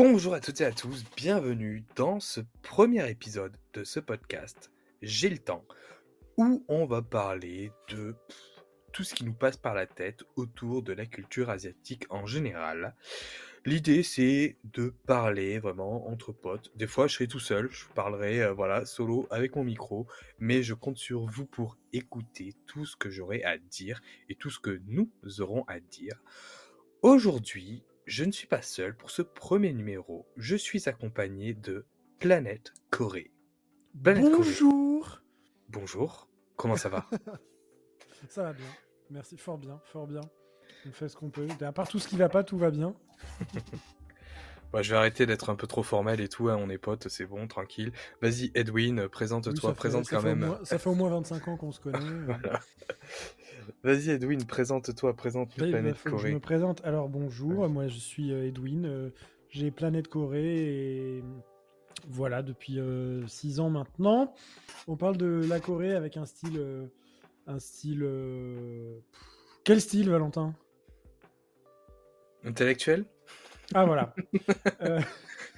[0.00, 4.70] Bonjour à toutes et à tous, bienvenue dans ce premier épisode de ce podcast
[5.02, 5.64] J'ai le temps,
[6.36, 8.14] où on va parler de
[8.92, 12.94] tout ce qui nous passe par la tête autour de la culture asiatique en général.
[13.66, 16.70] L'idée c'est de parler vraiment entre potes.
[16.76, 20.06] Des fois je serai tout seul, je parlerai euh, voilà solo avec mon micro,
[20.38, 24.50] mais je compte sur vous pour écouter tout ce que j'aurai à dire et tout
[24.50, 25.10] ce que nous
[25.40, 26.22] aurons à dire.
[27.02, 30.26] Aujourd'hui, je ne suis pas seul pour ce premier numéro.
[30.38, 31.84] Je suis accompagné de
[32.18, 33.30] Planète Corée.
[34.02, 35.08] Planète Bonjour.
[35.10, 35.22] Corée.
[35.68, 36.28] Bonjour.
[36.56, 37.06] Comment ça va
[38.30, 38.66] Ça va bien.
[39.10, 40.22] Merci, fort bien, fort bien.
[40.86, 41.46] On fait ce qu'on peut.
[41.60, 42.94] À part tout ce qui va pas, tout va bien.
[44.70, 46.50] Bah, je vais arrêter d'être un peu trop formel et tout.
[46.50, 47.90] Hein, on est potes, c'est bon, tranquille.
[48.20, 49.72] Vas-y, Edwin, présente-toi.
[49.72, 50.58] présente quand même.
[50.62, 51.98] ça fait au moins 25 ans qu'on se connaît.
[53.82, 55.14] Vas-y, Edwin, présente-toi.
[55.14, 56.30] Présente le Planète Corée.
[56.30, 56.84] Je me présente.
[56.84, 57.68] Alors, bonjour.
[57.68, 58.86] Moi, je suis euh, Edwin.
[58.86, 59.10] Euh,
[59.50, 61.24] j'ai Planète Corée et
[62.08, 62.78] voilà, depuis
[63.26, 64.34] 6 euh, ans maintenant.
[64.86, 66.60] On parle de la Corée avec un style.
[67.46, 68.06] un style.
[69.64, 70.54] Quel style, Valentin?
[72.44, 73.04] Intellectuel?
[73.74, 74.14] Ah voilà.
[74.82, 75.00] Euh,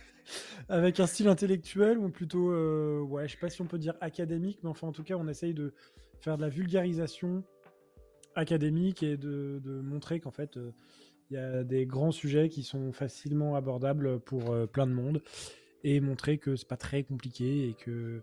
[0.68, 3.94] avec un style intellectuel ou plutôt, euh, ouais, je sais pas si on peut dire
[4.00, 5.74] académique, mais enfin en tout cas on essaye de
[6.20, 7.42] faire de la vulgarisation
[8.34, 10.72] académique et de, montrer qu'en fait euh,
[11.30, 15.22] il y a des grands sujets qui sont facilement abordables pour plein de monde
[15.84, 18.22] et montrer que c'est pas très compliqué et que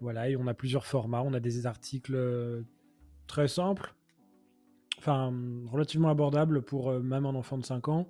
[0.00, 2.64] voilà et on a plusieurs formats, on a des articles
[3.28, 3.94] très simples,
[4.98, 5.32] enfin
[5.70, 8.08] relativement abordables pour même un enfant de 5 ans.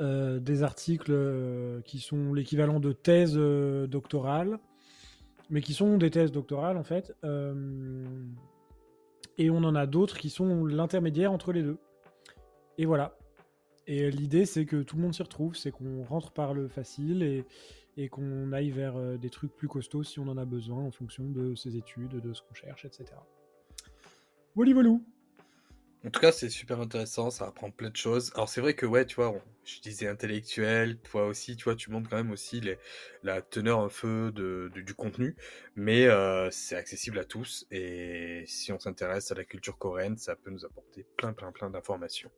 [0.00, 4.58] Euh, des articles euh, qui sont l'équivalent de thèses euh, doctorales,
[5.50, 7.14] mais qui sont des thèses doctorales en fait.
[9.40, 11.78] Et on en a d'autres qui sont l'intermédiaire entre les deux.
[12.76, 13.16] Et voilà.
[13.86, 17.22] Et l'idée, c'est que tout le monde s'y retrouve, c'est qu'on rentre par le facile
[17.22, 21.24] et, qu'on aille vers des trucs plus costauds si on en a besoin en fonction
[21.24, 23.04] de ses études, de ce qu'on cherche, etc.
[24.54, 24.90] Voilà, voilà.
[26.02, 28.32] En tout cas, c'est super intéressant, ça apprend plein de choses.
[28.34, 29.34] Alors c'est vrai que ouais, tu vois,
[29.64, 32.62] je disais intellectuel, toi aussi, tu vois, tu montres quand même aussi
[33.22, 35.36] la teneur un peu de, du contenu,
[35.76, 40.36] mais euh, c'est accessible à tous et si on s'intéresse à la culture coréenne, ça
[40.36, 42.30] peut nous apporter plein, plein, plein d'informations.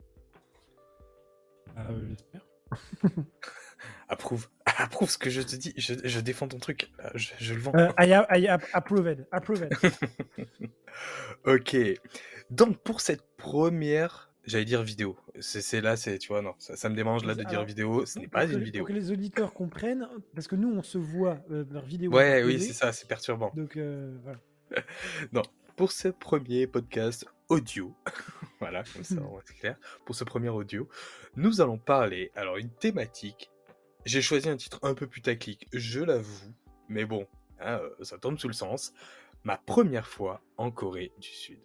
[1.77, 2.41] Ah, j'espère.
[4.09, 5.73] approuve, approuve ce que je te dis.
[5.77, 6.91] Je, défends ton truc.
[7.15, 7.73] Je, le vends.
[7.75, 9.27] Euh, I, approved.
[11.45, 11.77] ok.
[12.49, 15.17] Donc pour cette première, j'allais dire vidéo.
[15.39, 18.05] C'est là, c'est tu vois non, ça, me démange là de dire vidéo.
[18.05, 18.83] Ce n'est pas une vidéo.
[18.83, 22.11] Pour que les auditeurs comprennent, parce que nous on se voit euh, vers vidéo.
[22.11, 23.51] Ouais, oui, c'est ça, c'est perturbant.
[23.55, 24.39] Donc euh, voilà.
[25.31, 25.41] non,
[25.75, 27.95] pour ce premier podcast audio,
[28.59, 29.77] voilà, comme ça on va être clair.
[30.05, 30.87] Pour ce premier audio,
[31.35, 33.51] nous allons parler alors une thématique.
[34.05, 36.53] J'ai choisi un titre un peu putaclic, je l'avoue,
[36.89, 37.27] mais bon,
[37.59, 38.93] hein, euh, ça tombe sous le sens.
[39.43, 41.59] Ma première fois en Corée du Sud.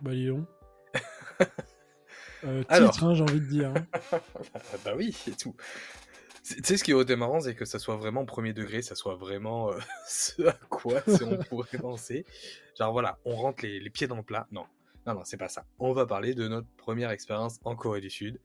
[0.00, 0.46] Bah, Lyon.
[2.44, 3.72] euh, titre, hein, j'ai envie de dire.
[3.74, 4.20] Hein.
[4.84, 5.56] bah oui, c'est tout.
[6.48, 9.16] Tu sais, ce qui est marrant, c'est que ça soit vraiment premier degré, ça soit
[9.16, 12.24] vraiment euh, ce à quoi on pourrait penser.
[12.78, 14.46] Genre voilà, on rentre les, les, pieds dans le plat.
[14.50, 14.64] Non,
[15.06, 15.64] non, non, c'est pas ça.
[15.78, 18.40] On va parler de notre première expérience en Corée du Sud.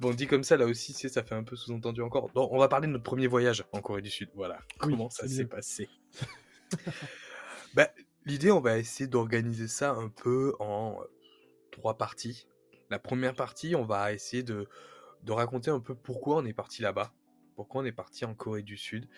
[0.00, 2.30] Bon, dit comme ça, là aussi, ça fait un peu sous-entendu encore.
[2.34, 4.30] Non, on va parler de notre premier voyage en Corée du Sud.
[4.34, 5.88] Voilà, comment ça s'est passé.
[7.74, 7.88] bah,
[8.26, 10.98] L'idée, on va essayer d'organiser ça un peu en
[11.70, 12.48] trois parties.
[12.90, 14.66] La première partie, on va essayer de,
[15.28, 17.12] raconter un peu pourquoi on est parti là-bas,
[17.56, 19.08] pourquoi on est parti en Corée du Sud,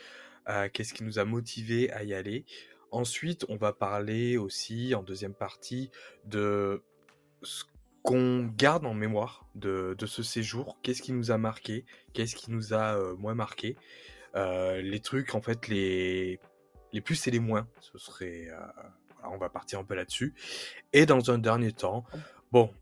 [0.49, 2.47] euh, qu'est-ce qui nous a motivé à y aller.
[2.91, 5.91] Ensuite, on va parler aussi, en deuxième partie,
[6.25, 6.83] de
[7.43, 7.65] ce
[8.03, 11.85] qu'on garde en mémoire de, ce séjour, qu'est-ce qui nous a marqué,
[12.15, 13.77] qu'est-ce qui nous a euh, moins marqué,
[14.37, 16.41] euh, les trucs, en fait, les
[16.95, 17.69] les plus et les moins.
[17.81, 18.49] Ce serait,
[19.23, 20.33] on va partir un peu là-dessus.
[20.95, 22.07] Et dans un dernier temps,
[22.51, 22.73] bon,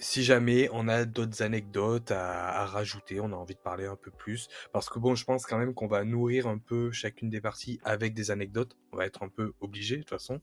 [0.00, 4.10] si jamais on a d'autres anecdotes à, rajouter, on a envie de parler un peu
[4.10, 7.40] plus, parce que bon, je pense quand même qu'on va nourrir un peu chacune des
[7.40, 8.76] parties avec des anecdotes.
[8.92, 10.40] On va être un peu obligé de toute façon.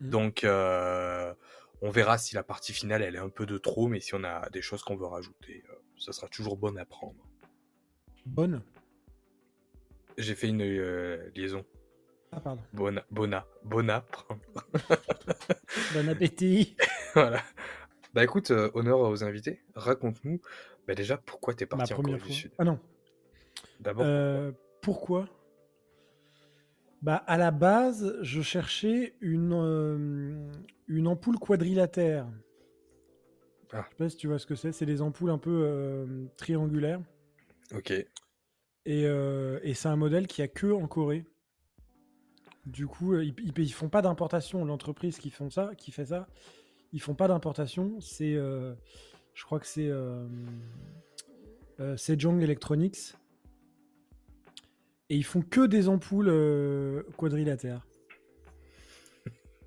[0.00, 0.08] Mmh.
[0.08, 1.34] Donc, euh,
[1.82, 4.22] on verra si la partie finale elle est un peu de trop, mais si on
[4.22, 7.28] a des choses qu'on veut rajouter, euh, ça sera toujours bon à prendre.
[8.24, 8.62] Bonne.
[10.16, 10.62] J'ai fait une
[11.34, 11.64] liaison.
[12.30, 12.62] Ah, pardon.
[12.72, 14.04] Bona, Bona, Bona.
[15.94, 16.76] bon appétit.
[17.14, 17.42] voilà.
[18.14, 19.60] Bah écoute, euh, honneur aux invités.
[19.74, 20.40] Raconte-nous
[20.86, 22.52] bah, déjà pourquoi t'es parti en Corée du Sud?
[22.58, 22.78] Ah non.
[23.80, 24.04] D'abord.
[24.06, 25.28] Euh, pourquoi,
[27.02, 30.52] Bah à la base, je cherchais une euh,
[30.86, 32.26] une ampoule quadrilatère.
[33.72, 33.84] Ah.
[33.84, 34.72] Je sais pas si tu vois ce que c'est.
[34.72, 37.00] C'est des ampoules un peu triangulaires.
[37.74, 37.92] Ok.
[38.86, 41.24] Et, et c'est un modèle qui a que en Corée.
[42.64, 44.64] Du coup, ils, ils, ils font pas d'importation.
[44.64, 46.28] L'entreprise qui font ça, qui fait ça,
[46.94, 48.00] ils font pas d'importation.
[48.00, 48.72] C'est, euh,
[49.34, 50.26] je crois que c'est euh,
[51.80, 53.14] euh, Sejong Electronics.
[55.10, 57.84] Et ils font que des ampoules quadrilatères.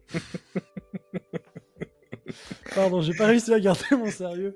[2.74, 4.56] Pardon, j'ai pas réussi à garder mon sérieux.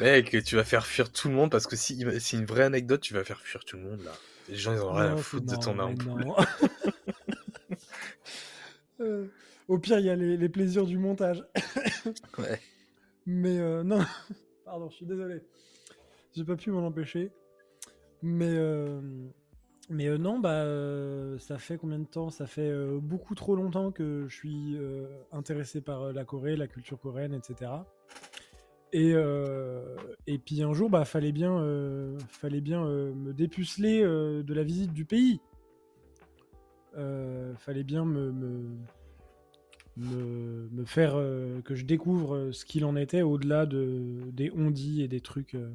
[0.00, 3.00] Mec, tu vas faire fuir tout le monde parce que si c'est une vraie anecdote,
[3.00, 4.12] tu vas faire fuir tout le monde là.
[4.48, 6.26] Les gens ils ont rien à foutre de ton ampoule.
[9.68, 11.44] Au pire, il y a les, les plaisirs du montage.
[12.38, 12.58] Ouais.
[13.26, 14.00] Mais euh, non,
[14.64, 15.42] pardon, je suis désolé.
[16.34, 17.30] J'ai pas pu m'en empêcher.
[18.22, 19.00] Mais, euh,
[19.90, 20.64] mais euh, non, bah,
[21.38, 22.30] ça fait combien de temps?
[22.30, 24.76] Ça fait beaucoup trop longtemps que je suis
[25.32, 27.70] intéressé par la Corée, la culture coréenne, etc.
[28.94, 29.14] Et,
[30.26, 35.04] et puis un jour, bah, fallait bien, fallait bien me dépuceler de la visite du
[35.04, 35.40] pays.
[36.94, 38.76] Fallait bien me, me,
[39.96, 44.50] me, me faire euh, que je découvre euh, ce qu'il en était au-delà de, des
[44.50, 45.70] ondits et des trucs, euh,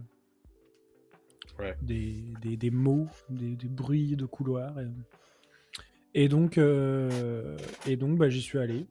[1.59, 1.75] Ouais.
[1.81, 4.79] des, des, des mots, des, des bruits de couloir.
[4.79, 4.85] Et,
[6.13, 8.85] et donc, euh, et donc bah, j'y suis allé.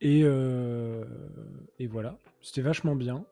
[0.00, 3.24] Et, et voilà, c'était vachement bien.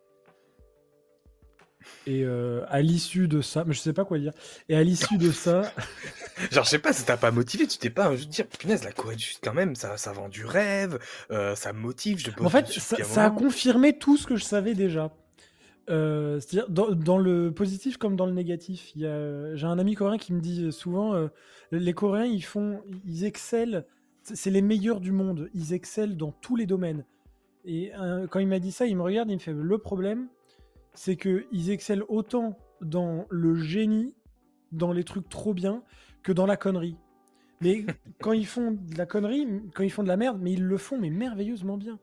[2.06, 4.32] Et euh, à l'issue de ça, mais je sais pas quoi dire.
[4.69, 5.73] Et à l'issue de ça,
[6.52, 8.85] Genre, je sais pas, ça t'a pas motivé, tu t'es pas un jour dit, punaise,
[8.85, 10.99] la Corée du Sud, quand même, ça, ça vend du rêve,
[11.31, 14.75] euh, ça me motive, je En fait, ça, a confirmé tout ce que je savais
[14.75, 15.12] déjà.
[15.90, 18.93] Euh, C'est-à-dire, dans, dans le positif comme dans le négatif.
[18.94, 21.29] il y a- J'ai un ami coréen qui me dit souvent
[21.73, 23.82] les Coréens, ils font, ils excellent,
[24.23, 27.05] c'est les meilleurs du monde, ils excellent dans tous les domaines.
[27.64, 27.93] Et
[28.31, 30.29] quand il m'a dit ça, il me regarde et il me fait le problème,
[30.98, 34.14] c'est qu'ils excellent autant dans le génie,
[34.72, 35.84] dans les trucs trop bien,
[36.24, 36.96] que dans la connerie.
[37.60, 37.84] Mais
[38.20, 39.46] quand ils font de la connerie,
[39.76, 42.00] quand ils font de la merde, mais ils le font mais merveilleusement bien.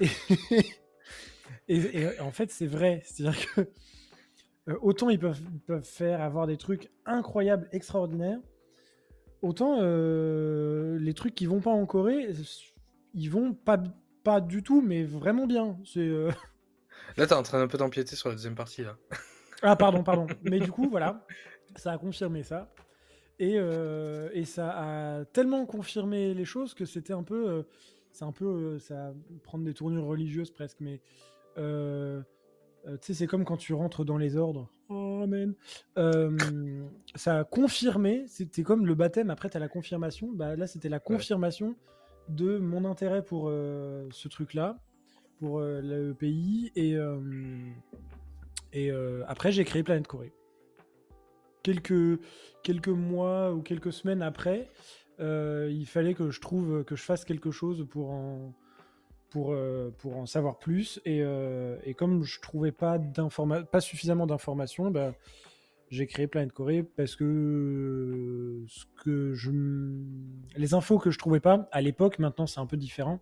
[0.00, 0.08] Et,
[1.68, 3.02] et- et en fait, c'est vrai.
[3.04, 3.60] C'est-à-dire que
[4.68, 5.42] euh, autant ils peuvent,
[5.82, 8.40] faire avoir des trucs incroyables, extraordinaires,
[9.42, 12.30] autant euh, les trucs qui vont pas en Corée,
[13.12, 13.82] ils vont pas,
[14.24, 15.78] pas du tout, mais vraiment bien.
[15.84, 16.30] C'est euh,
[17.16, 18.96] Là, t'es en train un peu d'empiéter sur la deuxième partie, là.
[19.62, 20.26] Ah, pardon, pardon.
[20.42, 21.24] Mais du coup, voilà,
[21.76, 22.70] ça a confirmé ça.
[23.38, 27.48] Et, euh, et ça a tellement confirmé les choses que c'était un peu.
[27.48, 27.62] euh,
[28.12, 28.46] c'est un peu.
[28.46, 29.12] euh, ça
[29.44, 31.00] prendre des tournures religieuses presque, mais.
[31.58, 32.22] euh,
[32.84, 34.70] tu sais, c'est comme quand tu rentres dans les ordres.
[34.88, 35.54] Oh, amen.
[37.16, 40.30] Ça a confirmé, c'était comme le baptême, après tu as la confirmation.
[40.32, 41.74] Bah, là, c'était la confirmation
[42.28, 44.78] de mon intérêt pour ce truc-là,
[45.38, 46.72] pour euh, le pays.
[46.76, 47.18] Et, euh,
[48.74, 50.32] euh, après, j'ai créé Planète Corée.
[51.62, 52.20] Quelques,
[52.62, 54.70] quelques mois ou quelques semaines après,
[55.18, 58.54] il fallait que je trouve, que je fasse quelque chose pour en,
[59.30, 59.56] pour,
[59.98, 61.00] pour en savoir plus.
[61.04, 61.24] Et,
[61.82, 65.12] et comme je trouvais pas, pas suffisamment d'informations, bah,
[65.90, 69.50] j'ai créé Planète Corée parce que ce que je,
[70.56, 73.20] les infos que je trouvais pas à l'époque, maintenant c'est un peu différent,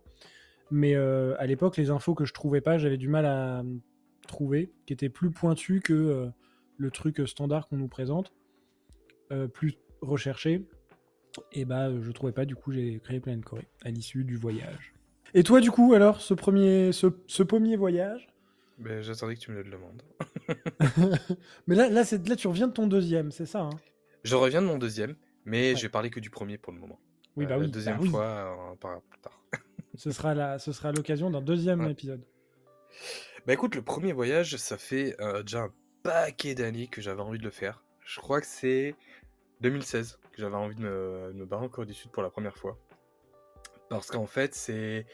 [0.71, 3.63] mais euh, à l'époque les infos que je trouvais pas, j'avais du mal à euh,
[4.27, 6.27] trouver, qui étaient plus pointues que euh,
[6.77, 8.33] le truc standard qu'on nous présente,
[9.31, 10.65] euh, plus recherché.
[11.51, 14.93] Et bah je trouvais pas, du coup j'ai créé Planète Corée à l'issue du voyage.
[15.33, 18.27] Et toi du coup alors ce premier, ce, ce premier voyage?
[18.77, 20.01] Ben, j'attendais que tu me le demandes.
[21.67, 23.69] Mais là, là, là, tu reviens de ton deuxième, c'est ça hein?
[24.23, 25.75] Je reviens de mon deuxième, mais Ouais.
[25.77, 26.99] je vais parler que du premier pour le moment.
[27.35, 27.65] Oui, bah oui.
[27.65, 28.09] La deuxième bah oui.
[28.09, 29.39] fois, on en parlera plus tard.
[29.97, 31.91] Ce sera la, ce sera l'occasion d'un deuxième Ouais.
[31.91, 32.21] épisode.
[33.45, 35.73] Bah écoute, le premier voyage, ça fait euh, déjà un
[36.03, 37.83] paquet d'années que j'avais envie de le faire.
[38.05, 38.95] Je crois que c'est
[39.61, 42.29] 2016 que j'avais envie de me, de me barrer en Corée du Sud pour la
[42.29, 42.77] première fois.
[43.89, 45.05] Parce qu'en fait, c'est.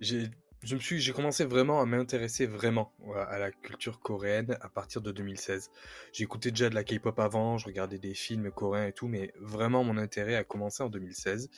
[0.00, 0.28] J'ai.
[0.62, 2.94] Je me suis, j'ai commencé vraiment à m'intéresser vraiment
[3.28, 5.70] à la culture coréenne à partir de 2016.
[6.14, 9.84] J'écoutais déjà de la K-pop avant, je regardais des films coréens et tout, mais vraiment
[9.84, 11.50] mon intérêt a commencé en 2016.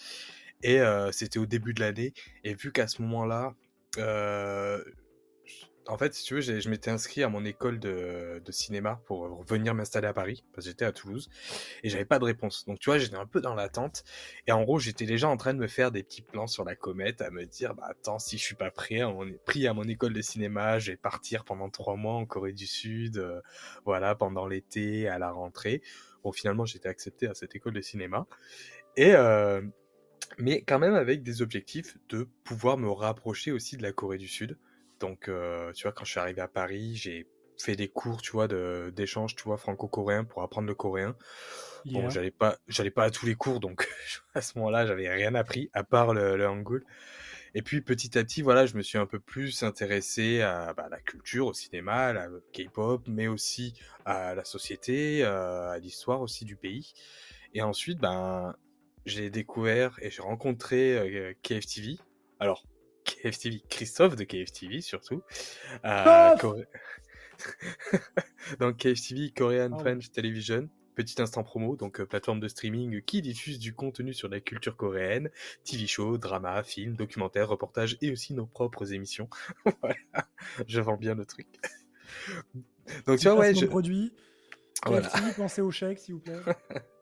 [0.63, 0.81] Et
[1.13, 2.13] c'était au début de l'année.
[2.45, 3.55] Et vu qu'à ce moment-là,
[5.89, 9.75] en fait, si tu veux, je m'étais inscrit à mon école de, cinéma pour venir
[9.75, 11.29] m'installer à Paris, parce que j'étais à Toulouse,
[11.83, 12.65] et j'avais pas de réponse.
[12.67, 14.05] Donc, tu vois, j'étais un peu dans l'attente,
[14.47, 16.75] et en gros, j'étais déjà en train de me faire des petits plans sur la
[16.75, 19.75] comète, à me dire, bah attends, si je suis pas prêt, à mon, pris à
[19.75, 23.41] mon école de cinéma, je vais partir pendant trois mois en Corée du Sud, euh,
[23.85, 25.83] voilà, pendant l'été, à la rentrée.
[26.25, 28.27] Bon, finalement, j'étais accepté à cette école de cinéma,
[28.97, 29.15] et...
[29.15, 29.63] Euh,
[30.39, 34.29] mais quand même avec des objectifs de pouvoir me rapprocher aussi de la Corée du
[34.29, 34.59] Sud.
[35.01, 37.27] Donc, euh, tu vois, quand je suis arrivé à Paris, j'ai
[37.59, 38.49] fait des cours, tu vois,
[38.91, 41.17] d'échange, tu vois, franco-coréen pour apprendre le coréen.
[41.87, 43.89] Bon, j'allais pas, j'allais pas à tous les cours, donc
[44.35, 46.85] à ce moment-là, j'avais rien appris à part le, le hangul.
[47.55, 50.89] Et puis petit à petit, voilà, je me suis un peu plus intéressé à bah,
[50.91, 53.73] la culture, au cinéma, à la K-pop, mais aussi
[54.05, 56.93] à la société, euh, à l'histoire aussi du pays.
[57.55, 58.55] Et ensuite, ben,
[59.07, 61.99] j'ai découvert et j'ai rencontré euh, KFTV.
[62.41, 62.67] Alors,
[63.05, 65.23] KFTV, Christophe de KFTV surtout.
[65.85, 66.67] Euh, Coré-
[68.61, 69.79] donc KFTV, Korean Pardon.
[69.79, 70.69] French Television.
[70.97, 74.79] Petit instant promo, donc euh, plateforme de streaming qui diffuse du contenu sur la culture
[74.79, 75.29] coréenne,
[75.63, 79.29] TV show, drama, films, documentaires, reportages et aussi nos propres émissions.
[79.83, 79.97] voilà,
[80.67, 81.49] je vends bien le truc.
[83.07, 83.67] Donc tu vois, ouais, je...
[83.67, 84.15] produit.
[84.87, 85.07] voilà.
[85.09, 86.41] KFC, pensez au chèque, s'il vous plaît.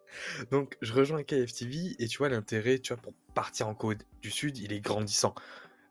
[0.51, 4.31] Donc je rejoins KFTV et tu vois l'intérêt, tu vois, pour partir en Corée du
[4.31, 5.35] Sud, il est grandissant.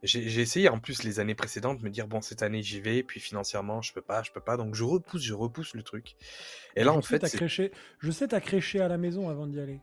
[0.03, 3.03] J'ai essayé en plus les années précédentes de me dire bon cette année j'y vais,
[3.03, 6.15] puis financièrement je peux pas, je peux pas, donc je repousse, je repousse le truc.
[6.75, 7.71] Et là je en fait, créché...
[7.99, 9.79] Je sais, t'as créché à la maison avant d'y aller.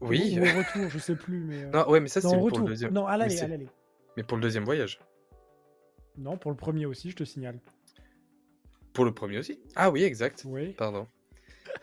[0.00, 1.62] oui, Ou au retour, je sais plus, mais.
[1.62, 2.58] euh, non ouais mais ça c'est pour retour.
[2.60, 3.68] le deuxième, Non, l'aller, à l'aller.
[4.16, 4.98] mais pour le deuxième voyage,
[6.18, 7.60] Non, pour le premier aussi, je te signale.
[8.92, 9.60] pour le premier aussi.
[9.76, 10.72] Ah oui exact, Oui.
[10.72, 11.06] pardon.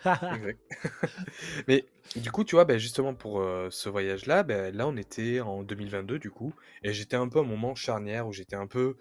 [1.68, 5.40] Mais du coup, tu vois, ben, justement pour euh, ce voyage-là, ben, là on était
[5.42, 6.54] en 2022 du coup,
[6.84, 8.98] et j'étais un peu à un moment charnière où j'étais un peu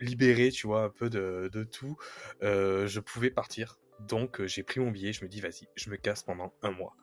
[0.00, 1.96] libéré, tu vois, un peu de, de tout.
[2.42, 5.90] Euh, je pouvais partir, donc euh, j'ai pris mon billet, je me dis vas-y, je
[5.90, 6.96] me casse pendant un mois.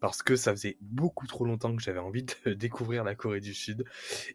[0.00, 3.54] Parce que ça faisait beaucoup trop longtemps que j'avais envie de découvrir la Corée du
[3.54, 3.84] Sud.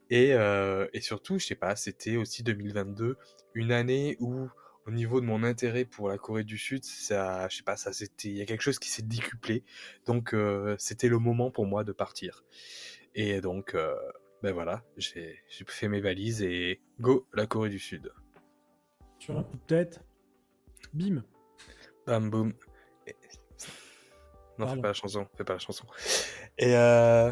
[0.10, 3.18] Et, et surtout, je sais pas, c'était aussi 2022,
[3.54, 4.50] une année où
[4.86, 7.94] au niveau de mon intérêt pour la Corée du Sud, ça, je sais pas, ça
[7.94, 9.64] c'était, il y a quelque chose qui s'est décuplé.
[10.06, 12.44] Donc euh, c'était le moment pour moi de partir.
[13.16, 13.96] Et donc, euh,
[14.42, 18.12] ben voilà, j'ai fait mes valises et go la Corée du Sud.
[19.20, 20.02] Sur un coup de tête.
[20.94, 21.24] Bim.
[22.08, 22.54] Bam boum.
[23.06, 23.16] Et-
[24.58, 25.86] Non, fais pas la chanson, fais pas la chanson.
[26.58, 27.32] Et euh...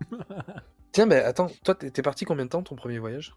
[0.92, 3.34] tiens, ben attends, toi t'es parti combien de temps ton premier voyage?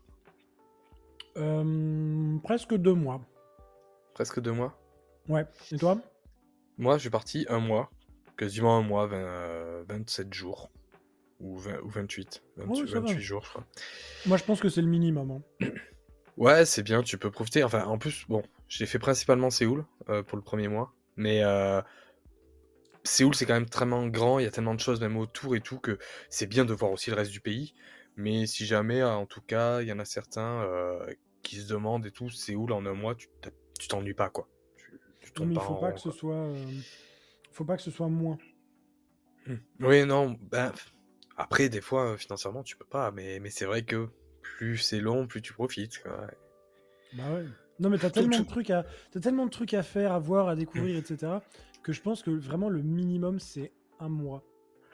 [1.38, 3.22] Euh, presque deux mois.
[4.14, 4.78] Presque deux mois.
[5.30, 5.46] Ouais.
[5.72, 5.98] Et toi?
[6.78, 7.92] Moi, je suis parti un mois,
[8.38, 10.72] quasiment un mois, 20, euh, 27 jours.
[11.40, 12.42] Ou, 20 ou 28.
[12.58, 13.00] 28, Ouais, ça va.
[13.02, 13.66] 28 jours, je crois.
[14.26, 15.42] Moi, je pense que c'est le minimum.
[15.62, 15.68] hein.
[16.38, 17.64] Ouais, c'est bien, tu peux profiter.
[17.64, 20.94] Enfin, en plus, bon, j'ai fait principalement Séoul euh, pour le premier mois.
[21.16, 21.82] Mais euh,
[23.04, 25.62] Séoul, c'est quand même tellement grand, il y a tellement de choses même autour et
[25.62, 25.98] tout, que
[26.30, 27.74] c'est bien de voir aussi le reste du pays.
[28.18, 31.06] Mais si jamais, euh, en tout cas, il y en a certains euh,
[31.48, 33.30] qui se demandent et tout, Séoul en un mois, tu
[33.88, 34.50] t'ennuies pas, quoi.
[34.76, 35.00] Tu,
[35.34, 36.36] tu mais il faut pas rond, que ce soit.
[36.36, 36.72] euh,
[37.52, 38.38] Faut pas que ce soit moins.
[39.46, 39.56] Hmm.
[39.80, 40.74] Oui, non, ben,
[41.38, 44.10] après, des fois, financièrement, tu peux pas, mais, mais c'est vrai que
[44.42, 46.02] plus c'est long, plus tu profites.
[46.04, 46.28] quoi.
[47.14, 47.46] Bah ouais.
[47.80, 48.86] Non, mais t'as tellement, de trucs à...
[49.22, 51.42] tellement de trucs à faire, à voir, à découvrir, etc.
[51.84, 54.44] que je pense que vraiment le minimum, c'est un mois.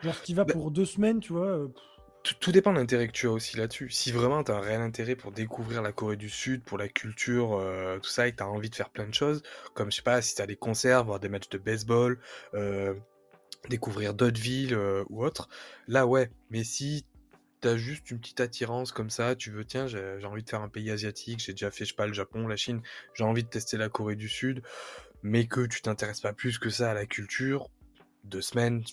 [0.03, 1.47] Genre, si tu vas Bah- pour deux semaines, tu vois.
[1.47, 1.83] euh, pff,
[2.23, 3.89] Tout, dépend de l'intérêt que tu as aussi là-dessus.
[3.89, 6.87] Si vraiment tu as un réel intérêt pour découvrir la Corée du Sud, pour la
[6.87, 9.91] culture, euh, tout ça, et que tu as envie de faire plein de choses, comme
[9.91, 12.17] je sais pas, si tu as des concerts, voir des matchs de baseball,
[12.53, 12.93] euh,
[13.67, 15.49] découvrir d'autres villes euh, ou autres,
[15.89, 16.31] là ouais.
[16.49, 17.05] Mais si
[17.61, 20.49] tu as juste une petite attirance comme ça, tu veux, tiens, j'ai j'ai envie de
[20.49, 22.81] faire un pays asiatique, j'ai déjà fait, je sais pas, le Japon, la Chine,
[23.15, 24.63] j'ai envie de tester la Corée du Sud,
[25.23, 27.69] mais que tu t'intéresses pas plus que ça à la culture,
[28.23, 28.83] deux semaines,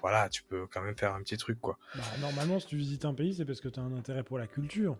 [0.00, 1.78] voilà, tu peux quand même faire un petit truc, quoi.
[1.94, 4.46] bah, normalement, si tu visites un pays, c'est parce que t'as un intérêt pour la
[4.46, 4.96] culture.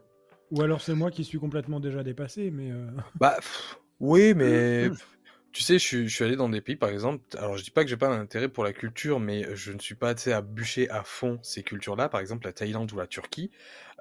[0.51, 2.71] Ou alors c'est moi qui suis complètement déjà dépassé, mais.
[2.71, 5.19] euh, Bah, pff, oui, mais pff,
[5.53, 7.25] tu sais, je suis, je suis allé dans des pays, par exemple.
[7.37, 9.79] Alors, je dis pas que j'ai pas un intérêt pour la culture, mais je ne
[9.79, 12.09] suis pas, tu sais, à bûcher à fond ces cultures-là.
[12.09, 13.51] Par exemple, la Thaïlande ou la Turquie.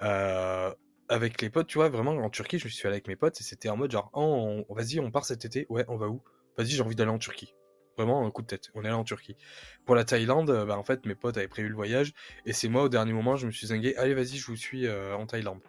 [0.02, 0.72] Euh,
[1.08, 3.40] avec les potes, tu vois, vraiment, en Turquie, je me suis allé avec mes potes
[3.40, 5.66] et c'était en mode genre, oh, on- vas-y, on part cet été.
[5.70, 6.22] Ouais, on va où?
[6.56, 7.54] Vas-y, j'ai envie d'aller en Turquie.
[7.98, 8.70] Vraiment, un coup de tête.
[8.74, 9.36] On est allé en Turquie.
[9.84, 12.12] Pour la Thaïlande, euh, bah, en fait, mes potes avaient prévu le voyage
[12.46, 13.96] et c'est moi, au dernier moment, je me suis zingué.
[13.96, 15.60] Allez, vas-y, je vous suis euh, en Thaïlande.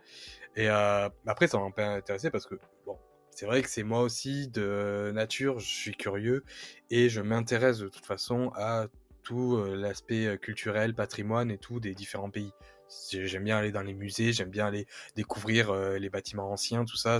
[0.56, 2.56] Et euh, après, ça m'a pas intéressé parce que,
[2.86, 2.98] bon,
[3.32, 6.44] c'est vrai que c'est moi aussi de nature, je suis curieux
[6.90, 8.88] et je m'intéresse de toute façon à
[9.24, 12.54] tout l'aspect culturel, patrimoine et tout des différents pays.
[13.12, 16.98] J'ai- J'aime bien aller dans les musées, j'aime bien aller découvrir les bâtiments anciens, tout
[16.98, 17.20] ça.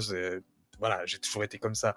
[0.80, 1.96] Voilà, j'ai toujours été comme ça.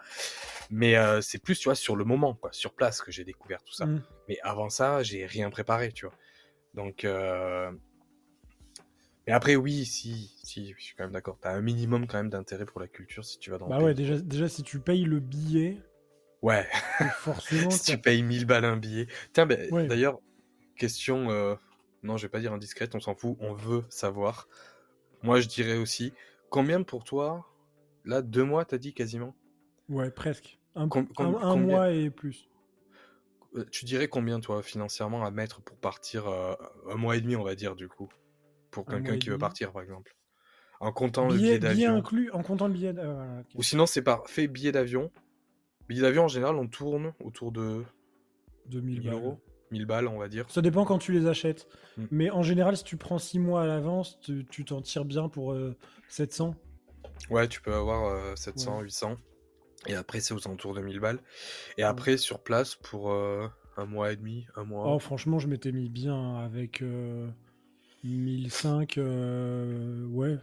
[0.70, 3.62] Mais euh, c'est plus, tu vois, sur le moment, quoi, sur place que j'ai découvert
[3.62, 3.86] tout ça.
[3.86, 4.02] Mm.
[4.28, 6.14] Mais avant ça, j'ai rien préparé, tu vois.
[6.74, 7.70] Donc, euh...
[9.26, 11.38] mais après, oui, si, si, je suis quand même d'accord.
[11.40, 13.84] T'as un minimum quand même d'intérêt pour la culture si tu vas dans Bah le
[13.84, 15.78] ouais, déjà, déjà si tu payes le billet,
[16.42, 16.66] Ouais,
[17.20, 17.70] forcément.
[17.70, 19.06] si tu payes 1000 balles un billet.
[19.32, 19.86] Tiens, ben, Ouais.
[19.86, 20.18] d'ailleurs,
[20.76, 21.54] question, euh,
[22.02, 24.48] non, je vais pas dire indiscrète, on s'en fout, on veut savoir.
[25.22, 26.12] Moi, je dirais aussi,
[26.50, 27.46] combien pour toi,
[28.04, 29.34] là, deux mois, t'as dit quasiment
[29.88, 30.58] Ouais, presque.
[30.74, 32.48] Un, Com- com- un- un combien- mois et plus.
[33.56, 36.54] Euh, Tu dirais combien, toi, financièrement, à mettre pour partir euh,
[36.90, 38.08] un mois et demi, on va dire, du coup
[38.70, 40.16] Pour Un quelqu'un qui veut partir, par exemple?
[40.80, 41.96] En comptant le Billet, d'avion?
[41.96, 42.94] inclus en comptant le billet.
[42.96, 43.42] euh.
[43.54, 45.10] Ou sinon, c'est par fait billet d'avion.
[45.88, 47.84] Billet d'avion, en général, on tourne autour de
[48.66, 49.14] 2000 1000 balles.
[49.14, 49.40] euros.
[49.70, 50.50] 1000 balles, on va dire.
[50.50, 51.68] Ça dépend quand tu les achètes.
[51.98, 52.04] Mm.
[52.10, 55.28] Mais en général, si tu prends 6 mois à l'avance, tu tu t'en tires bien
[55.28, 55.76] pour euh,
[56.08, 56.54] 700.
[57.30, 58.84] Ouais, tu peux avoir euh, 700, Ouais.
[58.84, 59.16] 800.
[59.86, 61.20] Et après, c'est aux alentours de 1000 balles.
[61.76, 61.88] Et Ouais.
[61.88, 64.94] après, sur place, pour euh, un mois et demi, un mois.
[64.94, 67.28] Oh, franchement, je m'étais mis bien avec euh,
[68.04, 68.98] 1005.
[68.98, 70.38] euh, ouais.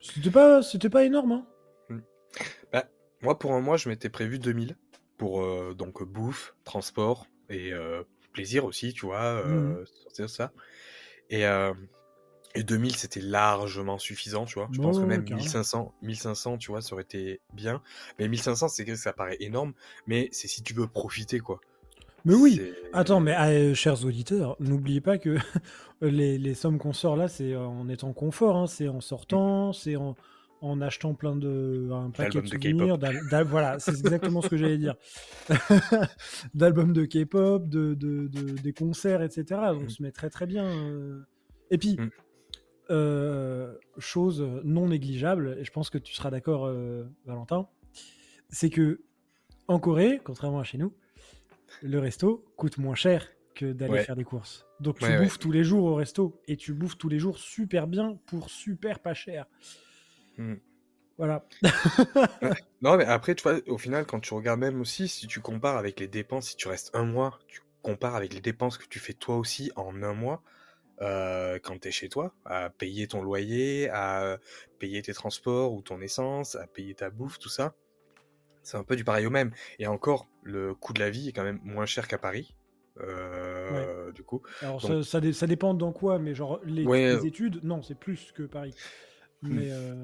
[0.00, 1.46] C'était pas, c'était pas énorme, hein.
[3.22, 4.76] Moi, pour un mois, je m'étais prévu 2000
[5.16, 7.72] pour euh, donc bouffe, transport et
[8.32, 9.42] plaisir aussi, tu vois,
[9.86, 10.52] sortir ça.
[11.30, 11.44] Et,
[12.54, 14.68] et 2000, c'était largement suffisant, tu vois.
[14.72, 15.42] Je pense que même carrément.
[15.42, 17.82] 1500, 1500, tu vois, ça aurait été bien.
[18.18, 19.72] Mais 1500, c'est que ça paraît énorme,
[20.06, 21.60] mais c'est si tu veux profiter, quoi.
[22.24, 22.60] Mais oui.
[22.94, 25.36] Attends, mais ah, euh, chers auditeurs, n'oubliez pas que
[26.00, 29.96] les, les sommes qu'on sort là, c'est en étant confort, hein, c'est en sortant, c'est
[29.96, 30.14] en,
[30.62, 32.98] en achetant plein de un paquet de souvenirs,
[33.46, 34.94] voilà, c'est exactement ce que j'allais dire,
[36.54, 39.44] d'albums de K-pop, de, de- de- des concerts, etc.
[39.72, 39.90] Donc on Mm.
[39.90, 40.64] se met très très bien.
[40.64, 41.20] euh.
[41.70, 42.08] Et puis, Mm.
[42.90, 47.68] Euh, chose non négligeable, et je pense que tu seras d'accord, euh, Valentin,
[48.48, 49.00] c'est que
[49.68, 50.92] en Corée, contrairement à chez nous,
[51.82, 54.04] le resto coûte moins cher que d'aller Ouais.
[54.04, 54.66] faire des courses.
[54.80, 55.24] Donc tu Ouais, ouais.
[55.24, 58.50] bouffes tous les jours au resto et tu bouffes tous les jours super bien pour
[58.50, 59.46] super pas cher.
[60.38, 60.54] Mm.
[61.16, 61.46] Voilà.
[62.82, 65.76] Non, mais après, tu vois, au final, quand tu regardes même aussi, si tu compares
[65.76, 68.98] avec les dépenses, si tu restes un mois, tu compares avec les dépenses que tu
[68.98, 70.42] fais toi aussi en un mois,
[71.00, 74.38] euh, quand tu es chez toi, à payer ton loyer, à
[74.78, 77.74] payer tes transports ou ton essence, à payer ta bouffe, tout ça,
[78.62, 79.50] c'est un peu du pareil au même.
[79.78, 82.54] Et encore, le coût de la vie est quand même moins cher qu'à Paris.
[83.00, 86.84] euh, Du coup, Alors Donc- ça, ça, dé- ça dépend dans quoi, mais genre les,
[86.86, 87.16] Ouais.
[87.16, 88.74] les études, non, c'est plus que Paris.
[89.42, 89.94] Mais, euh,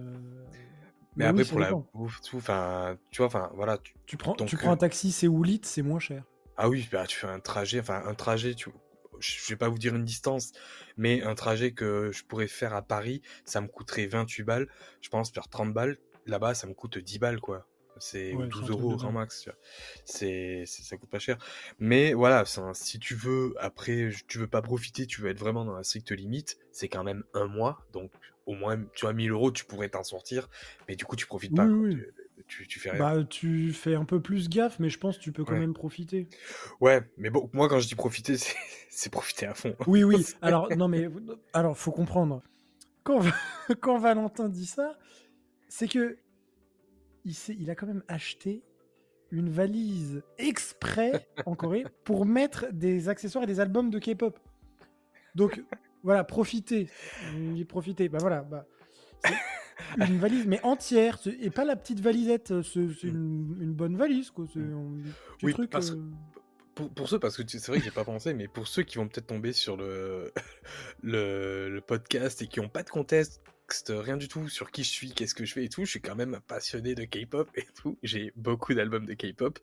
[1.17, 4.35] mais oui, après, pour la bouffe, tout, enfin, tu vois, enfin, voilà, tu- Tu prends,
[4.35, 6.25] donc, tu prends euh, un taxi Séoulite, c'est moins cher.
[6.57, 8.71] Ah oui, bah, tu fais un trajet, enfin un trajet, tu...
[9.21, 10.53] je vais pas vous dire une distance,
[10.97, 14.69] mais un trajet que je pourrais faire à Paris, ça me coûterait 28 balles.
[15.01, 17.67] Je pense faire 30 balles, là-bas, ça me coûte 10 balles, quoi.
[17.99, 19.49] C'est Ouais, ou c'est un 12 truc euros au grand max.
[20.05, 21.39] C'est, ça coûte pas cher.
[21.79, 25.65] Mais voilà, un- si tu veux, après, tu veux pas profiter, tu veux être vraiment
[25.65, 28.13] dans la stricte limite, c'est quand même un mois, donc
[28.47, 30.49] au moins, tu as 1000 euros, tu pourrais t'en sortir,
[30.89, 31.69] mais du coup, tu profites pas.
[31.69, 32.07] Oui, oui.
[32.51, 32.99] Tu, tu fais rien.
[32.99, 35.61] Bah, tu fais un peu plus gaffe, mais je pense que tu peux quand Ouais.
[35.61, 36.29] même profiter.
[36.81, 39.75] Ouais, mais bon, moi, quand je dis profiter, c'est, profiter à fond.
[39.87, 40.27] Oui, oui.
[40.43, 41.09] Alors, non, mais
[41.53, 42.43] alors, faut comprendre.
[43.05, 43.21] Quand,
[43.81, 44.99] quand Valentin dit ça,
[45.69, 46.19] c'est que
[47.25, 48.63] il, il a quand même acheté
[49.31, 54.39] une valise exprès en Corée pour mettre des accessoires et des albums de K-pop.
[55.37, 55.63] Donc,
[56.03, 56.89] voilà, profitez.
[57.35, 58.09] Il dit profitez.
[58.09, 58.43] Bah voilà.
[58.43, 58.67] Bah,
[59.99, 62.63] une valise, mais entière, et pas la petite valisette.
[62.63, 64.47] C'est c'est une, une bonne valise, quoi.
[65.43, 65.71] Oui, truc.
[65.71, 66.11] parce- euh,
[66.75, 68.97] Pour, pour ceux, parce que c'est vrai que j'ai pas pensé, mais pour ceux qui
[68.99, 70.33] vont peut-être tomber sur le,
[71.03, 73.41] le, le podcast et qui ont pas de contexte,
[73.91, 76.01] rien du tout sur qui je suis, qu'est-ce que je fais et tout, je suis
[76.01, 77.99] quand même passionné de K-pop et tout.
[78.03, 79.59] J'ai beaucoup d'albums de K-pop.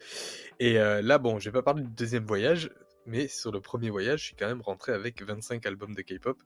[0.60, 2.70] Et euh, là, bon, je vais pas parler du deuxième voyage,
[3.06, 6.38] mais sur le premier voyage, je suis quand même rentré avec 25 albums de K-pop.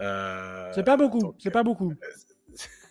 [0.00, 1.34] Euh, C'est pas beaucoup.
[1.38, 1.92] C'est pas beaucoup.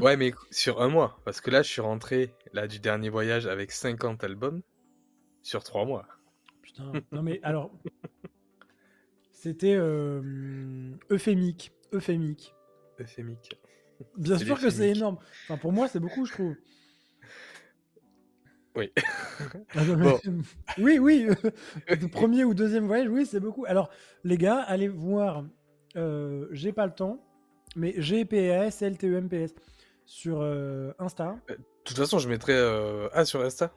[0.00, 3.46] Ouais, mais sur un mois, parce que là, je suis rentré là du dernier voyage
[3.46, 4.62] avec 50 albums
[5.42, 6.06] sur trois mois.
[6.62, 7.70] Putain, non mais alors,
[9.32, 12.54] c'était euh, euphémique, euphémique.
[13.00, 13.58] Euphémique.
[14.16, 15.18] Bien sûr que c'est énorme.
[15.44, 16.56] Enfin, pour moi, c'est beaucoup, je trouve.
[18.74, 18.90] Oui.
[19.74, 20.18] Ah, Bon.
[20.78, 21.26] oui, oui.
[21.88, 23.64] Le premier ou deuxième voyage, oui, c'est beaucoup.
[23.66, 23.90] Alors,
[24.24, 25.44] les gars, allez voir.
[25.96, 27.22] euh, J'ai pas le temps,
[27.76, 29.54] mais GPS, LTEMPS
[30.04, 31.36] sur euh, Insta.
[31.48, 32.52] De toute façon, je mettrai.
[32.54, 33.72] euh, Ah, sur Insta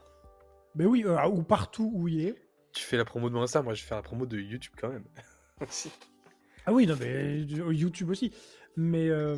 [0.75, 2.35] Mais oui, euh, ou partout où il est.
[2.73, 4.73] Tu fais la promo de mon Insta, moi je vais faire la promo de YouTube
[4.79, 5.05] quand même.
[6.67, 8.33] Ah oui, non, mais YouTube aussi.
[8.75, 9.37] Mais, euh,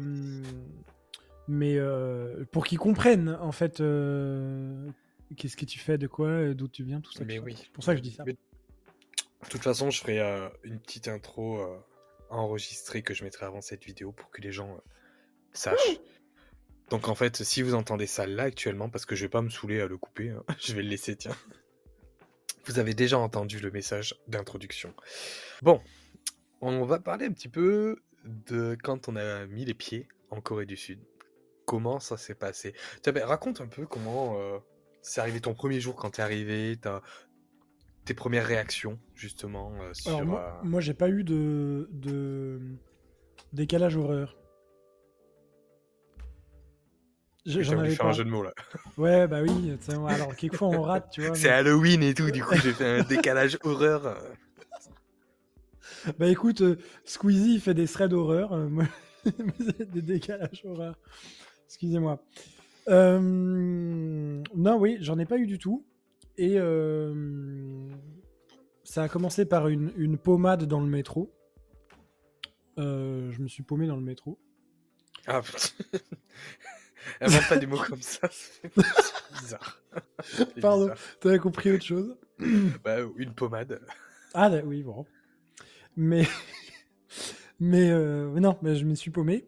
[1.50, 4.90] mais euh, pour qu'ils comprennent, en fait, euh,
[5.36, 7.26] qu'est-ce que tu fais, de quoi, d'où tu viens, tout ça.
[7.26, 7.56] Mais oui.
[7.58, 8.24] C'est pour ça que je dis ça.
[8.26, 8.32] Mais-
[9.44, 11.78] De toute façon, je ferai euh, une petite intro euh,
[12.30, 14.80] enregistrée que je mettrai avant cette vidéo pour que les gens euh,
[15.52, 16.00] sachent.
[16.90, 19.50] Donc en fait, si vous entendez ça là actuellement, parce que je vais pas me
[19.50, 21.36] saouler à le couper, hein, je vais le laisser, tiens.
[22.66, 24.94] Vous avez déjà entendu le message d'introduction.
[25.62, 25.82] Bon,
[26.62, 30.66] on va parler un petit peu de quand on a mis les pieds en Corée
[30.66, 31.00] du Sud.
[31.66, 32.74] Comment ça s'est passé?
[33.02, 34.58] Tiens, ben, Raconte un peu comment euh,
[35.02, 37.02] c'est arrivé ton premier jour quand t'es arrivé, t'as
[38.06, 40.16] tes premières réactions justement euh, sur.
[40.16, 42.60] Alors, moi, moi, j'ai pas eu de, de
[43.54, 44.38] décalage horreur.
[47.48, 48.54] J'en J'ai voulu avais faire un jeu de mots là.
[48.98, 49.74] Ouais, bah oui.
[50.10, 51.34] Alors, quelquefois, on rate, tu vois.
[51.36, 54.18] C'est mais- Halloween et tout, du coup j'ai fait un décalage horreur.
[56.20, 58.84] Bah écoute, euh, Squeezie il fait des threads horreur, euh, moi
[59.94, 60.98] des décalages horreur.
[61.68, 62.22] Excusez-moi.
[62.90, 65.86] Euh, non, oui, j'en ai pas eu du tout.
[66.38, 66.58] Et
[68.84, 71.34] ça a commencé par une, une pommade dans le métro.
[72.78, 74.38] Je me suis paumé dans le métro.
[75.26, 75.98] Ah putain.
[77.22, 78.72] Invente pas des mots comme ça, c'est
[79.42, 79.82] bizarre.
[80.62, 80.92] Pardon.
[81.20, 82.16] T'avais compris autre chose?
[82.84, 83.82] Bah, une pommade.
[84.34, 85.06] Ah da- oui, bon.
[85.96, 86.24] Mais,
[87.60, 89.48] mais euh, mais non, mais je m'y suis paumé.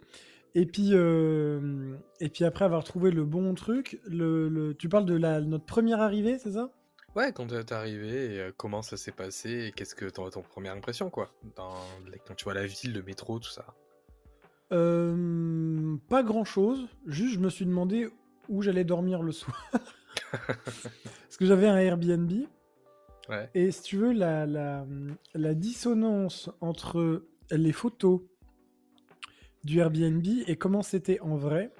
[0.55, 5.05] Et puis, euh, et puis après avoir trouvé le bon truc, le, le- tu parles
[5.05, 6.71] de la, notre première arrivée, c'est ça?
[7.15, 10.41] Ouais, quand t'es arrivé, et, euh, comment ça s'est passé, et qu'est-ce que ton, ton
[10.41, 11.73] première impression, quoi dans,
[12.27, 13.65] Quand tu vois la ville, le métro, tout ça?
[14.71, 16.87] Euh, Pas grand chose.
[17.05, 18.09] Juste, je me suis demandé
[18.47, 19.69] où j'allais dormir le soir.
[20.31, 22.31] Parce que j'avais un Airbnb.
[23.29, 23.49] Ouais.
[23.53, 24.85] Et si tu veux, la, la,
[25.35, 28.21] la dissonance entre les photos
[29.63, 31.71] du Airbnb et comment c'était en vrai,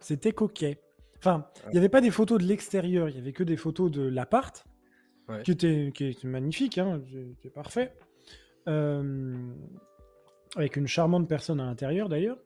[0.00, 0.80] c'était coquet.
[1.18, 3.90] Enfin, il n'y avait pas des photos de l'extérieur, il y avait que des photos
[3.90, 4.64] de l'appart,
[5.28, 5.42] Ouais.
[5.42, 7.92] qui, était, qui était magnifique, hein, c'était parfait.
[8.68, 9.52] Euh,
[10.56, 12.38] avec une charmante personne à l'intérieur d'ailleurs.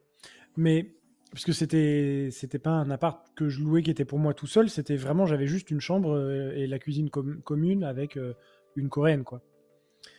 [0.57, 0.95] Mais
[1.31, 4.47] parce que c'était c'était pas un appart que je louais qui était pour moi tout
[4.49, 8.35] seul, c'était vraiment j'avais juste une chambre euh, et la cuisine com- commune avec euh,
[8.77, 9.43] une coréenne quoi.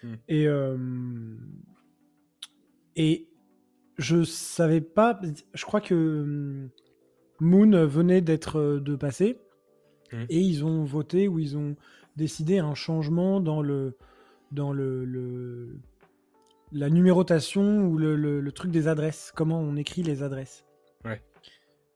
[0.03, 0.15] Hmm.
[0.29, 0.77] Et euh,
[2.95, 3.27] et
[3.97, 5.19] je savais pas,
[5.53, 6.69] je crois que hum,
[7.39, 9.37] Moon venait d'être de passer
[10.13, 10.25] Hmm.
[10.27, 11.77] et ils ont voté ou ils ont
[12.17, 13.95] décidé un changement dans le
[14.51, 15.77] dans le, le-
[16.71, 20.65] la numérotation ou le, le- le truc des adresses, comment on écrit les adresses.
[21.05, 21.21] Ouais.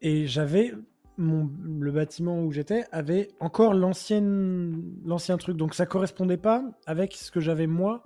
[0.02, 0.74] Et j'avais
[1.18, 7.14] mon le bâtiment où j'étais avait encore l'ancienne l'ancien truc, donc ça correspondait pas avec
[7.14, 8.04] ce que j'avais moi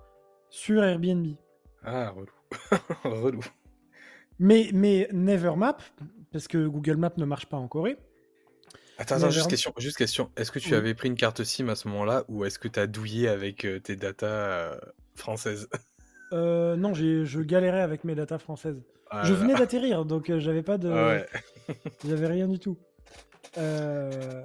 [0.49, 1.33] sur Airbnb.
[1.83, 2.27] Ah, relou.
[3.03, 3.41] relou.
[4.37, 5.81] Mais mais Nevermap,
[6.31, 7.97] parce que Google Maps ne marche pas en Corée.
[8.99, 10.29] Attends, attends, juste question, juste question.
[10.35, 10.75] Est-ce que tu Oui.
[10.75, 13.65] avais pris une carte SIM à ce moment-là ou est-ce que tu as douillé avec
[13.65, 14.79] euh, tes datas euh,
[15.15, 15.67] françaises?
[16.33, 18.81] Euh, non, je galérais avec mes datas françaises.
[19.09, 21.25] Ah je venais d'atterrir, donc euh, j'avais pas de, Ah ouais.
[22.07, 22.77] j'avais rien du tout.
[23.57, 24.43] Euh,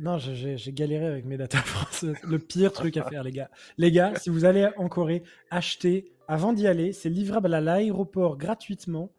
[0.00, 2.16] Non, j'ai- galéré avec mes datas françaises.
[2.24, 3.50] Le pire truc à faire, les gars.
[3.78, 8.36] Les gars, si vous allez en Corée, achetez, avant d'y aller, c'est livrable à l'aéroport
[8.36, 9.12] gratuitement,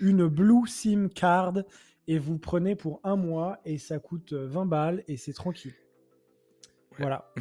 [0.00, 1.54] une Blue SIM card,
[2.06, 5.74] et vous prenez pour un mois, et ça coûte euh, 20 balles, et c'est tranquille.
[6.98, 7.32] Voilà.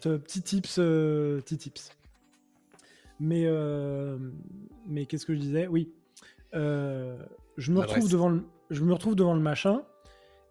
[0.00, 1.90] Petit tips, euh, petit tips.
[3.24, 4.18] Mais, euh,
[4.88, 5.68] mais qu'est-ce que je disais?
[5.68, 5.92] Oui.
[6.54, 7.16] Euh,
[7.56, 9.82] je me retrouve devant le, je me retrouve devant le machin,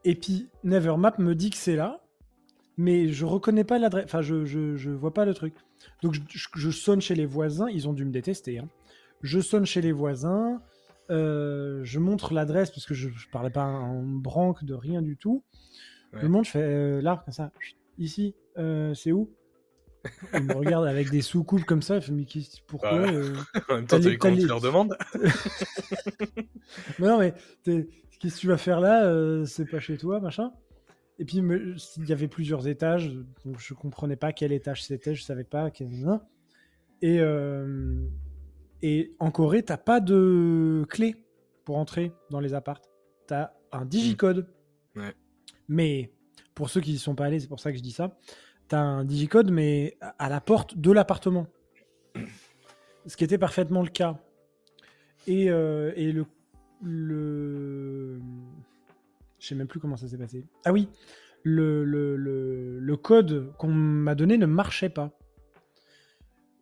[0.06, 2.00] et puis Nevermap me dit que c'est là,
[2.78, 4.06] mais je reconnais pas l'adresse.
[4.06, 5.54] Enfin, je, je, je vois pas le truc.
[6.02, 7.68] Donc je, sonne chez les voisins.
[7.68, 8.60] Ils ont dû me détester.
[8.60, 8.70] hein.
[9.22, 10.62] Je sonne chez les voisins.
[11.10, 15.18] euh, je montre l'adresse parce que je, je parlais pas en branque de rien du
[15.18, 15.44] tout.
[16.14, 16.22] Ouais.
[16.22, 17.52] Je montre, je fais là, comme ça.
[17.98, 19.30] Ici, c'est où?
[20.34, 22.00] Il me regarde avec des soucoupes comme ça.
[22.00, 23.14] Qu'est-ce- pourquoi Ouais.
[23.14, 23.36] euh
[23.70, 24.98] en même temps, T'as les- tu les- leur demandes
[27.00, 27.34] Mais non, mais
[27.64, 30.52] qu'est-ce que tu vas faire là euh, C'est pas chez toi, machin.
[31.20, 33.12] Et puis, me- il y avait plusieurs étages,
[33.46, 35.70] donc je comprenais pas quel étage c'était, je savais pas.
[35.70, 35.90] Quel...
[37.04, 38.02] Et, euh,
[38.82, 41.16] et en Corée, t'as pas de clé
[41.66, 42.90] pour entrer dans les appartes.
[43.28, 44.48] T'as un digicode.
[44.96, 45.14] Ouais.
[45.68, 46.12] Mais
[46.56, 48.18] pour ceux qui y sont pas allés, c'est pour ça que je dis ça.
[48.74, 51.48] Un digicode, mais à- la porte de l'appartement.
[53.06, 54.20] Ce qui était parfaitement le cas.
[55.28, 56.26] Et, euh, et le,
[56.82, 58.20] le.
[59.40, 60.46] Je sais même plus comment ça s'est passé.
[60.66, 60.90] Ah oui,
[61.44, 65.18] le, le, le, le code qu'on m'a donné ne marchait pas.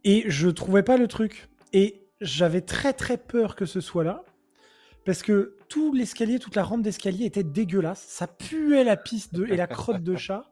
[0.03, 1.49] Et je trouvais pas le truc.
[1.73, 4.23] Et j'avais très très peur que ce soit là.
[5.05, 8.01] Parce que tout l'escalier, toute la rampe d'escalier était dégueulasse.
[8.07, 10.48] Ça puait la piste de, et la crotte de chat.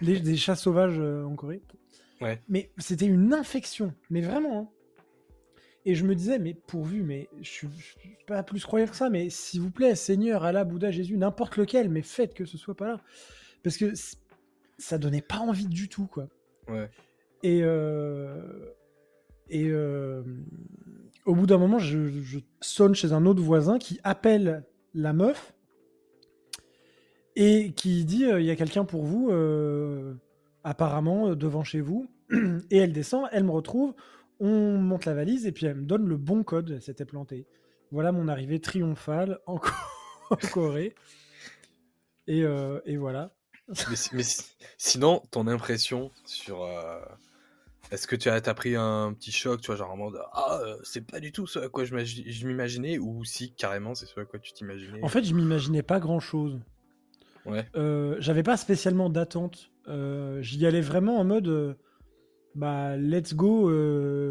[0.00, 1.62] Les, des chats sauvages euh, en Corée.
[2.20, 2.40] Ouais.
[2.48, 3.92] Mais c'était une infection.
[4.10, 4.60] Mais vraiment.
[4.60, 4.68] hein.
[5.86, 8.96] Et je me disais, mais pourvu, mais je suis, je suis pas plus croyant que
[8.96, 12.58] ça, mais s'il vous plaît, Seigneur, Allah, Bouddha, Jésus, n'importe lequel, mais faites que ce
[12.58, 13.00] soit pas là.
[13.62, 13.92] Parce que
[14.76, 16.28] ça donnait pas envie du tout, quoi.
[16.68, 16.90] Ouais.
[17.42, 18.42] Et, euh,
[19.48, 20.22] et euh,
[21.24, 25.54] au bout d'un moment, je, je sonne chez un autre voisin qui appelle la meuf.
[27.36, 29.30] Et qui dit il y a quelqu'un pour vous,
[30.64, 32.08] apparemment devant chez vous.
[32.70, 33.94] et elle descend, elle me retrouve,
[34.38, 36.70] on monte la valise et puis elle me donne le bon code.
[36.70, 37.46] Elle s'était plantée.
[37.90, 39.58] Voilà mon arrivée triomphale en,
[40.52, 40.94] Corée.
[42.26, 42.44] Et,
[42.84, 43.32] et voilà.
[44.12, 44.22] mais,
[44.78, 46.64] sinon, ton impression sur.
[47.90, 50.60] Est-ce que tu as, as, pris un petit choc, tu vois, genre en mode Ah,
[50.84, 54.24] c'est pas du tout ce à quoi je m'imaginais, ou si carrément c'est ce à
[54.24, 55.02] quoi tu t'imaginais?
[55.02, 56.60] En fait, je m'imaginais pas grand chose.
[57.50, 57.66] Ouais.
[58.18, 59.70] J'avais pas spécialement d'attente.
[60.40, 61.76] J'y allais vraiment en mode
[62.54, 63.70] bah, let's go,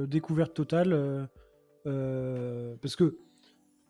[0.07, 1.29] découverte totale.
[1.83, 3.17] parce que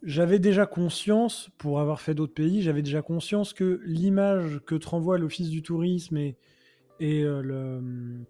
[0.04, 4.88] j'avais déjà conscience, pour avoir fait d'autres pays, j'avais déjà conscience que l'image que te
[4.88, 6.36] renvoie l'Office du tourisme et,
[7.02, 8.26] euh, le,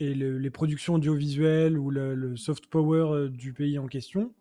[0.00, 4.32] les productions audiovisuelles ou le, soft power euh, du pays en question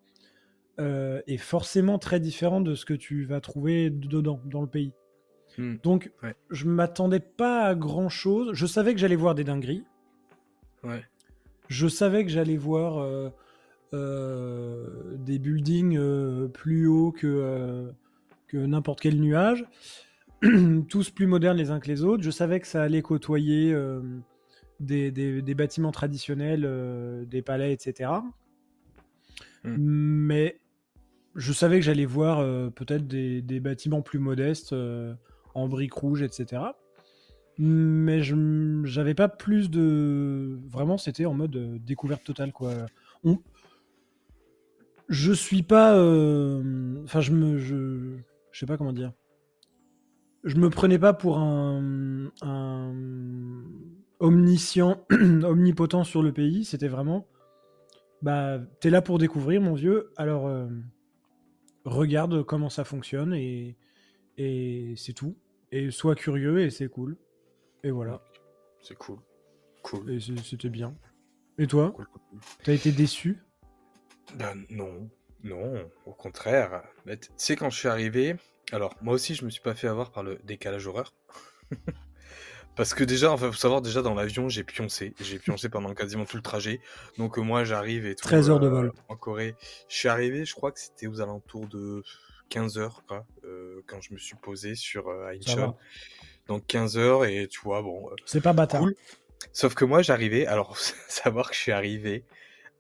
[0.79, 4.93] euh, est forcément très différent de ce que tu vas trouver dedans, dans le pays.
[5.57, 5.75] Hmm.
[5.83, 6.11] Donc,
[6.49, 8.51] je m'attendais pas à grand chose.
[8.53, 9.83] Je savais que j'allais voir des dingueries.
[10.83, 11.03] Ouais.
[11.67, 13.31] Je savais que j'allais voir
[13.93, 14.85] euh,
[15.17, 17.91] des buildings euh, plus hauts que, euh,
[18.47, 19.65] que n'importe quel nuage,
[20.89, 22.21] tous plus modernes les uns que les autres.
[22.21, 23.75] Je savais que ça allait côtoyer
[24.79, 28.11] des, des, bâtiments traditionnels, des palais, etc.
[29.63, 29.75] Hmm.
[29.77, 30.59] Mais
[31.35, 34.75] je savais que j'allais voir peut-être des, des, bâtiments plus modestes
[35.53, 36.61] en briques rouges, etc.
[37.57, 38.35] Mais je
[38.85, 40.59] j'avais pas plus de.
[40.69, 42.53] Vraiment, c'était en mode découverte totale.
[42.53, 42.71] Quoi.
[45.09, 45.95] Je suis pas.
[45.95, 47.57] Euh, enfin, je me.
[47.57, 48.17] Je,
[48.53, 49.11] sais pas comment dire.
[50.43, 52.93] Je me prenais pas pour un, un
[54.19, 56.63] omniscient, omnipotent sur le pays.
[56.63, 57.27] C'était vraiment.
[58.21, 60.11] Bah, t'es là pour découvrir, mon vieux.
[60.15, 60.67] Alors, euh,
[61.85, 63.77] regarde comment ça fonctionne et,
[64.39, 65.37] et c'est tout.
[65.71, 67.17] Et sois curieux et c'est cool.
[67.83, 68.23] Et voilà.
[68.81, 69.19] C'est cool.
[69.83, 70.09] Cool.
[70.11, 70.95] Et c'était bien.
[71.57, 71.93] Et toi
[72.63, 73.37] T'as été déçu?
[74.35, 75.09] Ben non,
[75.43, 76.83] non, au contraire.
[77.05, 78.35] tu sais, quand je suis arrivé,
[78.71, 81.13] alors moi aussi je me suis pas fait avoir par le décalage horaire.
[82.75, 85.13] Parce que déjà, enfin, faut savoir, déjà dans l'avion, j'ai pioncé.
[85.19, 86.79] J'ai pioncé pendant quasiment tout le trajet.
[87.17, 88.23] Donc euh, moi, j'arrive et tout.
[88.23, 88.93] 13 heures de euh, vol.
[89.09, 89.55] En Corée.
[89.89, 92.03] Je suis arrivé, je crois que c'était aux alentours de
[92.49, 95.75] 15 heures, quoi, euh, quand je me suis posé sur Incheon.
[96.47, 98.09] Donc 15 heures, et tu vois, bon.
[98.25, 98.85] C'est pas bâtard.
[99.53, 102.25] Sauf que moi, j'arrivais, alors, savoir que je suis arrivé,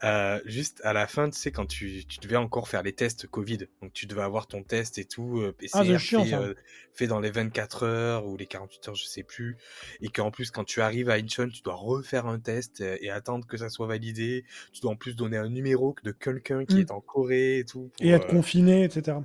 [0.03, 3.27] euh, juste à la fin, tu sais, quand tu, tu, devais encore faire les tests
[3.27, 6.53] Covid, donc tu devais avoir ton test et tout, euh, PCR ah, fait, euh,
[6.93, 9.57] fait, dans les 24 heures ou les 48 heures, je sais plus,
[9.99, 13.45] et qu'en plus, quand tu arrives à Incheon, tu dois refaire un test et attendre
[13.45, 14.45] que ça soit validé.
[14.71, 16.79] Tu dois en plus donner un numéro de quelqu'un qui mmh.
[16.79, 17.91] est en Corée et tout.
[17.99, 19.17] et être confiné, etc.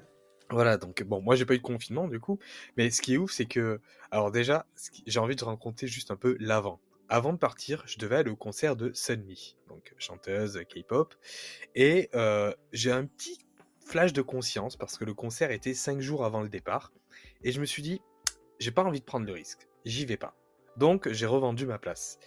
[0.50, 2.38] Voilà, donc bon, moi j'ai pas eu de confinement du coup,
[2.76, 3.80] mais ce qui est ouf, c'est que,
[4.11, 4.66] alors déjà,
[5.07, 8.37] j'ai envie de raconter juste un peu l'avant avant de partir, je devais aller au
[8.37, 11.14] concert de Sunmi, donc chanteuse K-pop,
[11.74, 13.38] et euh, j'ai un petit
[13.85, 16.92] flash de conscience parce que le concert était cinq jours avant le départ,
[17.42, 18.00] et je me suis dit,
[18.59, 20.35] j'ai pas envie de prendre le risque, j'y vais pas.
[20.76, 22.18] Donc j'ai revendu ma place.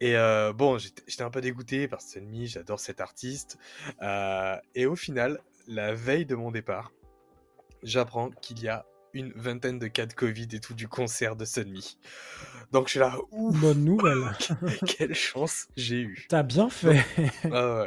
[0.00, 3.58] Et euh, bon, j'étais un peu dégoûté parce que Sunmi, j'adore cet artiste,
[4.02, 6.92] euh, et au final, la veille de mon départ,
[7.82, 8.86] j'apprends qu'il y a
[9.16, 11.98] une vingtaine de cas de Covid et tout du concert de Sunmi.
[12.72, 14.24] Donc je suis là, bonne nouvelle.
[14.86, 16.26] quelle chance j'ai eu.
[16.28, 17.02] T'as bien fait.
[17.52, 17.86] Ah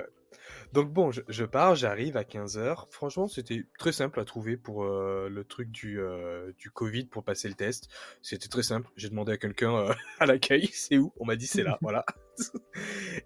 [0.74, 2.86] Donc bon, je, pars, j'arrive à 15h.
[2.92, 7.24] Franchement, c'était très simple à trouver pour euh, le truc du, euh, du Covid pour
[7.24, 7.90] passer le test.
[8.22, 8.90] C'était très simple.
[8.96, 11.14] J'ai demandé à quelqu'un euh, à l'accueil, c'est où?
[11.20, 12.06] On m'a dit c'est là, voilà.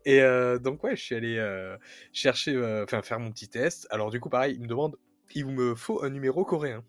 [0.05, 0.21] Et
[0.59, 1.75] donc ouais, je suis allé
[2.11, 3.87] chercher, enfin faire mon petit test.
[3.91, 4.97] Alors du coup, pareil, il me demande,
[5.35, 6.83] il me faut un numéro coréen.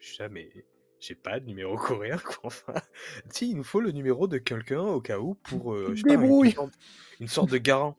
[0.00, 0.50] Jamais.
[0.98, 2.38] J'ai pas de numéro coréen, quoi.
[2.44, 2.74] Enfin,
[3.30, 5.94] si, il nous faut le numéro de quelqu'un au cas où pour euh,
[7.20, 7.98] une, sorte de garant.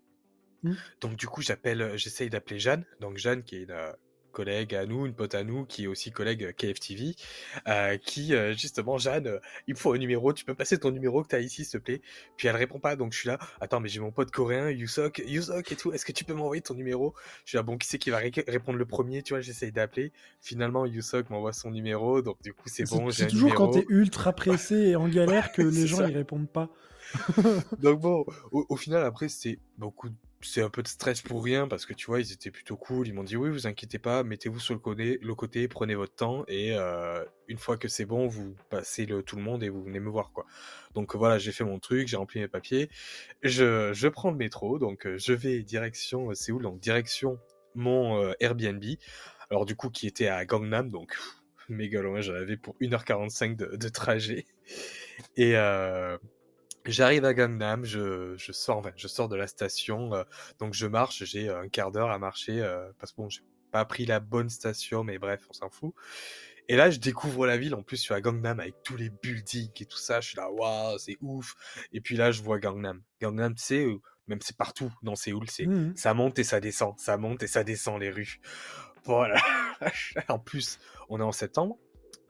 [0.63, 0.73] Mmh.
[1.01, 2.85] Donc du coup, j'appelle, j'essaye d'appeler Jeanne.
[2.99, 3.93] Donc Jeanne qui est une,
[4.37, 7.15] collègue à nous, une pote à nous, qui est aussi collègue euh, KFTV,
[7.67, 11.23] euh, qui euh, justement, Jeanne, il me faut un numéro, tu peux passer ton numéro
[11.23, 12.01] que tu as ici, s'il te plaît.
[12.35, 15.23] Puis elle répond pas, donc je suis là, attends, mais j'ai mon pote coréen, Yusok,
[15.25, 17.15] Yusok et tout, est-ce que tu peux m'envoyer ton numéro?
[17.45, 20.11] Je suis là, bon, qui c'est qui va répondre le premier, tu vois, j'essaye d'appeler.
[20.39, 23.85] Finalement, Yusok m'envoie son numéro, donc du coup, c'est bon, j'ai C'est toujours quand t'es
[23.89, 26.69] ultra pressé et en galère que les gens, ils répondent pas.
[27.79, 30.15] donc bon, au, au final, après, c'est beaucoup de
[30.47, 33.07] c'est un peu de stress pour rien parce que tu vois, ils étaient plutôt cool.
[33.07, 34.79] Ils m'ont dit oui, vous inquiétez pas, mettez-vous sur le
[35.35, 39.35] côté, prenez votre temps et euh, une fois que c'est bon, vous passez le, tout
[39.35, 40.45] le monde et vous venez me voir quoi.
[40.93, 42.89] Donc voilà, j'ai fait mon truc, j'ai rempli mes papiers,
[43.43, 47.39] je, je prends le métro, donc euh, je vais direction euh, Séoul, donc direction
[47.75, 48.83] mon Airbnb.
[49.51, 51.15] Alors du coup, qui était à Gangnam, donc
[51.69, 52.21] méga loin.
[52.21, 54.45] J'en avais pour 1h45 de, de trajet.
[55.35, 56.17] Et euh,
[56.91, 60.23] j'arrive à Gangnam, je, je, sors, je sors de la station, euh,
[60.59, 63.85] donc je marche, j'ai un quart d'heure à marcher, euh, parce que bon, j'ai pas
[63.85, 65.93] pris la bonne station, mais bref, on s'en fout.
[66.69, 69.09] Et là, je découvre la ville, en plus, je suis à Gangnam avec tous les
[69.09, 71.55] buildings et tout ça, je suis là, waouh, c'est ouf.
[71.93, 73.01] Et puis là, je vois Gangnam.
[73.21, 73.87] Gangnam, tu sais,
[74.27, 75.95] même c'est partout dans Séoul, c'est Mhm.
[75.95, 78.41] ça monte et ça descend, ça monte et ça descend les rues.
[79.05, 79.41] Voilà.
[80.27, 81.77] en plus, on est en septembre,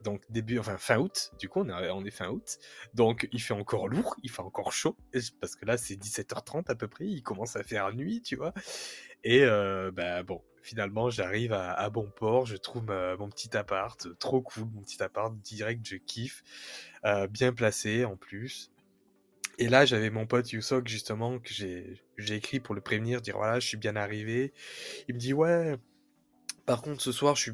[0.02, 1.32] donc début, enfin fin août.
[1.38, 2.58] Du coup, on est, on est fin août,
[2.94, 4.96] donc il fait encore lourd, il fait encore chaud,
[5.40, 8.52] parce que là c'est 17h30 à peu près, il commence à faire nuit, tu vois.
[9.24, 12.84] Et euh, bah bon, finalement j'arrive à, bon port, je trouve
[13.18, 16.42] mon petit appart, trop cool, mon petit appart direct, je kiffe,
[17.04, 18.70] euh, bien placé en plus.
[19.60, 23.58] Et là, j'avais mon pote Yusok, justement, que j'ai écrit pour le prévenir, dire voilà,
[23.58, 24.52] je suis bien arrivé.
[25.08, 25.76] Il me dit ouais,
[26.64, 27.52] par contre, ce soir, je suis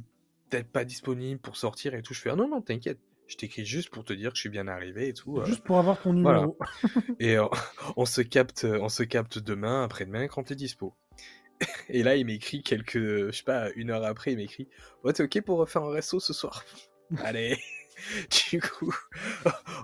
[0.55, 2.15] peut-être pas disponible pour sortir et tout.
[2.15, 4.49] Je fais ah non, non, t'inquiète, je t'écris juste pour te dire que je suis
[4.51, 5.39] bien arrivé et tout.
[5.39, 5.45] euh.
[5.45, 6.41] Juste pour avoir ton voilà.
[6.41, 6.59] numéro.
[7.21, 7.47] Et euh,
[7.97, 10.95] on se capte, on se capte demain, après-demain, quand t'es dispo.
[11.89, 14.69] Et là, il m'écrit quelques, je sais pas, une heure après, il m'écrit
[15.03, 16.65] ouais, t'es ok pour refaire un resto ce soir?
[17.19, 17.59] Allez.
[18.51, 18.95] du coup,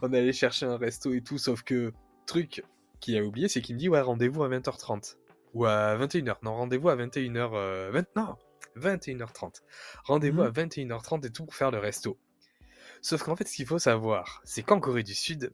[0.02, 1.92] on allait chercher un resto et tout, sauf que
[2.26, 2.62] truc
[3.00, 5.16] qu'il a oublié, c'est qu'il me dit ouais, rendez-vous à 20h30
[5.54, 6.36] ou à 21h.
[6.42, 7.50] Non, rendez-vous à 21h.
[7.54, 8.06] euh, 20...
[8.16, 8.36] Non,
[8.80, 9.62] 21h30.
[10.04, 10.46] Rendez-vous Mhm.
[10.46, 12.18] à 21h30 et tout pour faire le resto.
[13.02, 15.52] Sauf qu'en fait, ce qu'il faut savoir, c'est qu'en Corée du Sud,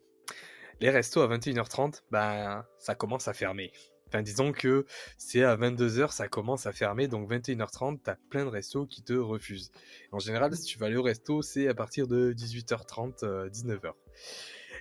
[0.81, 3.73] les restos à 21h30, ben, ça commence à fermer.
[4.09, 4.87] Enfin, disons que
[5.19, 9.13] c'est à 22h, ça commence à fermer, donc 21h30, t'as plein de restos qui te
[9.13, 9.73] refusent.
[10.13, 13.93] En général, si tu vas aller au resto, c'est à partir de 18h30, euh, 19h.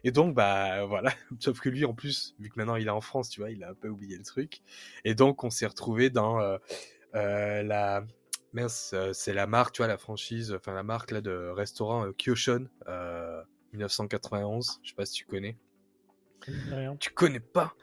[0.04, 1.12] Et donc, bah voilà.
[1.40, 3.64] Sauf que lui, en plus, vu que maintenant il est en France, tu vois, il
[3.64, 4.62] a un peu oublié le truc.
[5.06, 6.58] Et donc, on s'est retrouvé dans euh,
[7.16, 8.04] euh, la.
[8.56, 12.06] Mince, euh, c'est la marque, tu vois, la franchise, enfin la marque là de restaurant
[12.06, 14.80] euh, Kyoshon, euh, 1991.
[14.82, 15.58] Je sais pas si tu connais.
[16.48, 16.96] Rien.
[16.98, 17.76] Tu connais pas?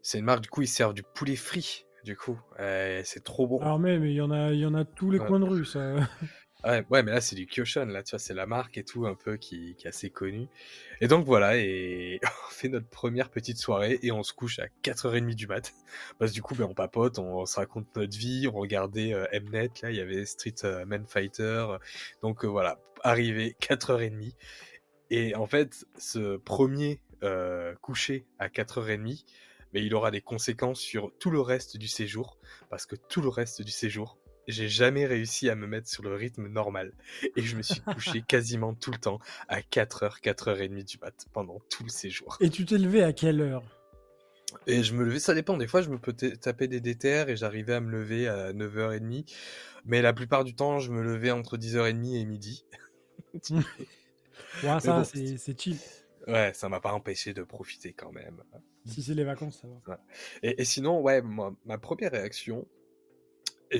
[0.00, 1.86] C'est une marque, du coup, ils servent du poulet frit.
[2.04, 3.60] Du coup, c'est trop bon.
[3.60, 5.26] Alors mais mais il y en a il y en a tous les Ouais.
[5.26, 5.94] coins de rue ça.
[6.64, 9.06] Ouais, ouais, mais là, c'est du Kyoshon, là, tu vois, c'est la marque et tout,
[9.06, 10.46] un peu, qui, qui est assez connue.
[11.00, 14.66] Et donc, voilà, et on fait notre première petite soirée, et on se couche à
[14.84, 15.72] 4h30 du mat.
[16.18, 19.26] Parce que du coup, ben, on papote, on, se raconte notre vie, on regardait euh,
[19.32, 21.66] Mnet, là, il y avait Street euh, Man Fighter.
[22.22, 24.34] Donc, euh, voilà, arrivé 4h30.
[25.10, 29.24] Et en fait, ce premier euh, coucher à 4h30,
[29.72, 32.36] mais il aura des conséquences sur tout le reste du séjour,
[32.68, 36.14] parce que tout le reste du séjour, j'ai jamais réussi à me mettre sur le
[36.14, 36.92] rythme normal.
[37.36, 41.60] Et je me suis couché quasiment tout le temps à 4h, 4h30 du mat pendant
[41.70, 42.36] tout le séjour.
[42.40, 43.62] Et tu t'es levé à quelle heure?
[44.66, 47.30] Et je me levais, ça dépend, des fois je me peux ta- taper des déterres
[47.30, 49.24] et j'arrivais à me lever à 9h30.
[49.86, 52.64] Mais la plupart du temps, je me levais entre 10h30 et midi.
[54.62, 55.76] Ouais, ça bon, c'est chill.
[56.28, 58.42] Ouais, ça m'a pas empêché de profiter quand même.
[58.86, 60.00] Si c'est les vacances ça va.
[60.42, 62.66] Et, et sinon, ouais, moi, ma première réaction,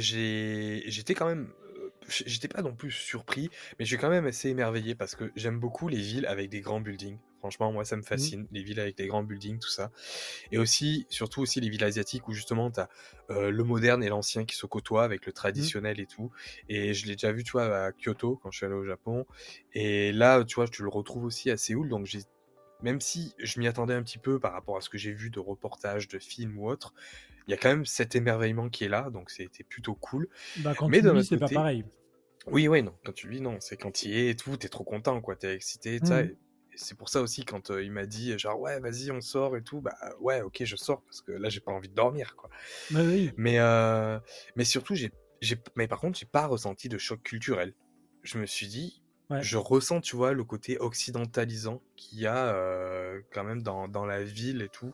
[0.00, 4.48] j'étais quand même, euh, j'étais pas non plus surpris, mais je suis quand même assez
[4.48, 7.18] émerveillé parce que j'aime beaucoup les villes avec des grands buildings.
[7.38, 9.90] Franchement, moi, ça me fascine, les villes avec des grands buildings, tout ça.
[10.52, 12.87] Et aussi, surtout aussi les villes asiatiques où justement t'as
[13.31, 16.31] euh, le moderne et l'ancien qui se côtoient avec le traditionnel et tout.
[16.68, 19.26] Et je l'ai déjà vu, tu vois, à Kyoto quand je suis allé au Japon.
[19.72, 22.20] Et là, tu vois, tu le retrouves aussi à Séoul, donc j'ai
[22.83, 25.31] même si je m'y attendais un petit peu par rapport à ce que j'ai vu
[25.31, 26.92] de reportages, de films ou autres,
[27.46, 30.28] il y a quand même cet émerveillement qui est là, donc c'était plutôt cool.
[30.57, 31.85] Bah quand Mais tu autre c'est pas pareil.
[32.46, 34.57] Oui, oui, non, quand tu le vis, non, c'est quand il y es et tout,
[34.57, 36.37] t'es trop content, quoi, t'es excité, et
[36.74, 39.59] et c'est pour ça aussi, quand euh, il m'a dit, genre, ouais, vas-y, on sort
[39.59, 42.35] et tout, bah ouais, ok, je sors, parce que là, j'ai pas envie de dormir,
[42.35, 42.48] quoi.
[42.90, 43.31] Bah oui.
[43.37, 44.18] Mais, euh,
[44.57, 45.12] mais surtout, j'ai,
[45.76, 47.74] mais par contre, j'ai pas ressenti de choc culturel.
[48.22, 49.42] Je me suis dit, Ouais.
[49.42, 54.04] je ressens, tu vois, le côté occidentalisant qu'il y a euh, quand même dans, dans
[54.04, 54.92] la ville et tout.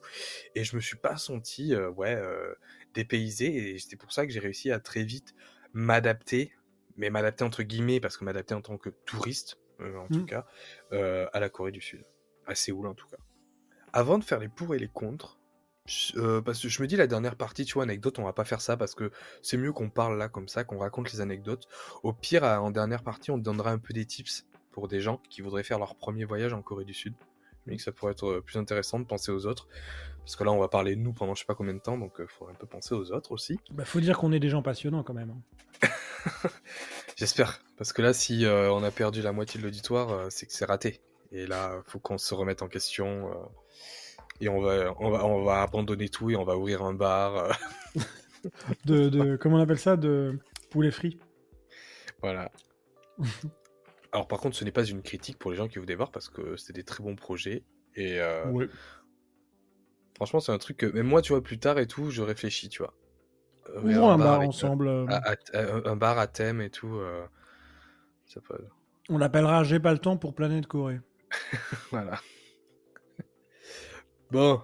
[0.54, 2.54] Et je me suis pas senti, euh, ouais, euh,
[2.94, 3.74] dépaysé.
[3.74, 5.34] Et c'est pour ça que j'ai réussi à très vite
[5.72, 6.52] m'adapter,
[6.96, 10.26] mais m'adapter entre guillemets, parce que m'adapter en tant que touriste, en tout Mm.
[10.26, 10.46] cas,
[10.90, 12.04] à la Corée du Sud.
[12.46, 13.18] À Séoul, en tout cas.
[13.92, 15.37] Avant de faire les pour et les contre,
[16.16, 18.44] euh, parce que je me dis la dernière partie, tu vois, anecdote, on va pas
[18.44, 19.10] faire ça parce que
[19.42, 21.68] c'est mieux qu'on parle là comme ça, qu'on raconte les anecdotes.
[22.02, 25.20] Au pire, en dernière partie, on te donnera un peu des tips pour des gens
[25.30, 27.14] qui voudraient faire leur premier voyage en Corée du Sud.
[27.64, 29.68] Je me dis que ça pourrait être euh, plus intéressant de penser aux autres.
[30.20, 31.98] Parce que là, on va parler de nous pendant je sais pas combien de temps,
[31.98, 33.58] donc il faudrait un peu penser aux autres aussi.
[33.70, 35.30] Bah faut dire qu'on est des gens passionnants quand même.
[35.82, 35.88] hein.
[37.16, 37.60] J'espère.
[37.76, 40.52] Parce que là, si euh, on a perdu la moitié de l'auditoire, euh, c'est que
[40.52, 41.00] c'est raté.
[41.32, 43.30] Et là, faut qu'on se remette en question.
[44.40, 47.36] Et on va, on, va, on va abandonner tout et on va ouvrir un bar.
[47.36, 47.52] euh,
[48.84, 49.96] De, de comment on appelle ça?
[49.96, 50.38] De
[50.70, 51.18] poulet frit.
[52.22, 52.50] voilà.
[54.12, 56.28] Alors par contre, ce n'est pas une critique pour les gens qui vous débarquent parce
[56.30, 57.64] que c'est des très bons projets.
[57.94, 58.68] Et euh, Ouais.
[60.16, 62.68] franchement, c'est un truc que même moi, tu vois, plus tard et tout, je réfléchis,
[62.68, 62.94] tu vois.
[63.74, 64.88] Euh, Ouvrons un bar ensemble.
[65.08, 66.94] à- à- à- un bar à thème et tout.
[66.96, 67.26] euh,
[68.26, 68.56] ça peut...
[69.10, 71.00] On l'appellera J'ai pas le temps pour Planète Corée.
[71.90, 72.20] Voilà.
[74.30, 74.60] Bon,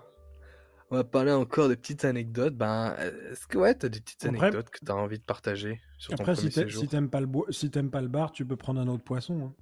[0.90, 2.54] on va parler encore des petites anecdotes.
[2.54, 2.94] Ben,
[3.30, 6.22] est-ce que ouais, t'as des petites Après- anecdotes que t'as envie de partager sur ton
[6.22, 8.44] Après, premier si t'a- séjour si t'aimes pas, le si t'aimes pas le bar, tu
[8.44, 9.40] peux prendre un autre poisson.
[9.42, 9.54] hein.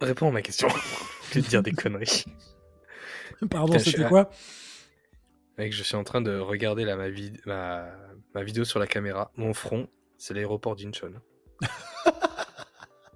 [0.00, 0.68] Réponds à ma question.
[1.30, 2.24] Je vais te dire des conneries.
[3.50, 4.30] Pardon, je c'était quoi?
[5.58, 7.86] Mec, je suis en train de regarder là, ma, vid- ma...
[8.34, 9.30] ma vidéo sur la caméra.
[9.36, 11.12] Mon front, c'est l'aéroport d'Incheon.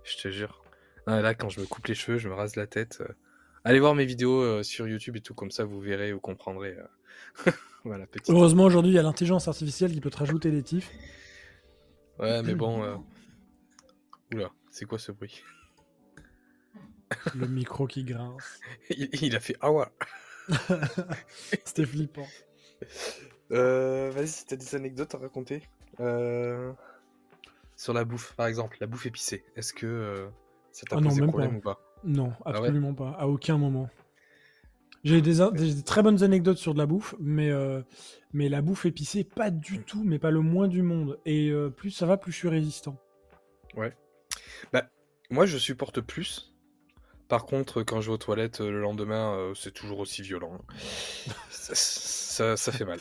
[0.05, 0.62] je te jure.
[1.07, 2.98] Non, là, quand je me coupe les cheveux, je me rase la tête.
[3.00, 3.09] euh,
[3.64, 6.76] Allez voir mes vidéos euh, sur YouTube et tout, comme ça vous verrez, vous comprendrez.
[7.46, 7.50] euh.
[7.84, 8.30] voilà, petite.
[8.30, 10.90] Heureusement, aujourd'hui, il y a l'intelligence artificielle qui peut te rajouter des tifs.
[12.18, 12.82] Ouais, mais bon.
[12.84, 12.96] euh,
[14.34, 15.42] Oula, c'est quoi ce bruit?
[17.34, 18.60] Le micro qui grince.
[18.90, 19.84] il, il a fait Ah ouais.
[21.64, 22.26] C'était flippant.
[23.52, 25.62] Euh, Vas-y, t'as des anecdotes à raconter
[26.00, 26.72] Euh,
[27.76, 29.44] Sur la bouffe, par exemple, la bouffe épicée.
[29.56, 30.26] Est-ce que
[30.72, 31.70] ça t'a Ah non, posé même problème pas.
[31.72, 31.91] ou pas?
[32.05, 33.11] Non, Ah ouais absolument pas.
[33.18, 33.88] À aucun moment.
[35.05, 35.38] J'ai des,
[35.84, 37.82] très bonnes anecdotes sur de la bouffe, mais, euh,
[38.32, 41.18] mais la bouffe épicée, pas du tout, mais pas le moins du monde.
[41.26, 42.96] Et euh, plus ça va, plus je suis résistant.
[45.32, 46.53] Moi, je supporte plus.
[47.26, 50.59] Par contre, quand je vais aux toilettes euh, le lendemain, euh, c'est toujours aussi violent.
[51.50, 52.98] ça, ça- ça fait mal.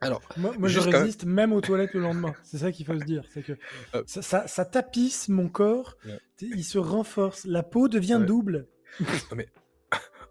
[0.00, 2.34] Alors, Moi, moi, je résiste même aux toilettes le lendemain.
[2.44, 3.24] C'est ça qu'il faut se dire.
[3.30, 3.52] C'est que
[3.94, 4.02] Euh.
[4.06, 6.18] ça, ça- ça tapisse mon corps, Ouais.
[6.42, 8.26] il se renforce, la peau devient Ouais.
[8.26, 8.68] double.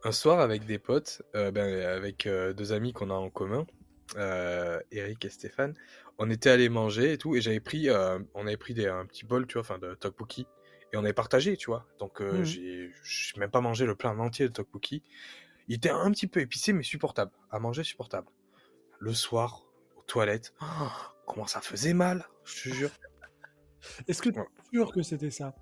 [0.04, 3.66] un soir avec des potes, euh, ben, avec euh, deux amis qu'on a en commun,
[4.92, 5.74] Eric et Stéphane,
[6.20, 7.90] on était allés manger et tout, et j'avais pris,
[8.36, 10.46] on avait pris des, un petit bol, tu vois, enfin de tteokbokki,
[10.94, 11.88] et on avait partagé, tu vois.
[12.00, 12.44] Donc Mhm.
[12.44, 15.02] j'ai j'ai même pas mangé le plein en entier de tteokbokki.
[15.68, 18.28] Il était un petit peu épicé, mais supportable, à manger supportable.
[19.00, 19.64] Le soir,
[19.98, 20.66] aux toilettes, oh,
[21.28, 22.90] comment ça faisait mal, je te jure.
[24.08, 24.46] Est-ce que tu Ouais.
[24.46, 25.54] es sûr que c'était ça?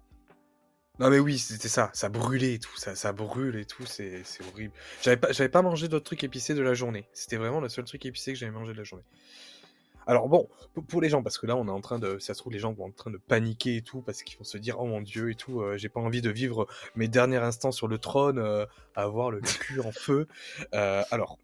[0.99, 4.23] Non mais oui, c'était ça, ça brûlait et tout, ça, ça brûle et tout, c'est
[4.23, 4.73] c'est horrible.
[5.01, 7.07] J'avais pas, j'avais pas mangé d'autres trucs épicés de la journée.
[7.13, 9.03] C'était vraiment le seul truc épicé que j'avais mangé de la journée.
[10.05, 12.33] Alors bon, pour, pour les gens, parce que là on est en train de, ça
[12.35, 14.57] se trouve les gens vont en train de paniquer et tout, parce qu'ils vont se
[14.59, 17.71] dire oh mon dieu et tout, euh, j'ai pas envie de vivre mes derniers instants
[17.71, 18.65] sur le trône, euh,
[18.95, 20.27] à avoir le cul en feu.
[20.75, 21.39] Euh, alors,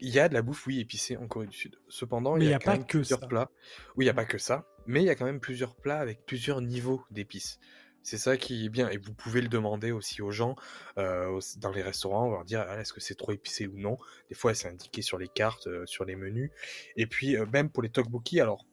[0.00, 1.76] il y a de la bouffe, oui, épicée en Corée du Sud.
[1.88, 3.26] Cependant, il y y a quand pas même que plusieurs ça.
[3.26, 3.50] plats.
[3.96, 5.98] Oui, il y a pas que ça, mais il y a quand même plusieurs plats
[5.98, 7.58] avec plusieurs niveaux d'épices.
[8.02, 8.88] C'est ça qui est bien.
[8.88, 10.56] Et vous pouvez le demander aussi aux gens
[10.98, 13.98] euh, dans les restaurants, on leur dire ah, est-ce que c'est trop épicé ou non?
[14.28, 16.50] Des fois, c'est indiqué sur les cartes, euh, sur les menus.
[16.96, 18.66] Et puis, euh, même pour les tteokbokki, alors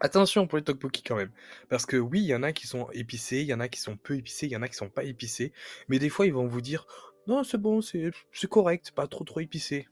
[0.00, 1.30] attention pour les tteokbokki quand même.
[1.68, 3.80] Parce que oui, il y en a qui sont épicés, il y en a qui
[3.80, 5.52] sont peu épicés, il y en a qui sont pas épicés.
[5.88, 6.86] Mais des fois, ils vont vous dire
[7.26, 9.86] non, c'est bon, c'est c'est correct, pas trop trop épicé.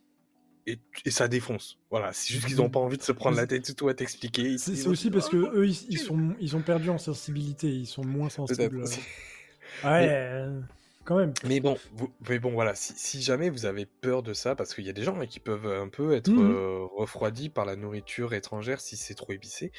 [0.66, 1.78] Et, et ça défonce.
[1.90, 3.94] Voilà, c'est juste qu'ils n'ont pas envie de se prendre la tête et tout à
[3.94, 4.58] t'expliquer.
[4.58, 7.86] C'est aussi parce que Ah, eux, ils, ils sont, ils ont perdu en sensibilité, ils
[7.86, 8.78] sont moins sensibles.
[8.82, 8.98] aussi.
[9.84, 10.60] Ouais, Mais- euh,
[11.06, 11.32] quand même.
[11.44, 14.74] Mais bon, vous- mais bon, voilà, si, si jamais vous avez peur de ça, parce
[14.74, 16.50] qu'il y a des gens hein, qui peuvent un peu être Mhm.
[16.50, 19.72] euh, refroidis par la nourriture étrangère si c'est trop épicé,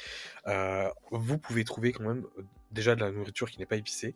[0.46, 4.14] euh, vous pouvez trouver quand même euh, déjà de la nourriture qui n'est pas épicée,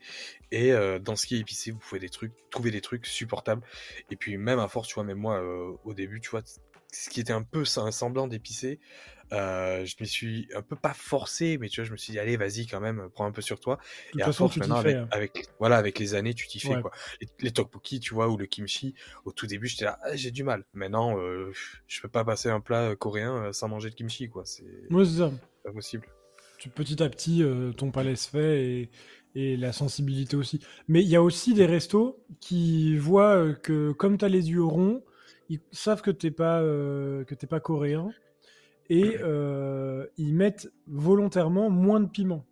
[0.51, 3.63] et euh, dans ce qui est épicé, vous pouvez des trucs, trouver des trucs supportables.
[4.11, 6.43] Et puis même à force, tu vois, même moi euh, au début, tu vois,
[6.93, 8.79] ce qui était un peu un semblant d'épicé,
[9.33, 12.19] euh, je me suis un peu pas forcé, mais tu vois, je me suis dit
[12.19, 13.77] allez, vas-y quand même, prends un peu sur toi.
[13.77, 15.09] De toute Et à façon, force, maintenant, avec, hein.
[15.11, 16.83] avec, voilà, avec les années, tu t'y fais, Ouais.
[16.83, 16.91] quoi.
[17.21, 20.31] Les, les tteokbokki, tu vois, ou le kimchi, au tout début, j'étais là, ah, j'ai
[20.31, 20.65] du mal.
[20.75, 21.51] Maintenant, euh,
[21.89, 24.45] je peux pas passer un plat euh, coréen euh, sans manger de kimchi, quoi.
[24.45, 25.33] C'est Ouais, c'est ça.
[25.65, 26.07] pas possible.
[26.59, 28.91] Tu- petit à petit, euh, ton palais se fait et,
[29.35, 30.61] et la sensibilité aussi.
[30.89, 34.63] Mais il y a aussi des restos qui voient que, comme tu as les yeux
[34.65, 35.03] ronds,
[35.49, 38.11] ils savent que t'es pas, que t'es pas coréen
[38.95, 42.45] et euh, ils mettent volontairement moins de piment.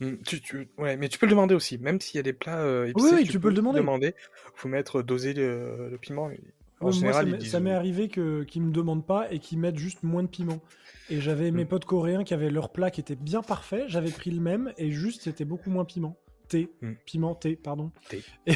[0.00, 2.32] Hmm, tu, tu- ouais, mais tu peux le demander aussi, même s'il y a des
[2.34, 3.78] plats euh, épicés, Oui, oui, tu peux le demander.
[3.80, 4.14] demander.
[4.54, 6.30] Faut mettre doser le, le piment.
[6.80, 9.78] En Ouais, général, ça m'est- ça arrivé que, qu'ils me demandent pas et qu'ils mettent
[9.78, 10.60] juste moins de piment.
[11.08, 11.68] Et j'avais mes Mm.
[11.68, 13.84] potes coréens qui avaient leur plat qui était bien parfait.
[13.88, 16.16] J'avais pris le même et juste c'était beaucoup moins piment.
[16.48, 16.92] Thé, Mm.
[17.06, 17.90] piment, thé, pardon.
[18.10, 18.22] Thé.
[18.46, 18.52] Et,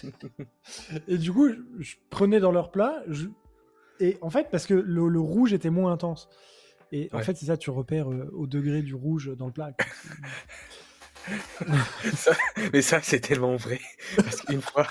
[1.08, 3.02] et du coup, je, je prenais dans leur plat.
[3.08, 3.26] je-
[4.00, 6.28] Et en fait, parce que le, le rouge était moins intense.
[6.92, 9.72] Et en fait, c'est ça, tu repères euh, au degré du rouge dans le plat.
[12.72, 13.80] mais ça, c'est tellement vrai.
[14.16, 14.86] Parce qu'une fois,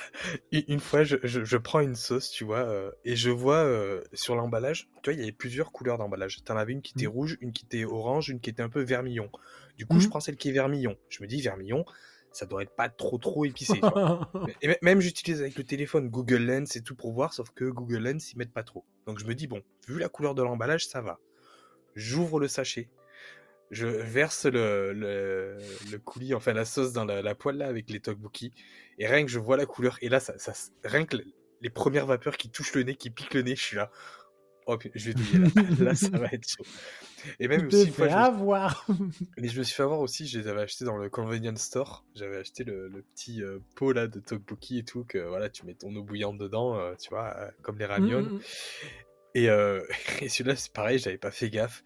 [0.51, 4.35] une fois je, je, prends une sauce, tu vois, euh, et je vois euh, sur
[4.35, 6.43] l'emballage, tu vois, il y avait plusieurs couleurs d'emballage.
[6.43, 7.11] Tu en avais une qui était mmh.
[7.11, 9.29] rouge, une qui était orange, une qui était un peu vermillon.
[9.77, 10.09] Du coup, je mmh.
[10.09, 10.95] prends celle qui est vermillon.
[11.09, 11.85] Je me dis, vermillon,
[12.31, 13.81] ça doit être pas trop trop épicé.
[14.61, 18.03] et même j'utilise avec le téléphone Google Lens et tout pour voir, sauf que Google
[18.03, 18.85] Lens, ils mettent pas trop.
[19.09, 21.19] Donc je me dis, bon, vu la couleur de l'emballage, ça va.
[21.95, 22.89] J'ouvre le sachet
[23.71, 25.57] je verse le,
[26.03, 28.51] coulis, enfin la sauce dans la, poêle là avec les tteokbokki.
[28.97, 30.53] Et rien que je vois la couleur, et là, ça
[30.83, 31.17] rien que
[31.61, 33.91] les premières vapeurs qui touchent le nez, qui piquent le nez, je suis là.
[34.71, 35.61] Oh, je vais douiller là.
[35.79, 36.63] là, ça va être chaud.
[37.39, 38.85] Et même aussi, fois, avoir.
[39.37, 42.05] Mais je me suis fait avoir aussi, je les avais achetés dans le convenience store.
[42.13, 45.73] J'avais acheté le, petit euh, pot là de tteokbokki et tout, que voilà, tu mets
[45.73, 48.21] ton eau bouillante dedans, euh, tu vois, euh, comme les ramyons.
[48.21, 48.41] Mmh, mmh.
[49.35, 51.83] Et, et celui-là, c'est pareil, j'avais pas fait gaffe.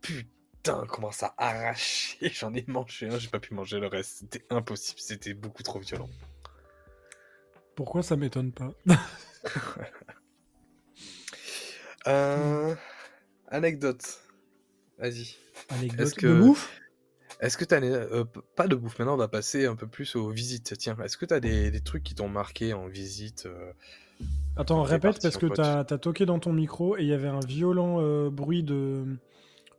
[0.00, 2.30] Putain putain, comment ça arraché.
[2.32, 4.18] J'en ai mangé un, j'ai pas pu manger le reste.
[4.18, 6.10] C'était impossible, c'était beaucoup trop violent.
[7.74, 8.72] Pourquoi ça m'étonne pas?
[12.08, 12.74] Euh...
[13.48, 14.20] Anecdote.
[14.98, 15.36] Vas-y.
[15.70, 16.26] Anecdote que...
[16.26, 16.80] de bouffe?
[17.40, 17.80] Est-ce que t'as...
[17.80, 18.24] Euh,
[18.56, 20.76] pas de bouffe, maintenant on va passer un peu plus aux visites.
[20.76, 23.72] Tiens, est-ce que t'as des, des trucs qui t'ont marqué en visite euh,
[24.56, 27.40] Attends, répète parce que t'as as toqué dans ton micro et il y avait un
[27.40, 29.04] violent euh, bruit de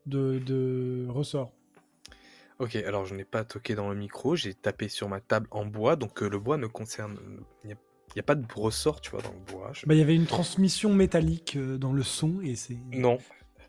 [0.06, 1.52] de, ressort.
[2.58, 5.66] Ok, alors je n'ai pas toqué dans le micro, j'ai tapé sur ma table en
[5.66, 7.18] bois, donc le bois ne concerne.
[7.64, 7.78] Il n'y a,
[8.26, 9.72] pas de ressort, tu vois, dans le bois.
[9.86, 12.78] Bah, il y avait une transmission métallique euh, dans le son et c'est.
[12.92, 13.18] Non.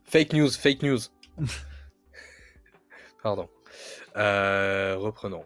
[0.05, 0.99] Fake news, fake news.
[3.23, 3.49] Pardon.
[4.17, 5.45] Euh, reprenons.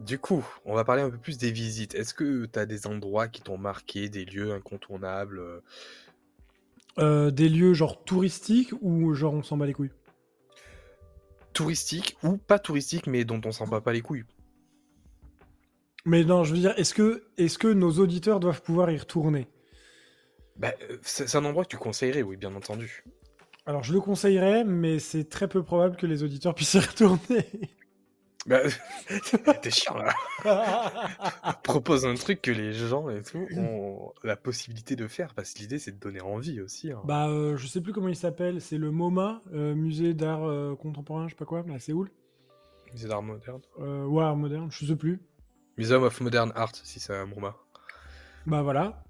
[0.00, 1.94] Du coup, on va parler un peu plus des visites.
[1.94, 5.42] Est-ce que tu as des endroits qui t'ont marqué, des lieux incontournables
[6.96, 9.92] Des lieux genre touristiques ou genre on s'en bat les couilles?
[11.52, 14.24] Touristique ou pas touristique, mais dont on s'en bat pas les couilles.
[16.04, 19.48] Mais non, je veux dire, est-ce que, est que nos auditeurs doivent pouvoir y retourner?
[20.56, 23.04] Bah, euh, C'est un endroit que tu conseillerais, oui, bien entendu.
[23.66, 27.46] Alors, je le conseillerais, mais c'est très peu probable que les auditeurs puissent y retourner.
[28.46, 28.60] Bah,
[29.62, 30.14] t'es chiant là.
[31.62, 35.58] Propose un truc que les gens et tout ont la possibilité de faire parce que
[35.58, 36.90] l'idée c'est de donner envie aussi.
[36.90, 37.02] Hein.
[37.04, 38.62] Bah, euh, je sais plus comment il s'appelle.
[38.62, 42.10] C'est le MoMA, euh, musée d'art euh, contemporain, je sais pas quoi, à Séoul.
[42.92, 43.60] Musée d'art moderne.
[43.78, 45.20] ouais, art moderne, je sais plus.
[45.80, 47.56] Museum of Modern Art, si c'est un MoMA.
[48.46, 49.02] Bah voilà.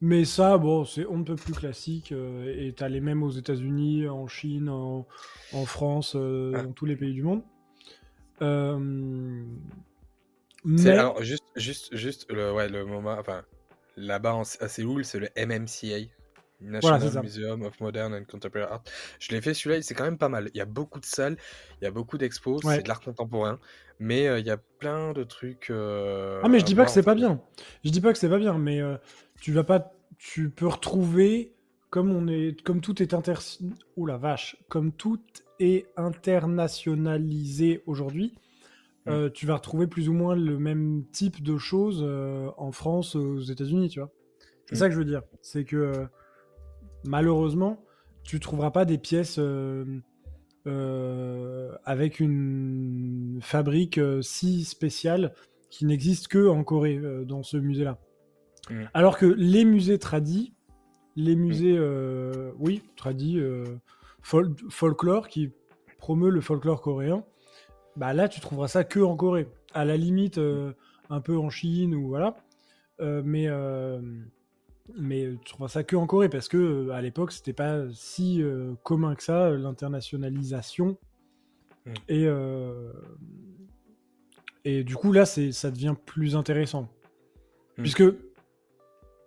[0.00, 2.10] Mais ça, bon, c'est on ne peut plus classique.
[2.10, 5.06] et t'as les mêmes aux États-Unis, en Chine, en,
[5.66, 6.62] France, ah.
[6.62, 7.42] dans tous les pays du monde.
[8.42, 8.76] Euh,
[10.64, 10.88] mais...
[10.88, 13.44] Alors, juste, juste, juste le, ouais, le moment, enfin,
[13.96, 16.10] là-bas à Séoul, c'est le MMCA,
[16.60, 18.82] National Museum of Modern and Contemporary Art.
[19.18, 20.50] Je l'ai fait celui-là, c'est quand même pas mal.
[20.54, 21.36] Il y a beaucoup de salles,
[21.80, 23.58] il y a beaucoup d'expos, c'est de l'art contemporain,
[23.98, 25.70] mais euh, il y a plein de trucs.
[25.70, 27.40] Euh, ah mais je dis pas que c'est pas bien.
[27.84, 28.80] Je dis pas que c'est pas bien, mais
[29.40, 31.54] tu vas pas, tu peux retrouver
[31.90, 33.34] comme on est, comme tout est inter,
[33.96, 35.20] oh la vache, comme tout
[35.58, 38.32] est internationalisé aujourd'hui,
[39.06, 39.10] mm.
[39.10, 43.16] euh, tu vas retrouver plus ou moins le même type de choses euh, en France,
[43.16, 44.10] aux États-Unis, tu vois.
[44.66, 44.78] C'est mm.
[44.78, 45.22] ça que je veux dire.
[45.42, 46.06] C'est que euh,
[47.04, 47.82] malheureusement,
[48.22, 49.40] tu trouveras pas des pièces
[51.84, 55.34] avec une fabrique si spéciale
[55.70, 57.98] qui n'existe que en Corée dans ce musée-là.
[58.70, 58.84] Mm.
[58.94, 60.52] Alors que les musées tradis,
[61.16, 61.78] les musées,
[62.58, 63.40] oui, tradis
[64.22, 65.50] folklore qui
[65.98, 67.24] promeut le folklore coréen,
[67.96, 69.48] bah là tu trouveras ça que en Corée.
[69.72, 70.72] À la limite, euh,
[71.10, 72.36] un peu en Chine ou voilà.
[73.00, 74.00] Euh, mais, euh,
[74.98, 78.42] mais tu trouveras ça que en Corée parce que à l'époque c'était pas si
[78.82, 80.96] commun que ça, l'internationalisation.
[81.86, 81.92] Hmm.
[82.08, 82.28] Et,
[84.64, 86.88] et du coup là ça devient plus intéressant.
[87.78, 87.82] Hmm.
[87.82, 88.04] Puisque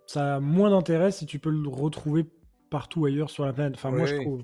[0.06, 2.26] ça a moins d'intérêt si tu peux le retrouver
[2.70, 3.74] partout ailleurs sur la planète.
[3.76, 4.42] Enfin, moi, je trouve.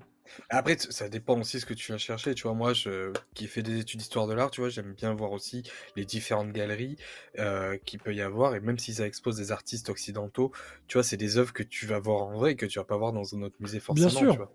[0.48, 2.34] Après, ça dépend aussi ce que tu vas chercher.
[2.34, 5.12] Tu vois, moi, je, qui fais des études d'histoire de l'art, tu vois, j'aime bien
[5.14, 5.62] voir aussi
[5.96, 6.96] les différentes galeries
[7.38, 8.54] euh, qu'il peut y avoir.
[8.54, 10.52] Et même si ça expose des artistes occidentaux,
[10.86, 12.84] tu vois, c'est des œuvres que tu vas voir en vrai et que tu vas
[12.84, 14.08] pas voir dans un autre musée forcément.
[14.08, 14.48] Bien sûr.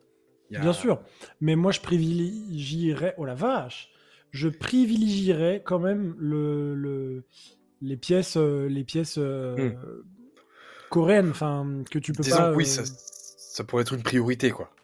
[0.49, 1.01] Bien sûr.
[1.41, 3.16] Mais moi, je privilégierais.
[3.18, 3.89] Oh la vache
[4.32, 7.24] Je privilégierais quand même le, le...
[7.82, 10.03] les pièces, euh, les pièces euh, hmm.
[10.89, 12.53] coréennes, enfin, que tu peux Disons pas.
[12.53, 14.74] oui, ça, ça pourrait être une priorité, quoi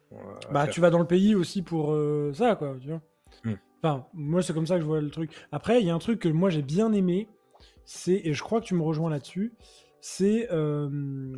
[0.52, 3.02] bah, tu vas dans le pays aussi pour euh, ça, quoi, tu vois.
[3.44, 3.56] Hmm.
[3.84, 5.32] Enfin, moi, c'est comme ça que je vois le truc.
[5.52, 7.28] Après, il y a un truc que moi, j'ai bien aimé,
[7.86, 9.54] c'est, et je crois que tu me rejoins là-dessus,
[10.00, 10.48] c'est...
[10.52, 11.36] Euh...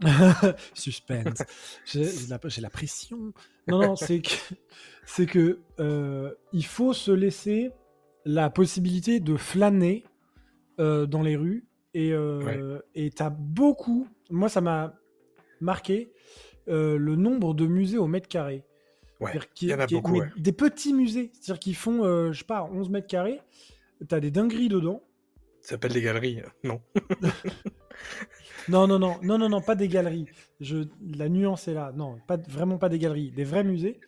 [0.74, 1.42] Suspense.
[1.84, 3.32] j'ai la, la, pression.
[3.68, 4.34] Non, non, c'est que,
[5.06, 7.70] c'est que euh, il faut se laisser
[8.24, 10.04] la possibilité de flâner
[10.80, 11.66] euh, dans les rues.
[11.94, 14.08] Et euh, et t'as beaucoup.
[14.28, 14.94] Moi, ça m'a
[15.60, 16.10] marqué
[16.68, 18.64] euh, le nombre de musées au mètre carré.
[19.20, 20.20] Ouais, il y en a beaucoup.
[20.36, 21.30] Des petits musées.
[21.34, 23.40] C'est-à-dire qu'ils font, euh, je sais pas, 11 mètres carrés.
[24.08, 25.02] T'as des dingueries dedans.
[25.60, 26.80] Ça s'appelle des galeries, non
[28.68, 30.26] Non, non, non, non, non, non, pas des galeries.
[30.60, 30.88] Je...
[31.16, 31.92] La nuance est là.
[31.94, 33.30] Non, pas, vraiment pas des galeries.
[33.30, 34.00] Des vrais musées.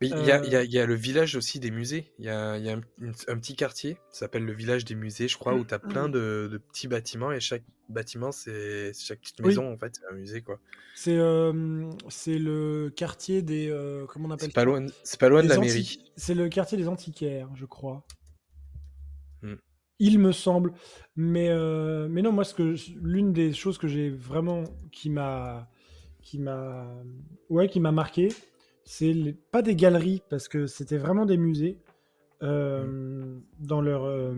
[0.00, 2.10] Mais il y, a, y, a, y, a, le village aussi des musées.
[2.18, 2.80] Il y a, y a un,
[3.28, 6.08] un, petit quartier, ça s'appelle le village des musées, je crois, où tu as plein
[6.08, 10.16] de, de, petits bâtiments et chaque bâtiment, c'est chaque petite maison, en fait, c'est un
[10.16, 10.58] musée, quoi.
[10.94, 13.68] C'est euh, c'est le quartier des.
[13.68, 14.86] Euh, comment on appelle C'est pas loin,
[15.18, 16.02] pas loin de la mairie.
[16.16, 18.06] C'est le quartier des antiquaires, je crois.
[19.42, 19.56] Hmm.
[19.98, 20.72] Il me semble.
[21.14, 22.44] Mais, euh, mais non, moi,
[23.02, 24.64] l'une des choses que j'ai vraiment.
[24.92, 25.68] qui m'a.
[26.22, 26.86] qui m'a.
[27.50, 28.28] Ouais, qui m'a marqué
[28.90, 31.78] c'est pas des galeries parce que c'était vraiment des musées
[32.42, 33.42] euh, mm.
[33.60, 34.34] dans leur euh,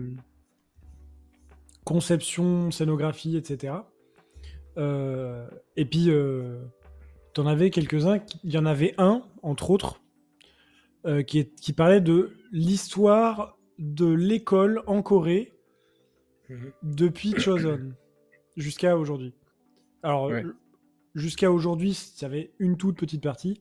[1.83, 3.73] conception, scénographie, etc.
[4.77, 6.11] Euh, et puis,
[7.33, 8.19] tu en avais quelques-uns.
[8.43, 10.03] Il y en avait un, entre autres,
[11.25, 15.51] qui, qui parlait de l'histoire de l'école en Corée
[16.51, 16.71] mm-hmm.
[16.83, 17.93] depuis Choson
[18.55, 19.33] jusqu'à aujourd'hui.
[20.03, 20.31] Alors,
[21.15, 23.59] jusqu'à aujourd'hui, il y avait une toute petite partie.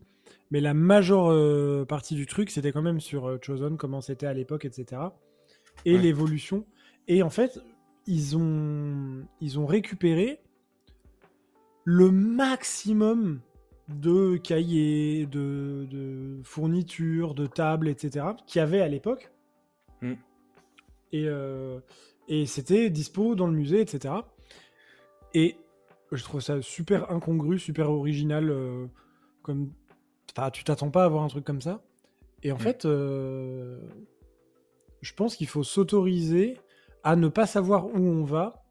[0.51, 4.27] Mais la majeure euh, partie du truc, c'était quand même sur euh, Chosen, comment c'était
[4.27, 5.01] à l'époque, etc.
[5.85, 6.67] Et l'évolution.
[7.09, 7.59] Et en fait,
[8.07, 10.41] ils ont, ils ont récupéré
[11.85, 13.41] le maximum
[13.89, 18.27] de cahiers, de, de fournitures, de tables, etc.
[18.47, 19.33] qu'il y avait à l'époque.
[20.03, 20.13] Mm.
[21.13, 21.81] Et, euh,
[22.29, 24.15] et c'était dispo dans le musée, etc.
[25.35, 25.57] Et
[26.13, 28.55] je trouve ça super incongru, super original
[29.43, 29.73] comme
[30.53, 31.83] tu t'attends pas à voir un truc comme ça.
[32.43, 32.61] Et en mm.
[32.61, 33.79] fait, euh,
[35.01, 36.59] je pense qu'il faut s'autoriser
[37.05, 38.65] à ne pas savoir où on va.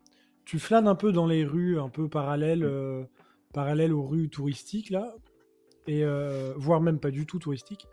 [0.45, 2.69] Tu flânes un peu dans les rues un peu parallèles, mm.
[2.69, 3.03] euh,
[3.53, 5.15] parallèles aux rues touristiques, là,
[5.87, 7.87] et euh, voire même pas du tout touristiques.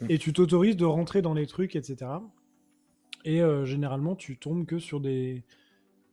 [0.00, 0.06] Mm.
[0.10, 2.10] Et tu t'autorises de rentrer dans les trucs, etc.
[3.26, 5.44] Et généralement, tu tombes que sur des,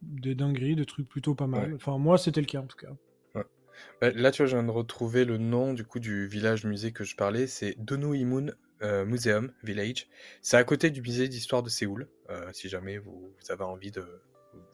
[0.01, 1.73] des dingueries, des trucs plutôt pas mal.
[1.75, 2.93] Enfin, moi, c'était le cas en tout cas.
[4.01, 6.91] Bah, là, tu vois, je viens de retrouver le nom du coup du village musée
[6.91, 7.47] que je parlais.
[7.47, 8.47] C'est Donuimun
[8.83, 10.07] euh, Museum Village.
[10.41, 14.03] C'est à côté du musée d'histoire de Séoul, euh, si jamais vous, avez envie de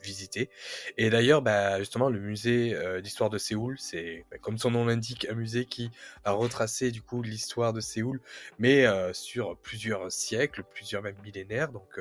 [0.01, 0.49] visiter.
[0.97, 4.85] Et d'ailleurs, bah, justement, le musée euh, d'histoire de Séoul, c'est bah, comme son nom
[4.85, 5.91] l'indique, un musée qui
[6.23, 8.21] a retracé du coup l'histoire de Séoul,
[8.59, 11.73] mais sur plusieurs siècles, plusieurs même millénaires.
[11.73, 11.99] Donc,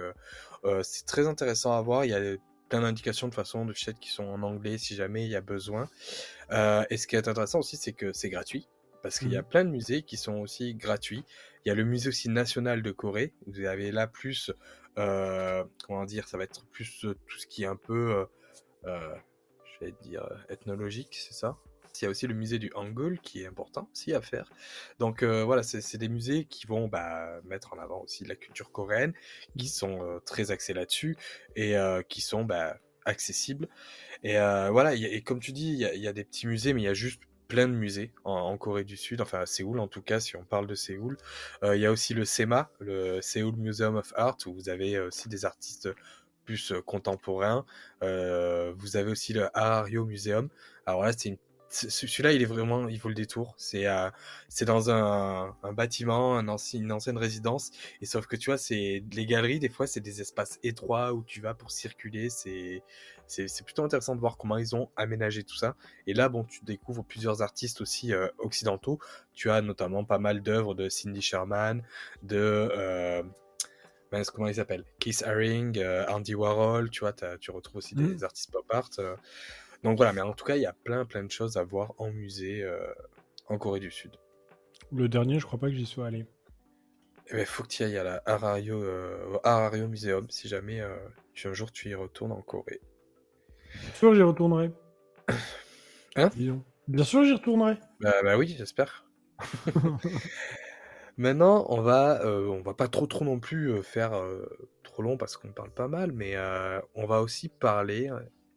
[0.84, 2.04] c'est très intéressant à voir.
[2.68, 5.40] Plein d'indications de façon de chat qui sont en anglais si jamais il y a
[5.40, 5.88] besoin.
[6.50, 8.68] Euh, et ce qui est intéressant aussi, c'est que c'est gratuit.
[9.02, 9.48] Parce qu'il y a mmh.
[9.48, 11.24] plein de musées qui sont aussi gratuits.
[11.64, 13.32] Il y a le musée aussi national de Corée.
[13.46, 14.50] Vous avez là plus,
[14.98, 18.26] euh, comment dire, ça va être plus euh, tout ce qui est un peu,
[18.84, 21.56] je vais dire, ethnologique, c'est ça?
[22.00, 24.50] Il y a aussi le musée du Hangul qui est important aussi à faire.
[24.98, 29.12] Donc voilà, c'est des musées qui vont bah, mettre en avant aussi la culture coréenne,
[29.58, 31.16] qui sont très axés là-dessus
[31.54, 31.74] et
[32.08, 33.68] qui sont bah, accessibles.
[34.22, 36.84] Et euh, voilà, et comme tu dis, il y, a des petits musées, mais il
[36.84, 40.02] y a juste plein de musées en, Corée du Sud, enfin à Séoul en tout
[40.02, 41.16] cas, si on parle de Séoul.
[41.62, 44.96] Euh, il y a aussi le SEMA, le Seoul Museum of Art, où vous avez
[44.96, 45.88] euh, aussi des artistes
[46.44, 47.64] plus contemporains.
[48.00, 50.48] vous avez aussi le Harario Museum.
[50.86, 51.38] Alors là, c'est une
[51.68, 53.54] celui-là, il est vraiment, il vaut le détour.
[53.56, 54.10] C'est euh,
[54.48, 57.70] c'est dans un, un bâtiment, un une ancienne résidence.
[58.00, 61.24] Et sauf que tu vois, c'est les galeries, des fois, c'est des espaces étroits où
[61.24, 62.30] tu vas pour circuler.
[62.30, 62.82] C'est
[63.26, 65.74] c'est plutôt intéressant de voir comment ils ont aménagé tout ça.
[66.06, 69.00] Et là, bon, tu découvres plusieurs artistes aussi euh, occidentaux.
[69.34, 71.82] Tu as notamment pas mal d'œuvres de Cindy Sherman,
[72.22, 73.24] de euh,
[74.32, 76.90] comment ils s'appellent Keith Haring, Andy Warhol.
[76.90, 78.24] Tu vois, tu retrouves aussi des mmh.
[78.24, 78.90] artistes pop art.
[79.86, 81.94] Donc voilà, mais en tout cas, il y a plein plein de choses à voir
[81.98, 82.92] en musée euh,
[83.48, 84.10] en Corée du Sud.
[84.90, 86.26] Le dernier, je crois pas que j'y sois allé.
[87.28, 90.96] Eh ben, faut que tu ailles à la Harario, euh, Museum si jamais euh,
[91.44, 92.80] un jour tu y retournes en Corée.
[93.80, 94.72] Bien sûr, j'y retournerai.
[96.16, 96.30] Hein?
[96.88, 97.78] Bien sûr, j'y retournerai.
[98.00, 99.04] Bah, bah oui, j'espère.
[101.18, 104.12] Maintenant, on va, on va pas trop trop non plus faire
[104.82, 106.36] trop long parce qu'on parle pas mal, mais
[106.94, 108.10] on va aussi parler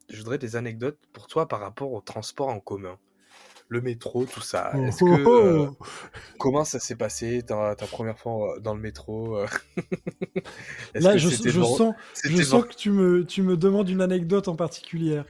[0.09, 2.97] je voudrais des anecdotes pour toi par rapport au transport en commun.
[3.71, 4.71] Le métro, tout ça.
[4.73, 5.67] Oh, Est-ce que, euh,
[6.39, 9.45] comment ça s'est passé ta, ta, première fois euh, dans le métro euh?
[10.95, 11.93] Là, je, sens,
[12.23, 15.21] je sens que tu me, tu me demandes une anecdote en particulier.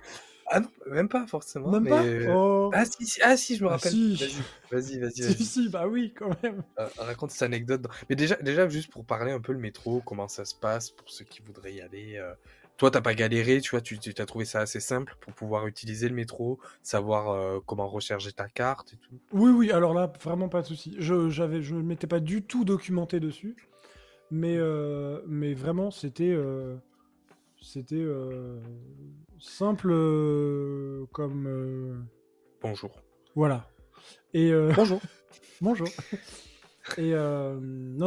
[0.51, 1.69] Ah non, même pas forcément.
[1.69, 2.25] Même mais...
[2.25, 2.33] pas?
[2.33, 2.71] Oh.
[2.73, 3.91] Ah si, si, ah si, je me Ah, rappelle.
[3.91, 4.15] si.
[4.71, 5.33] Vas-y, vas-y, vas-y.
[5.35, 6.63] Si, si, bah oui, quand même.
[6.79, 7.85] Euh, raconte cette anecdote.
[8.09, 11.09] Mais déjà, déjà, juste pour parler un peu le métro, comment ça se passe pour
[11.09, 12.15] ceux qui voudraient y aller.
[12.15, 12.33] euh,
[12.79, 15.67] Toi, t'as pas galéré, tu vois, tu tu- t'as trouvé ça assez simple pour pouvoir
[15.67, 19.19] utiliser le métro, savoir euh, comment recharger ta carte et tout.
[19.33, 20.95] Oui, oui, alors là, vraiment pas de souci.
[20.97, 23.57] Je j'avais, je ne m'étais pas du tout documenté dessus,
[24.31, 26.77] mais, euh, mais vraiment, c'était euh,
[27.61, 28.05] c'était
[29.41, 29.89] simple
[31.11, 32.07] comme...
[32.61, 32.91] Bonjour.
[33.35, 33.67] voilà.
[34.33, 35.01] Et Bonjour.
[35.61, 35.87] bonjour.
[36.97, 37.59] Et non,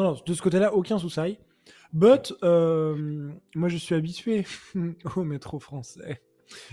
[0.02, 1.36] non, de ce côté-là, aucun souci.
[1.92, 4.44] But, euh, moi, je suis habitué
[5.16, 6.22] au métro français.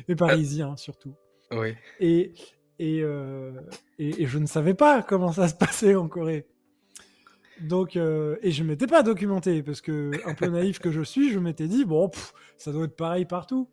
[0.07, 1.13] Et parisien, surtout.
[1.51, 1.74] Oui.
[1.99, 2.34] Et,
[2.80, 3.51] et, euh,
[3.97, 6.47] et, et je ne savais pas comment ça se passait en Corée.
[7.61, 11.32] Donc, euh, et je m'étais pas documenté parce que, un peu naïf que je suis,
[11.32, 13.70] je m'étais dit, bon, pff, ça doit être pareil partout.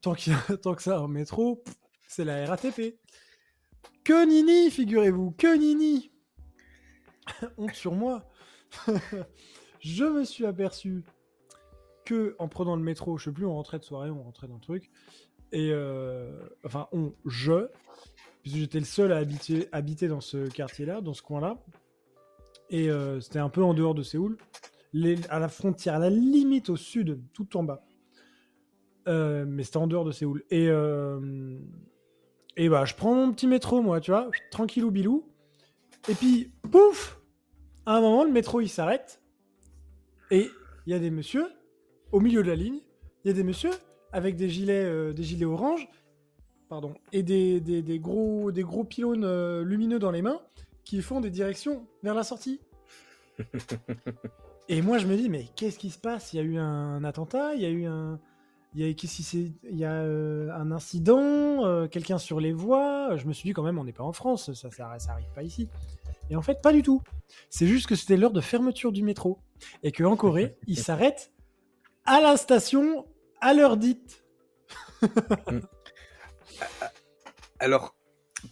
[0.00, 1.62] Tant, a- tant que ça, un métro,
[2.08, 2.96] c'est la RATP.
[4.04, 6.10] Que nini, figurez-vous, que nini
[7.58, 8.28] Honte sur moi.
[9.82, 11.04] je me suis aperçu
[12.04, 14.58] que, en prenant le métro, je sais plus, on rentrait de soirée, on rentrait d'un
[14.58, 14.90] truc,
[15.50, 16.30] et euh,
[16.64, 17.66] enfin, on, je,
[18.42, 19.16] puisque j'étais le seul à
[19.72, 21.58] habiter, dans ce quartier-là, dans ce coin-là,
[22.70, 24.38] et euh, c'était un peu en dehors de Séoul,
[25.28, 27.84] à la frontière, à la limite au sud, tout en bas.
[29.08, 30.44] Euh, mais c'était en dehors de Séoul.
[30.50, 30.66] Et,
[32.56, 35.28] et bah, je prends mon petit métro, moi, tu vois, tranquillou bilou.
[36.08, 37.20] Et puis, pouf
[37.84, 39.21] À un moment, le métro, il s'arrête.
[40.32, 40.50] Et
[40.86, 41.46] il y a des messieurs,
[42.10, 42.80] au milieu de la ligne,
[43.24, 43.70] il y a des messieurs
[44.12, 45.86] avec des gilets, euh, des gilets orange,
[46.68, 50.40] pardon, et des, des- des gros, des gros pylônes euh, lumineux dans les mains
[50.84, 52.60] qui font des directions vers la sortie.
[54.68, 56.32] et moi, je me dis, mais qu'est-ce qui se passe?
[56.32, 58.18] Il y a eu un attentat, il y a eu un.
[58.74, 63.16] Il y a, s'est- il y a euh, un incident, euh, quelqu'un sur les voies.
[63.18, 65.30] Je me suis dit, quand même, on n'est pas en France, ça, ça, ça arrive
[65.34, 65.68] pas ici.
[66.32, 67.02] Et en fait, pas du tout.
[67.50, 69.38] C'est juste que c'était l'heure de fermeture du métro.
[69.82, 71.30] Et qu'en Corée, ils s'arrêtent
[72.06, 73.06] à la station
[73.42, 74.24] à l'heure dite.
[77.58, 77.94] Alors,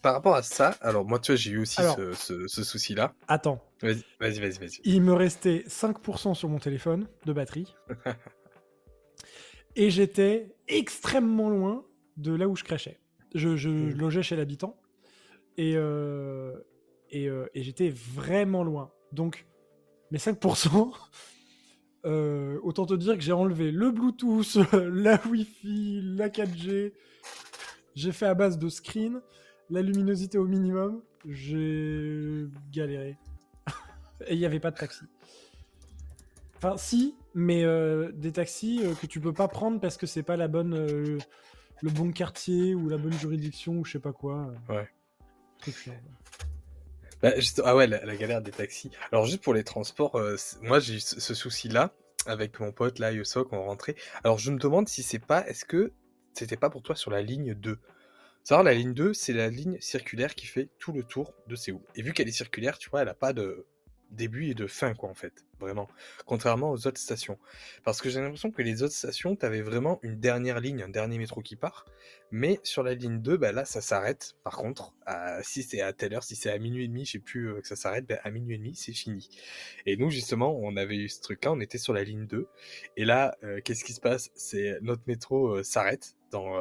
[0.02, 2.62] par rapport à ça, alors moi, tu vois, j'ai eu aussi Alors- ce, ce- ce
[2.62, 3.14] souci-là.
[3.28, 4.58] Attends, Vas-y, vas-y, vas-y.
[4.58, 4.80] vas-y.
[4.84, 7.74] il me restait 5% sur mon téléphone de batterie.
[9.76, 11.84] et j'étais extrêmement loin
[12.18, 13.00] de là où je crachais.
[13.34, 13.90] Je, je Mm.
[13.98, 14.76] logeais chez l'habitant.
[15.56, 16.56] Et, euh,
[17.10, 18.90] et, euh, et j'étais vraiment loin.
[19.12, 19.46] Donc,
[20.10, 20.92] mes 5%,
[22.06, 26.92] euh, autant te dire que j'ai enlevé le Bluetooth, la Wi-Fi, la 4G.
[27.94, 29.20] J'ai fait à base de screen,
[29.68, 31.02] la luminosité au minimum.
[31.26, 33.18] J'ai galéré.
[34.26, 35.04] Et il n'y avait pas de taxi.
[36.56, 40.22] Enfin, si, mais euh, des taxis euh, que tu peux pas prendre parce que c'est
[40.22, 44.52] pas la bonne, le bon quartier ou la bonne juridiction ou je sais pas quoi.
[44.68, 44.88] Ouais.
[45.58, 45.94] Truc chiant.
[47.22, 47.32] Bah,
[47.64, 48.90] ah ouais, la, galère des taxis.
[49.12, 51.92] Alors juste pour les transports, euh, moi j'ai ce souci-là
[52.26, 53.96] avec mon pote là, Yosok, on rentrait.
[54.24, 55.92] Alors je me demande si c'est pas, est-ce que
[56.34, 57.78] c'était pas pour toi sur la ligne 2
[58.42, 61.82] Savoir la ligne 2, c'est la ligne circulaire qui fait tout le tour de Séoul.
[61.94, 63.66] Et vu qu'elle est circulaire, tu vois, elle a pas de
[64.10, 65.88] début et de fin quoi en fait, vraiment.
[66.26, 67.38] Contrairement aux autres stations.
[67.84, 71.18] Parce que j'ai l'impression que les autres stations, t'avais vraiment une dernière ligne, un dernier
[71.18, 71.84] métro qui part.
[72.32, 74.34] Mais sur la ligne 2, bah là, ça s'arrête.
[74.44, 77.12] Par contre, à- si c'est à telle heure, si c'est à minuit et demi, je
[77.12, 79.28] sais plus euh, que ça s'arrête, bah, à minuit et demi, c'est fini.
[79.86, 82.46] Et nous, justement, on avait eu ce truc-là, on était sur la ligne 2.
[82.96, 84.30] Et là, euh, qu'est-ce qui se passe?
[84.34, 86.56] C'est notre métro euh, s'arrête dans,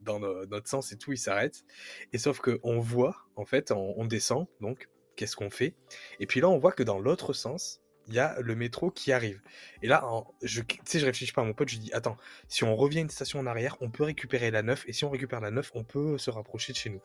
[0.00, 1.64] dans no- notre sens et tout, il s'arrête.
[2.14, 4.88] Et sauf que on voit, en fait, on descend, donc,
[5.20, 5.74] qu'est-ce qu'on fait
[6.18, 9.12] Et puis là, on voit que dans l'autre sens, il y a le métro qui
[9.12, 9.42] arrive.
[9.82, 12.16] Et là, en- je, tu sais, je réfléchis pas à mon pote, je dis, attends,
[12.48, 15.10] si on revient une station en arrière, on peut récupérer la 9, et si on
[15.10, 17.02] récupère la 9, on peut se rapprocher de chez nous.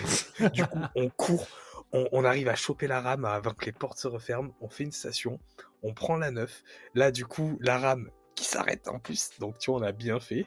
[0.52, 1.48] du coup, on court,
[1.92, 4.84] on, on arrive à choper la rame avant que les portes se referment, on fait
[4.84, 5.40] une station,
[5.82, 6.62] on prend la 9.
[6.94, 10.20] Là, du coup, la rame qui s'arrête en plus, donc tu vois, on a bien
[10.20, 10.46] fait.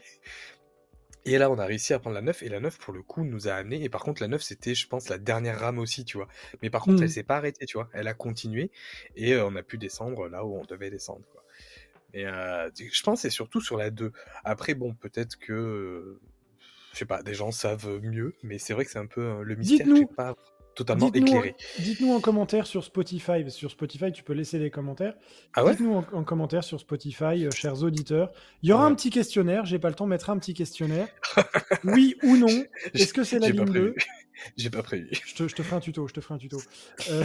[1.25, 3.23] Et là, on a réussi à prendre la 9, et la 9, pour le coup,
[3.23, 3.83] nous a amené.
[3.83, 6.27] Et par contre, la 9, c'était, je pense, la dernière rame aussi, tu vois.
[6.61, 7.89] Mais par contre, elle s'est pas arrêtée, tu vois.
[7.93, 8.71] Elle a continué,
[9.15, 11.43] et euh, on a pu descendre là où on devait descendre, quoi.
[12.13, 14.11] Mais euh, je pense que c'est surtout sur la 2.
[14.43, 15.53] Après, bon, peut-être que.
[15.53, 16.21] euh,
[16.93, 19.43] Je sais pas, des gens savent mieux, mais c'est vrai que c'est un peu euh,
[19.43, 20.07] le mystère Dites-nous.
[20.07, 20.35] pas
[20.75, 21.55] totalement Dites-nous, éclairé.
[21.79, 23.49] dites-nous en commentaire sur Spotify.
[23.49, 25.13] Sur Spotify, tu peux laisser les commentaires.
[25.53, 25.71] Ah ouais?
[25.71, 28.31] Dites-nous en, en commentaire sur Spotify, euh, chers auditeurs.
[28.61, 28.91] Il y aura Ouais.
[28.91, 29.65] un petit questionnaire.
[29.65, 31.07] J'ai pas le temps, on mettra un petit questionnaire.
[31.83, 32.47] oui ou non
[32.93, 33.95] Est-ce que c'est la ligne 2 prévu.
[34.57, 35.09] J'ai pas prévu.
[35.11, 36.07] je te, je te ferai un tuto.
[36.07, 36.59] Je te ferai un tuto.
[37.11, 37.23] Euh,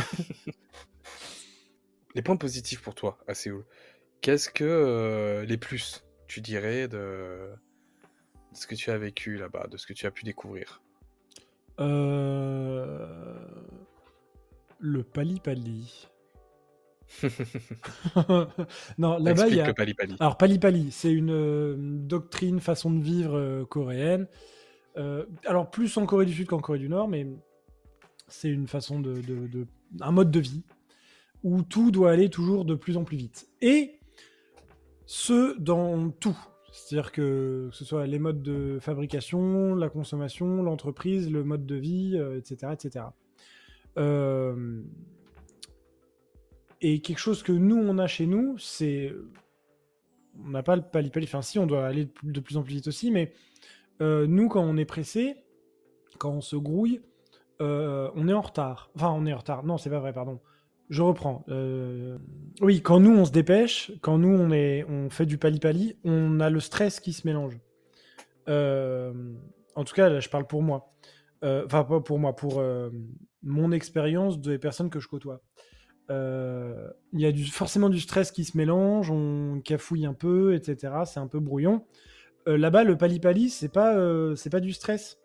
[2.15, 3.65] Les points positifs pour toi à Séoul.
[4.21, 7.51] Qu'est-ce que euh, les plus, tu dirais, de
[8.53, 10.83] de ce que tu as vécu là-bas, de ce que tu as pu découvrir?
[11.81, 13.07] Euh...
[14.81, 16.09] Le Pali Pali.
[18.99, 19.74] non, là-bas, il y a...
[19.74, 20.16] Pali Pali.
[20.20, 24.26] Alors, Pali Pali, c'est une euh, doctrine, façon de vivre euh, coréenne.
[24.97, 27.26] Euh, alors, plus en Corée du Sud qu'en Corée du Nord, mais
[28.29, 29.66] c'est une façon de, de,
[30.01, 30.64] un mode de vie
[31.43, 33.49] où tout doit aller toujours de plus en plus vite.
[33.61, 33.99] Et
[35.07, 36.39] ce, dans tout.
[36.87, 41.74] C'est-à-dire que, que ce soit les modes de fabrication, la consommation, l'entreprise, le mode de
[41.74, 42.72] vie, etc.
[42.72, 43.05] etc.
[43.99, 44.83] Euh,
[46.81, 49.12] et quelque chose que nous, on a chez nous, c'est.
[50.45, 51.26] On n'a pas le pali-pali.
[51.26, 53.33] Enfin, si, on doit aller de plus en plus vite aussi, mais
[54.01, 55.35] euh, nous, quand on est pressé,
[56.18, 57.01] quand on se grouille,
[57.61, 58.91] euh, on est en retard.
[58.95, 59.64] Enfin, on est en retard.
[59.64, 60.41] Non, c'est pas vrai, pardon.
[60.89, 61.45] Je reprends.
[61.49, 62.18] Euh,
[62.61, 66.41] oui, quand nous, on se dépêche, quand nous, on, est, on fait du pali-pali, on
[66.41, 67.59] a le stress qui se mélange.
[68.47, 70.95] en tout cas, là, je parle pour moi.
[71.43, 72.62] Enfin, pas pour moi, pour
[73.43, 75.43] mon expérience des personnes que je côtoie.
[76.11, 80.95] Euh, il y a forcément du stress qui se mélange, on cafouille un peu, etc.
[81.05, 81.84] C'est un peu brouillon.
[82.47, 85.18] Euh, là-bas, le pali-pali, c'est pas, euh, c'est pas du stress,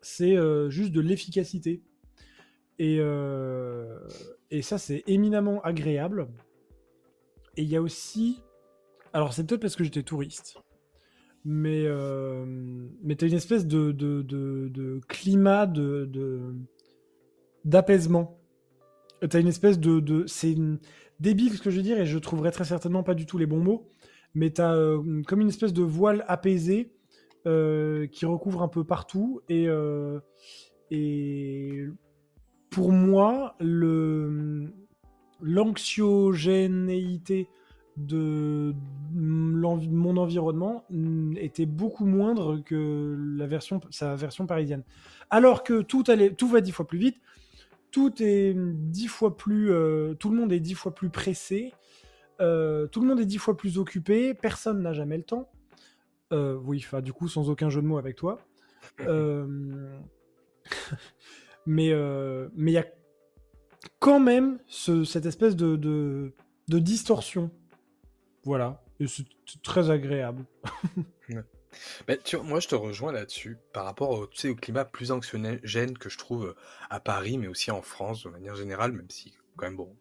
[0.00, 0.36] c'est
[0.68, 1.82] juste de l'efficacité.
[2.78, 3.00] Et,
[4.50, 6.28] et ça, c'est éminemment agréable.
[7.56, 8.42] Et il y a aussi.
[9.12, 10.58] Alors, c'est peut-être parce que j'étais touriste,
[11.44, 11.86] mais,
[13.02, 15.66] mais tu as une espèce de, de, de, de climat
[17.64, 18.38] d'apaisement
[19.28, 20.24] T'as une espèce de.
[20.26, 20.54] C'est
[21.20, 23.46] débile ce que je veux dire, et je trouverai très certainement pas du tout les
[23.46, 23.90] bons mots,
[24.34, 26.92] mais t'as as euh, comme une espèce de voile apaisé
[27.46, 30.20] euh, qui recouvre un peu partout, et, euh,
[30.90, 31.86] et
[32.70, 33.56] pour moi,
[35.40, 37.48] l'anxiogénéité
[37.96, 38.74] de
[39.14, 40.84] mon environnement
[41.36, 44.84] était beaucoup moindre que la version, sa version parisienne.
[45.30, 47.20] Alors que tout, allait, tout va dix fois plus vite,
[47.90, 51.72] tout est dix fois plus, euh, tout le monde est dix fois plus pressé,
[52.40, 55.48] euh, tout le monde est dix fois plus occupé, personne n'a jamais le temps.
[56.32, 58.40] Euh, oui, du coup sans aucun jeu de mots avec toi.
[61.66, 61.92] mais
[62.54, 62.86] mais il y a
[63.98, 66.32] quand même cette espèce de, de,
[66.68, 67.50] de distorsion.
[68.44, 69.26] Voilà, et c'est
[69.62, 70.44] très agréable.
[72.08, 75.12] Mais tu moi, je te rejoins là-dessus par rapport au, tu sais, au climat plus
[75.12, 76.56] anxiogène que je trouve euh,
[76.88, 79.94] à Paris, mais aussi en France de manière générale, même si, quand même, bon,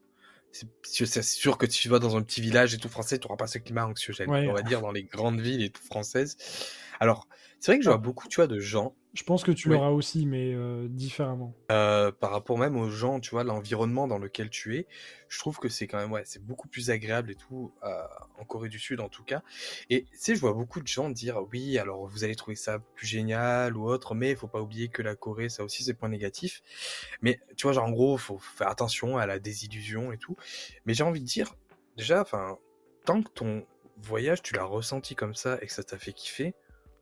[0.84, 3.47] c'est sûr que tu vas dans un petit village et tout français, tu n'auras pas
[3.47, 6.38] ce climat anxiogène, on va dire, dans les grandes villes et tout françaises.
[7.01, 7.28] Alors,
[7.66, 9.91] c'est vrai que je vois beaucoup, tu vois, de gens je pense que tu l'auras
[9.91, 11.55] aussi, mais euh, différemment.
[11.72, 14.88] Euh, par rapport même aux gens, tu vois, l'environnement dans lequel tu es,
[15.30, 18.03] je trouve que c'est quand même, ouais, c'est beaucoup plus agréable et tout, euh,
[18.38, 19.41] en Corée du Sud en tout cas.
[19.89, 22.80] Et tu sais, je vois beaucoup de gens dire, oui, alors vous allez trouver ça
[22.80, 25.93] plus génial ou autre, mais il faut pas oublier que la Corée, ça aussi, c'est
[25.93, 26.61] point négatif.
[27.22, 30.36] Mais tu vois, genre en gros, faut faire attention à la désillusion et tout.
[30.86, 31.55] Mais j'ai envie de dire,
[31.95, 32.57] déjà, enfin,
[33.05, 33.66] tant que ton
[33.97, 36.53] voyage, tu l'as ressenti comme ça et que ça t'a fait kiffer,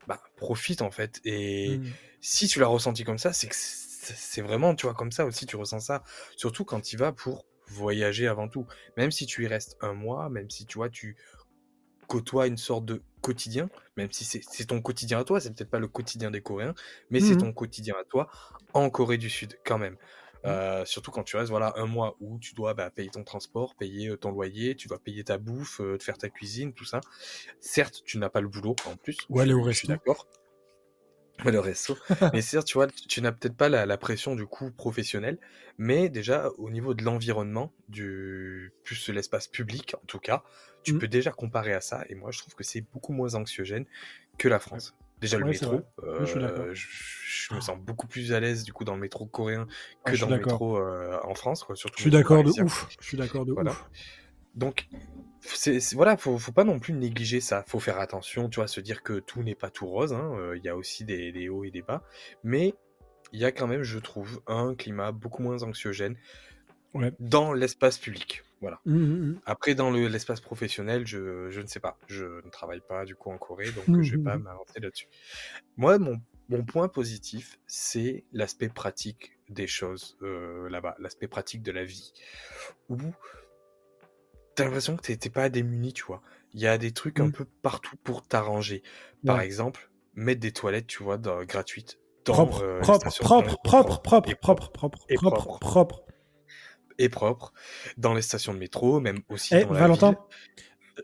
[0.08, 1.22] bah, profite en fait.
[1.26, 1.86] Et mmh.
[2.22, 5.46] si tu l'as ressenti comme ça, c'est que c'est vraiment, tu vois, comme ça aussi,
[5.46, 6.04] tu ressens ça.
[6.36, 8.68] Surtout quand tu vas pour voyager avant tout.
[8.98, 11.16] Même si tu y restes un mois, même si tu vois, tu
[12.08, 15.80] côtoies une sorte de quotidien, même si c'est ton quotidien à toi, c'est peut-être pas
[15.80, 16.76] le quotidien des Coréens,
[17.10, 18.30] mais c'est mmh ton quotidien à toi
[18.74, 19.98] en Corée du Sud quand même.
[20.44, 20.48] Mmh.
[20.48, 23.76] Euh, surtout quand tu restes voilà un mois où tu dois bah, payer ton transport,
[23.76, 27.00] payer euh, ton loyer, tu dois payer ta bouffe, euh, faire ta cuisine, tout ça.
[27.60, 29.18] Certes, tu n'as pas le boulot en plus.
[29.30, 29.88] Ou aller au resto.
[29.88, 30.28] D'accord.
[31.46, 31.98] Le resto.
[32.34, 35.40] mais certes, tu vois, tu n'as peut-être pas la, pression du coup professionnel,
[35.78, 40.44] mais déjà au niveau de l'environnement, du plus l'espace public en tout cas,
[40.84, 41.00] tu mmh.
[41.00, 42.04] peux déjà comparer à ça.
[42.10, 43.86] Et moi, je trouve que c'est beaucoup moins anxiogène
[44.38, 44.94] que la France.
[45.24, 49.00] Déjà le métro, euh, je, me sens beaucoup plus à l'aise du coup dans le
[49.00, 49.68] métro coréen
[50.04, 51.64] ah, que dans le métro euh, en France.
[51.64, 52.88] Quoi, surtout je suis d'accord de ouf.
[53.00, 53.90] Je suis d'accord de ouf.
[54.54, 54.90] Donc
[55.40, 57.64] c'est, voilà, faut, faut pas non plus négliger ça.
[57.68, 60.12] Faut faire attention, tu vois, se dire que tout n'est pas tout rose.
[60.12, 62.04] Hein, euh, il y a aussi des, des, hauts et des bas,
[62.44, 62.74] mais
[63.32, 66.18] il y a quand même, je trouve, un climat beaucoup moins anxiogène
[67.22, 68.44] dans l'espace public.
[68.64, 68.80] Voilà.
[68.86, 69.42] Mmh, mmh, mmh.
[69.46, 71.98] Après, dans l'espace professionnel, je, je, ne sais pas.
[72.08, 75.10] Je ne travaille pas du coup en Corée, donc je vais pas m'avancer là-dessus.
[75.76, 81.74] Moi, mon, mon, point positif, c'est l'aspect pratique des choses euh, là-bas, l'aspect pratique de
[81.74, 82.14] la vie.
[82.88, 82.98] Où
[84.56, 86.22] t'as l'impression que t'es pas démuni, tu vois.
[86.54, 88.82] Il y a des trucs un peu partout pour t'arranger.
[89.26, 92.00] Par exemple, mettre des toilettes, tu vois, gratuites.
[92.24, 96.06] propre, euh, propre, propre, propre, propre, propre, propre, propre, propre
[96.98, 97.54] et propre
[97.98, 100.16] dans les stations de métro, même aussi eh, dans Valentin,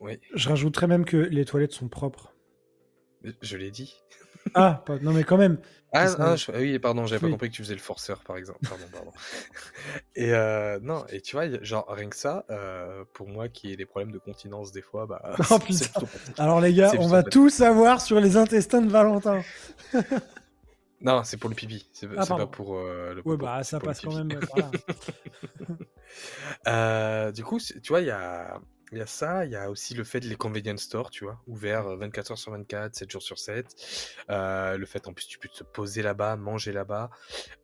[0.02, 0.20] oui.
[0.34, 2.34] je rajouterais même que les toilettes sont propres.
[3.42, 3.96] Je l'ai dit.
[4.54, 5.60] Ah, pas- non mais quand même.
[5.92, 7.30] Ah, ah, je- oui, pardon, j'avais Oui.
[7.32, 8.60] pas compris que tu faisais le forceur, par exemple.
[8.68, 9.12] Pardon, pardon.
[10.16, 13.76] et euh, non, et tu vois, genre, rien que ça, euh, pour moi qui ai
[13.76, 15.36] des problèmes de continence des fois, bah.
[15.52, 16.08] Oh, plutôt.
[16.38, 19.42] Alors les gars, on va tout savoir sur les intestins de Valentin.
[21.02, 22.48] Non, c'est pour le pipi, c'est Ah, pas pardon.
[22.48, 24.40] pour euh, le Ouais, bah ça passe quand même.
[26.68, 28.60] Euh, du coup, tu vois, il y a,
[28.92, 31.24] il y a ça, il y a aussi le fait de les convenience stores, tu
[31.24, 33.68] vois, ouverts euh, 24 heures sur 24, 7 jours sur 7.
[34.30, 37.10] Euh, le fait, en plus, tu peux te poser là-bas, manger là-bas.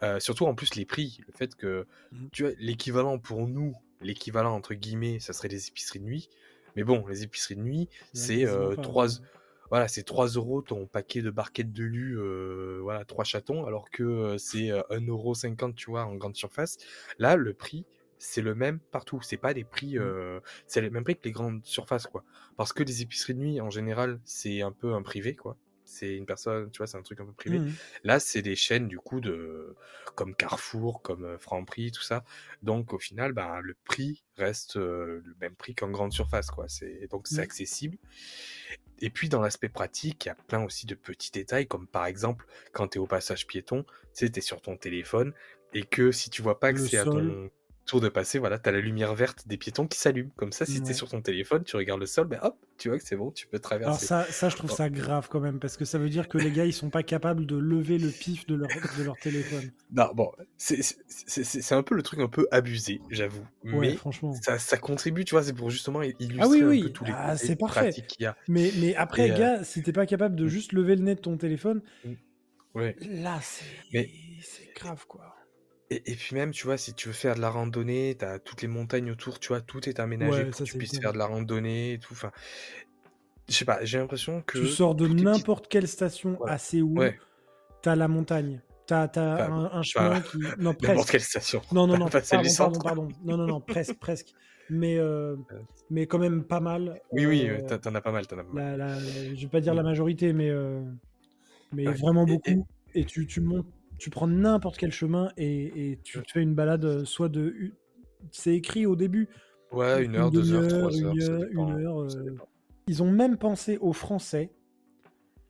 [0.03, 1.19] Euh, surtout, en plus, les prix.
[1.27, 2.29] Le fait que, Mhm.
[2.31, 6.29] tu vois, l'équivalent pour nous, l'équivalent entre guillemets, ça serait les épiceries de nuit.
[6.75, 9.25] Mais bon, les épiceries de nuit, c'est quasiment euh, pas, 3, ouais.
[9.69, 13.89] Voilà, c'est 3 euros ton paquet de barquettes de lu, euh, voilà, 3 chatons, alors
[13.89, 16.77] que c'est euh, 1,50€, tu vois, en grande surface.
[17.19, 17.85] Là, le prix,
[18.17, 19.19] c'est le même partout.
[19.21, 22.23] C'est pas des prix, euh, c'est le même prix que les grandes surfaces, quoi.
[22.57, 25.57] Parce que les épiceries de nuit, en général, c'est un peu un privé, quoi.
[25.87, 27.59] C'est une personne, tu vois, c'est un truc un peu privé.
[27.59, 27.73] Mhm.
[28.03, 29.75] Là, c'est des chaînes du coup de
[30.15, 32.23] comme Carrefour, comme Franprix, tout ça.
[32.63, 36.67] Donc au final, ben, le prix reste euh, le même prix qu'en grande surface, quoi.
[36.69, 37.43] C'est donc c'est Mm.
[37.43, 37.97] accessible.
[38.99, 42.05] Et puis dans l'aspect pratique, il y a plein aussi de petits détails, comme par
[42.05, 45.33] exemple quand tu es au passage piéton, tu sais, tu es sur ton téléphone
[45.73, 47.49] et que si tu vois pas que c'est à ton
[47.85, 50.29] tour de passer, voilà, tu as la lumière verte des piétons qui s'allume.
[50.35, 50.91] Comme ça, si tu Ouais.
[50.91, 53.29] es sur ton téléphone, tu regardes le sol, ben hop, tu vois que c'est bon,
[53.31, 54.05] tu peux Alors traverser.
[54.07, 56.49] ça, ça, je trouve ça grave quand même, parce que ça veut dire que les
[56.51, 58.67] gars, ils sont pas capables de lever le pif de leur,
[58.97, 59.71] de leur téléphone.
[59.91, 63.45] Non, bon, c'est un peu le truc un peu abusé, j'avoue.
[63.63, 64.33] Ouais, Mais franchement.
[64.41, 66.83] ça, ça contribue, tu vois, c'est pour justement illustrer Ah oui, un oui.
[66.83, 67.81] peu tous les Ah, c'est parfait.
[67.81, 68.35] pratiques qu'il y a.
[68.47, 70.49] Mais, mais après, Et, euh, gars, si t'es pas capable de mm.
[70.49, 71.81] juste lever le nez de ton téléphone,
[72.73, 72.95] Ouais.
[73.01, 73.63] là, c'est
[73.93, 74.09] Mais-
[74.41, 75.34] c'est grave, quoi.
[75.91, 78.61] Et, et puis même, tu vois, si tu veux faire de la randonnée, t'as toutes
[78.63, 80.99] les montagnes autour, tu vois, tout est aménagé Ouais, pour ça, que tu c'est puisses
[80.99, 82.13] faire de la randonnée et tout.
[82.13, 82.31] Enfin,
[83.47, 84.57] je sais pas, j'ai l'impression que.
[84.59, 86.53] Tu sors de n'importe quelle station Voilà.
[86.53, 87.19] assez haut, Ouais,
[87.83, 88.61] t'as la montagne.
[88.87, 90.37] T'as t'as Pas- un, un chemin qui.
[90.57, 91.11] Non, n'importe presque.
[91.11, 91.61] quelle station.
[91.71, 92.83] Non, non, non, pas celle pardon, du pardon, centre.
[92.83, 93.07] pardon.
[93.23, 94.33] Non, non, non, presque, presque.
[94.71, 95.35] Mais, euh,
[95.91, 96.99] mais quand même pas mal.
[97.11, 98.77] Oui, oui, Euh, euh, t'en- t'en as pas mal, t'en as pas mal.
[98.79, 99.85] la, la- je vais pas dire la Mm.
[99.85, 100.81] majorité, mais, euh,
[101.71, 101.93] mais Ouais.
[101.93, 102.67] vraiment Et- beaucoup.
[102.95, 103.67] Et, tu, tu montes,
[103.97, 107.53] tu prends n'importe quel chemin et, et tu te fais une balade, euh, soit de.
[108.31, 109.29] C'est écrit au début.
[109.71, 111.77] Ouais, une heure, deux heures, trois heures, une ça heure, dépend.
[111.77, 112.35] une heure, ça euh.
[112.87, 114.51] Ils ont même pensé aux Français,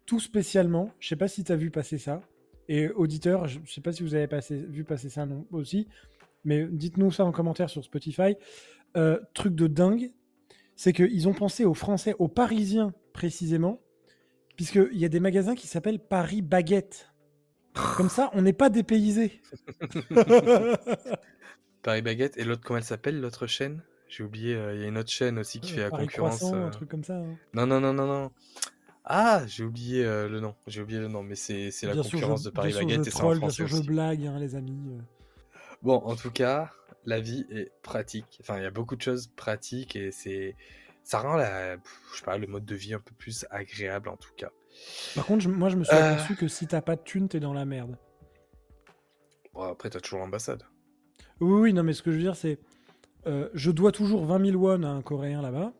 [0.05, 0.91] tout spécialement.
[0.99, 2.21] Je sais pas si tu as vu passer ça.
[2.67, 5.87] Et auditeurs, je sais pas si vous avez passé, vu passer ça non, aussi.
[6.43, 8.35] Mais dites-nous ça en commentaire sur Spotify.
[8.97, 10.11] Euh, truc de dingue,
[10.75, 13.81] c'est qu'ils ont pensé aux Français, aux Parisiens précisément,
[14.55, 17.11] puisqu'il y a des magasins qui s'appellent Paris Baguette.
[17.97, 19.41] Comme ça, on n'est pas dépaysé.
[21.83, 22.37] Paris Baguette.
[22.37, 23.81] Et l'autre, comment elle s'appelle, l'autre chaîne?
[24.09, 26.37] J'ai oublié, euh, il y a une autre chaîne aussi qui fait la Paris concurrence.
[26.37, 27.15] Croissant, euh, un truc comme ça.
[27.17, 27.35] hein.
[27.53, 28.31] Non, non, non, non, non.
[29.03, 30.55] Ah, j'ai oublié euh, le nom.
[30.67, 32.77] J'ai oublié le nom, mais c'est c'est la Bien sûr, concurrence je- de Paris bien
[32.79, 34.93] sûr, Baguette je et troll, bien sûr, je blague, hein, les amis.
[34.93, 35.01] euh.
[35.81, 36.71] Bon, en tout cas,
[37.05, 38.37] la vie est pratique.
[38.41, 40.55] Enfin, il y a beaucoup de choses pratiques et c'est
[41.03, 44.17] ça rend la, je sais pas, le mode de vie un peu plus agréable en
[44.17, 44.49] tout cas.
[45.15, 46.13] Par contre, je- moi, je me suis Euh.
[46.13, 47.97] aperçu que si t'as pas de thune, t'es dans la merde.
[49.53, 50.63] Bon, après, t'as toujours l'ambassade.
[51.39, 52.59] Oui, oui, non, mais ce que je veux dire, c'est.
[53.27, 55.73] euh, je dois toujours 20 000 won à un Coréen là-bas.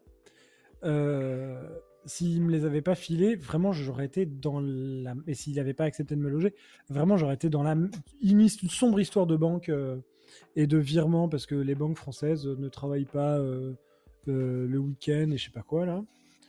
[0.83, 1.61] Euh,
[2.05, 5.13] s'il me les avait pas filés, vraiment, j'aurais été dans la.
[5.27, 6.53] Et s'il n'avait pas accepté de me loger,
[6.89, 7.75] vraiment, j'aurais été dans la.
[8.21, 9.97] Une, sombre histoire de banque euh,
[10.55, 13.73] et de virement, parce que les banques françaises ne travaillent pas euh,
[14.25, 16.03] le week-end et je sais pas quoi, là.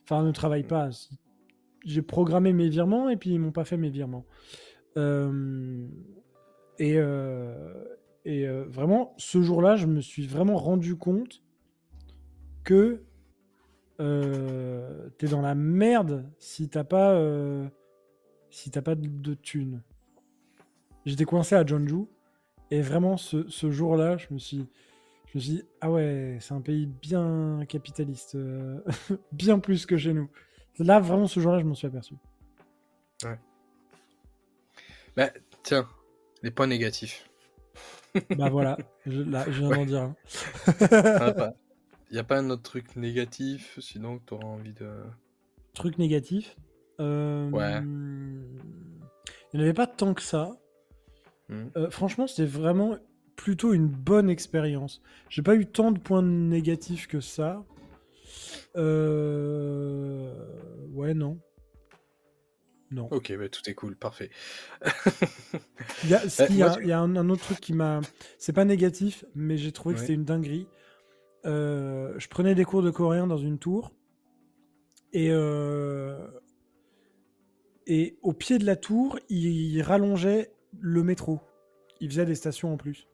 [0.04, 0.92] Enfin, ne travaillent pas.
[0.92, 1.10] Si-
[1.86, 4.26] J'ai programmé mes virements et puis ils m'ont pas fait mes virements.
[4.96, 5.86] Euh,
[6.78, 7.84] et, euh,
[8.26, 11.42] euh, vraiment, ce jour-là, je me suis vraiment rendu compte
[12.64, 13.02] que
[14.00, 17.18] euh, t'es dans la merde si t'as pas,
[18.50, 19.82] si t'as pas de, thunes.
[21.04, 22.06] J'étais coincé à Jeonju
[22.72, 24.66] et vraiment ce, ce jour-là, je me suis,
[25.26, 28.36] je me dit ah ouais, c'est un pays bien capitaliste,
[29.32, 30.28] bien plus que chez nous.
[30.78, 32.14] Là, vraiment, ce jour-là, je m'en suis aperçu.
[35.16, 35.30] Bah,
[35.62, 35.88] tiens,
[36.42, 37.28] les points négatifs.
[38.36, 40.02] bah voilà, je, là, je viens d'en dire.
[40.02, 40.16] un.
[42.10, 44.88] Il n'y a pas un autre truc négatif, sinon tu auras envie de.
[45.74, 46.56] Truc négatif.
[47.00, 47.80] euh, Ouais.
[49.52, 50.52] Il n'y en avait pas tant que ça.
[51.48, 51.66] Hmm.
[51.76, 52.96] Euh, franchement, c'était vraiment
[53.34, 55.02] plutôt une bonne expérience.
[55.30, 57.64] J'ai pas eu tant de points négatifs que ça.
[58.76, 60.32] Euh...
[60.92, 61.38] Ouais, non.
[62.90, 63.08] Non.
[63.10, 64.30] Ok, bah, tout est cool, parfait.
[66.04, 67.42] Il y a, si, il y a- moi, je- il y a un, un autre
[67.42, 68.00] truc qui m'a.
[68.38, 70.68] C'est pas négatif, mais j'ai trouvé que c'était une dinguerie.
[71.44, 73.92] Euh, je prenais des cours de coréen dans une tour.
[75.12, 76.26] Et euh,
[77.86, 81.40] Et au pied de la tour, il rallongeait le métro.
[82.00, 83.06] Il faisait des stations en plus.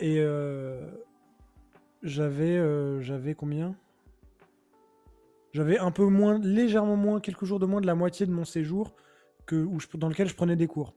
[0.00, 0.90] Et euh,
[2.02, 3.76] j'avais euh, j'avais combien?
[5.58, 8.44] J'avais un peu moins, légèrement moins, quelques jours de moins de la moitié de mon
[8.44, 8.94] séjour
[9.44, 10.94] que, où je, dans lequel je prenais des cours.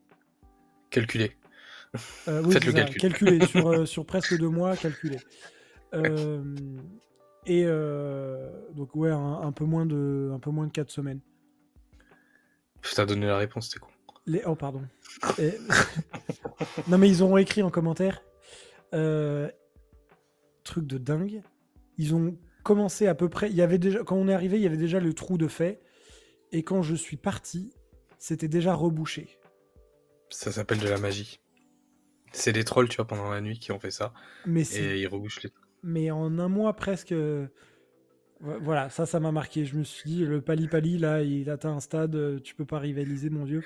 [0.92, 1.36] Calculé.
[2.28, 3.02] Euh, oui, Faites le c'est ça, calcul.
[3.02, 5.18] calculé sur, euh, sur presque deux mois, calculé.
[5.96, 6.44] Euh,
[7.48, 7.66] et
[8.76, 11.22] donc ouais, un, un peu moins de un peu moins de quatre semaines.
[12.84, 13.88] Je t'ai donné la réponse, t'es con.
[14.28, 14.44] Les...
[14.46, 14.84] Oh, pardon.
[15.40, 15.58] Et-
[16.88, 18.22] non, mais ils ont écrit en commentaire.
[18.94, 19.50] euh,
[20.64, 21.42] Truc de dingue.
[21.98, 23.50] Ils ont commencé à peu près.
[23.50, 24.04] Il y avait déjà...
[24.04, 25.82] Quand on est arrivé, il y avait déjà le trou de fait.
[26.52, 27.74] Et quand je suis parti,
[28.20, 29.38] c'était déjà rebouché.
[30.30, 31.40] Ça s'appelle de la magie.
[32.34, 34.14] C'est des trolls, tu vois, pendant la nuit qui ont fait ça.
[34.46, 35.52] Mais, Et ils rebouchent les.
[35.84, 37.12] mais en un mois presque.
[37.12, 37.48] euh,
[38.40, 39.66] vo- Voilà, ça, ça m'a marqué.
[39.66, 42.66] Je me suis dit, le pali pali, là, il atteint un stade, euh, tu peux
[42.66, 43.64] pas rivaliser, mon Dieu.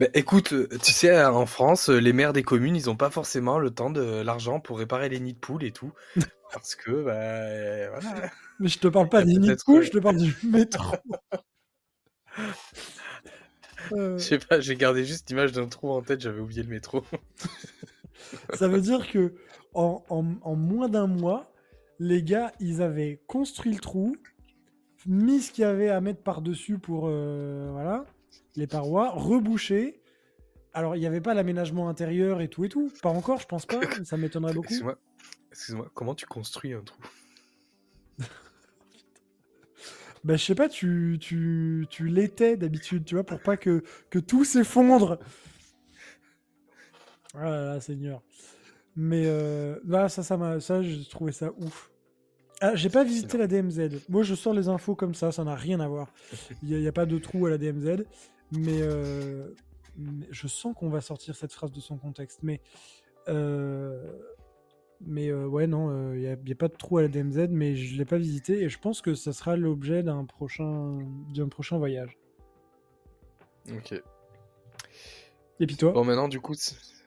[0.00, 3.10] Bah, écoute, euh, tu sais, en France, euh, les maires des communes, ils ont pas
[3.10, 5.92] forcément le temps de l'argent pour réparer les nids de poules et tout.
[6.52, 8.30] parce que, bah, euh, voilà.
[8.58, 10.96] Mais je te parle pas des nids de poules, euh, je te parle du métro.
[13.92, 16.68] Euh, Je sais pas, j'ai gardé juste l'image d'un trou en tête, j'avais oublié le
[16.68, 17.04] métro.
[18.52, 19.34] Ça veut dire que
[19.74, 21.52] en, en- en moins d'un mois,
[21.98, 24.16] les gars, ils avaient construit le trou,
[25.06, 28.06] mis ce qu'il y avait à mettre par-dessus pour euh, voilà,
[28.56, 30.00] les parois, rebouché.
[30.72, 32.92] Alors, il n'y avait pas l'aménagement intérieur et tout et tout.
[33.02, 33.80] Pas encore, je pense pas.
[34.04, 34.74] Ça m'étonnerait beaucoup.
[35.50, 37.00] Excuse-moi, comment tu construis un trou?
[40.22, 44.18] Bah, je sais pas, tu, tu, tu l'étais d'habitude, tu vois, pour pas que, que
[44.18, 45.18] tout s'effondre.
[47.32, 48.22] Ah là là, Seigneur.
[48.96, 51.89] Mais euh, bah, ça, ça ça, j'ai trouvé ça ouf.
[52.60, 54.02] Ah, j'ai pas visité la DMZ.
[54.08, 56.12] Moi, je sors les infos comme ça, ça n'a rien à voir.
[56.62, 58.04] Il n'y a, pas de trou à la DMZ.
[58.52, 59.48] Mais, euh,
[59.96, 62.40] mais je sens qu'on va sortir cette phrase de son contexte.
[62.42, 62.60] Mais,
[63.28, 64.12] euh,
[65.00, 67.96] mais euh, ouais, non, il n'y a, pas de trou à la DMZ, mais je
[67.96, 70.98] l'ai pas visité et je pense que ça sera l'objet d'un prochain,
[71.34, 72.18] d'un prochain voyage.
[73.70, 73.94] Ok.
[75.60, 75.92] Et puis toi?
[75.92, 76.54] Bon, maintenant, du coup,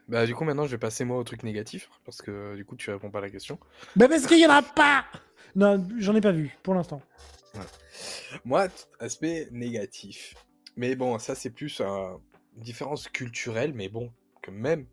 [0.08, 2.76] bah, du coup, maintenant, je vais passer moi au truc négatif, parce que du coup,
[2.76, 3.60] tu réponds pas à la question.
[3.96, 5.06] Bah parce qu'il y en a pas
[5.56, 7.02] Non, j'en ai pas vu pour l'instant.
[8.46, 8.68] Moi,
[9.00, 10.36] aspect négatif.
[10.76, 11.86] Mais bon, ça, c'est plus euh,
[12.58, 14.88] une différence culturelle, mais bon, que même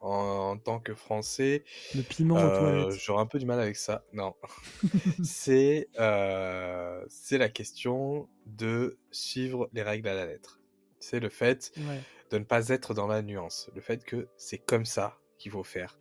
[0.00, 4.04] en, en tant que Français, Le piment euh, j'aurais un peu du mal avec ça.
[4.12, 4.34] Non.
[5.24, 10.60] c'est euh, c'est la question de suivre les règles à la lettre.
[10.98, 12.00] C'est le fait Ouais.
[12.32, 13.70] De ne pas être dans la nuance.
[13.74, 15.98] Le fait que c'est comme ça qu'il faut faire.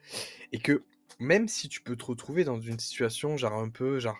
[0.53, 0.84] Et que
[1.19, 4.17] même si tu peux te retrouver dans une situation, genre un peu, genre,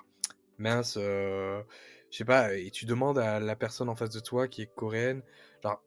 [0.57, 1.64] mince, euh,
[2.12, 4.70] je sais pas, et tu demandes à la personne en face de toi qui est
[4.76, 5.24] coréenne,
[5.64, 5.82] genre,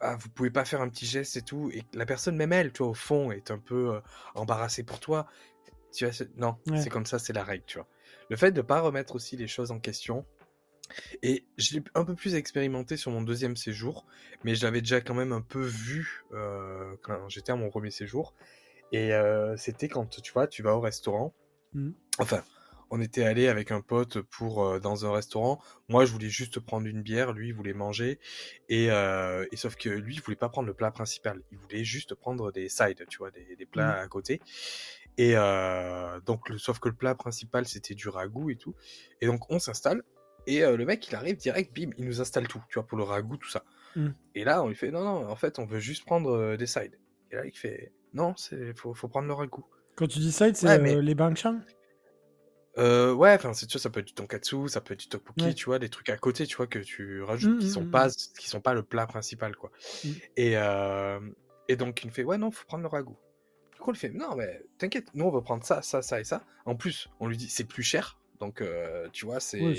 [0.00, 2.72] ah, vous pouvez pas faire un petit geste et tout, et la personne, même elle,
[2.72, 4.00] tu vois, au fond, est un peu euh,
[4.34, 5.26] embarrassée pour toi.
[5.92, 6.80] Tu vois, c'est- non, Ouais.
[6.80, 7.88] c'est comme ça, c'est la règle, tu vois.
[8.28, 10.26] Le fait de pas remettre aussi les choses en question,
[11.22, 14.06] et je l'ai un peu plus expérimenté sur mon deuxième séjour,
[14.44, 17.90] mais je l'avais déjà quand même un peu vu euh, quand j'étais à mon premier
[17.90, 18.34] séjour.
[18.92, 21.34] Et euh, c'était quand, tu vois, tu vas au restaurant.
[21.74, 21.94] Mhm.
[22.18, 22.42] Enfin,
[22.90, 25.62] on était allé avec un pote pour euh, dans un restaurant.
[25.88, 28.18] Moi, je voulais juste prendre une bière, lui, il voulait manger.
[28.68, 31.40] Et, euh, et sauf que lui, il voulait pas prendre le plat principal.
[31.52, 34.40] Il voulait juste prendre des sides, tu vois, des, des plats à côté.
[35.16, 38.74] Et euh, donc, le, sauf que le plat principal, c'était du ragoût et tout.
[39.20, 40.02] Et donc, on s'installe.
[40.46, 42.98] Et euh, le mec, il arrive direct, bim, il nous installe tout, tu vois, pour
[42.98, 43.64] le ragoût, tout ça.
[43.96, 44.14] Mhm.
[44.34, 46.66] Et là, on lui fait, non, non, en fait, on veut juste prendre euh, des
[46.66, 46.98] sides.
[47.30, 49.64] Et là, il fait, non, c'est, faut, faut prendre le ragoût.
[49.96, 51.60] Quand tu dis side, c'est Ouais, euh, mais- les bangchang
[52.78, 55.06] Euh, ouais, enfin, c'est tu vois, ça peut être du tonkatsu, ça peut être du
[55.06, 55.54] tteokbokki, Ouais.
[55.54, 57.82] tu vois, des trucs à côté, tu vois, que tu rajoutes, Mm, qui mm, sont
[57.84, 58.08] mm, pas,
[58.38, 59.70] qui sont pas le plat principal, quoi.
[60.04, 60.08] Mm.
[60.36, 61.20] Et, euh,
[61.68, 63.18] et donc, il me fait, ouais, non, faut prendre le ragoût.
[63.74, 66.24] Du coup, il fait, non, mais t'inquiète, nous, on va prendre ça, ça, ça et
[66.24, 66.44] ça.
[66.64, 69.74] En plus, on lui dit, c'est plus cher, donc, euh, tu vois, c'est, Ouais,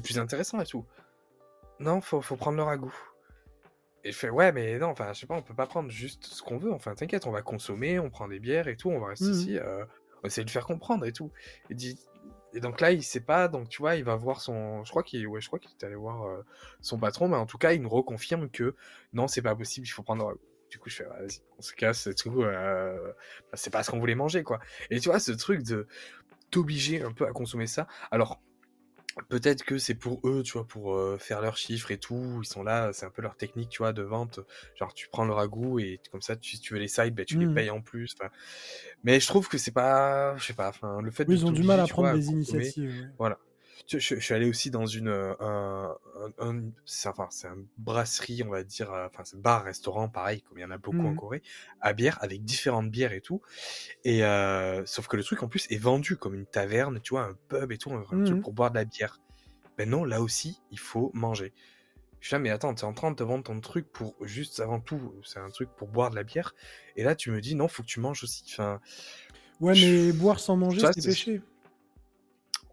[0.00, 0.84] plus intéressant et tout.
[1.80, 2.94] Non, faut, faut prendre le ragoût.
[4.04, 6.26] Et je fais, ouais, mais non, enfin, je sais pas, on peut pas prendre juste
[6.26, 9.00] ce qu'on veut, enfin, t'inquiète, on va consommer, on prend des bières et tout, on
[9.00, 9.32] va rester Mhm.
[9.32, 9.82] ici, euh,
[10.18, 11.32] on va essayer de le faire comprendre et tout.
[11.70, 11.98] Et, dit...
[12.52, 14.84] et donc là, il sait pas, donc tu vois, il va voir son.
[14.84, 16.42] Je crois qu'il ouais, je crois qu'il est allé voir euh,
[16.82, 18.74] son patron, mais en tout cas, il nous reconfirme que
[19.14, 20.40] non, c'est pas possible, il faut prendre le ragoût.
[20.70, 23.12] Du coup, je fais, vas-y, on se casse et tout, euh,
[23.50, 24.58] bah, c'est pas ce qu'on voulait manger, quoi.
[24.90, 25.86] Et tu vois, ce truc de
[26.54, 27.86] t'obliger un peu à consommer ça.
[28.10, 28.42] Alors,
[29.28, 32.40] peut-être que c'est pour eux, tu vois, pour euh, faire leurs chiffres et tout.
[32.42, 34.40] Ils sont là, c'est un peu leur technique, tu vois, de vente.
[34.74, 37.24] Genre, tu prends le ragoût et comme ça, tu- si tu veux les sides, ben,
[37.26, 37.54] tu les Mhm.
[37.54, 38.14] payes en plus.
[38.20, 38.30] Enfin,
[39.04, 41.46] Mais je trouve que c'est pas, je sais pas, enfin, le fait Oui, de ils
[41.46, 43.12] ont du mal à vois, prendre des consommer, initiatives.
[43.18, 43.38] Voilà.
[43.88, 45.96] Je, je suis allé aussi dans une, euh, un,
[46.38, 50.42] un, un- c'est enfin, c'est un brasserie, on va dire, euh, enfin, c'est bar-restaurant, pareil,
[50.42, 51.16] comme il y en a beaucoup en Mhm.
[51.16, 51.42] Corée,
[51.80, 53.40] à bière, avec différentes bières et tout.
[54.04, 57.24] Et euh, sauf que le truc, en plus, est vendu comme une taverne, tu vois,
[57.24, 58.42] un pub et tout, un, truc Mhm.
[58.42, 59.20] pour boire de la bière.
[59.78, 61.52] Ben non, là aussi, il faut manger.
[62.20, 64.60] Je suis là, mais attends, t'es en train de te vendre ton truc pour juste
[64.60, 66.54] avant tout, c'est un truc pour boire de la bière.
[66.96, 68.44] Et là, tu me dis, non, faut que tu manges aussi.
[68.50, 68.80] Enfin,
[69.60, 71.42] Ouais, mais boire sans manger, c'est- péché.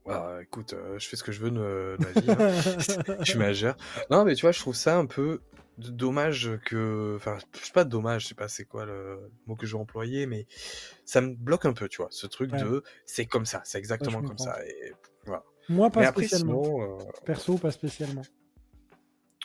[0.06, 2.32] Voilà, écoute, euh, je fais ce que je veux de, ma vie.
[2.32, 3.18] hein.
[3.20, 3.76] je suis majeur.
[4.10, 5.42] Non, mais tu vois, je trouve ça un peu
[5.78, 7.14] d- dommage que.
[7.18, 9.82] Enfin, je sais pas dommage, je sais pas c'est quoi le mot que je vais
[9.82, 10.48] employer, mais
[11.06, 12.62] ça me bloque un peu, tu vois, ce truc Ouais.
[12.64, 14.46] de c'est comme ça, c'est exactement comme comprends.
[14.46, 14.66] ça.
[14.66, 14.94] Et
[15.26, 15.44] voilà.
[15.70, 16.64] Moi, pas mais après, spécialement.
[16.64, 17.00] sinon.
[17.00, 18.24] euh, Perso, pas spécialement.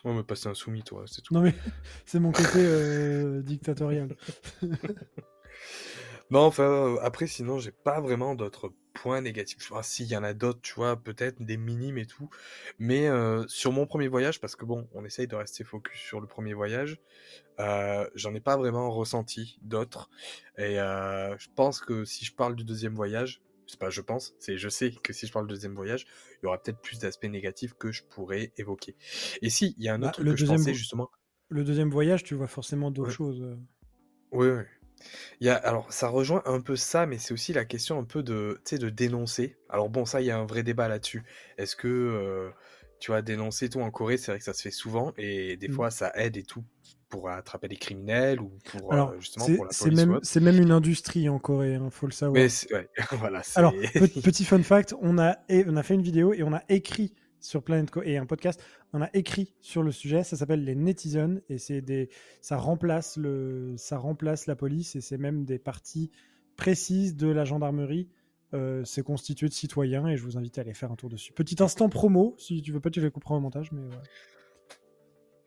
[0.04, 1.34] Ouais, mais passer un soumis, toi, c'est tout.
[1.34, 1.54] Non, mais
[2.06, 4.16] c'est mon côté euh, dictatorial.
[6.30, 8.72] Non, enfin, euh, après, sinon, j'ai pas vraiment d'autres
[9.02, 9.70] points négatifs.
[9.70, 12.31] Enfin, si, il y en a d'autres, tu vois, peut-être des minimes et tout.
[12.78, 16.20] Mais euh, sur mon premier voyage, parce que bon, on essaye de rester focus sur
[16.20, 17.01] le premier voyage,
[17.60, 20.10] euh, j'en ai pas vraiment ressenti d'autres.
[20.59, 24.35] Et euh, je pense que si je parle du deuxième voyage, c'est pas je pense,
[24.39, 26.06] c'est je sais que si je parle du deuxième voyage,
[26.43, 28.97] il y aura peut-être plus d'aspects négatifs que je pourrais évoquer.
[29.43, 31.10] Et si, il y a un Bah, autre le que je deuxième pensais justement.
[31.48, 33.14] Le deuxième voyage, tu vois forcément d'autres Ouais.
[33.14, 33.59] choses.
[34.32, 34.62] Oui, oui.
[35.40, 38.05] Il y a, alors, ça rejoint un peu ça, mais c'est aussi la question un
[38.05, 39.56] peu de, tu sais, de dénoncer.
[39.68, 41.24] Alors bon, ça, il y a un vrai débat là-dessus.
[41.59, 42.51] Est-ce que, euh,
[42.98, 45.68] tu vois, dénoncer tout en Corée, c'est vrai que ça se fait souvent, et des
[45.68, 45.68] Mm.
[45.68, 46.64] fois, ça aide et tout
[47.09, 50.24] pour attraper les criminels ou pour, Alors, euh, justement, c'est pour la c'est même, autre.
[50.24, 52.32] c'est même une industrie en Corée, il faut le savoir.
[52.35, 53.56] Mais c'est- ouais, voilà, c'est...
[53.56, 56.62] Alors, pe- petit fun fact, on a, on a fait une vidéo et on a
[56.68, 60.64] écrit sur Planet Co et un podcast, on a écrit sur le sujet, ça s'appelle
[60.64, 62.08] les netizens et c'est des,
[62.40, 66.10] ça remplace le, ça remplace la police et c'est même des parties
[66.56, 68.08] précises de la gendarmerie.
[68.54, 71.32] Euh, c'est constitué de citoyens et je vous invite à aller faire un tour dessus.
[71.32, 74.00] Petit instant promo, si tu veux pas, tu le couperas au montage, mais ouais.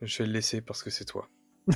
[0.02, 1.30] Je vais le laisser parce que c'est toi.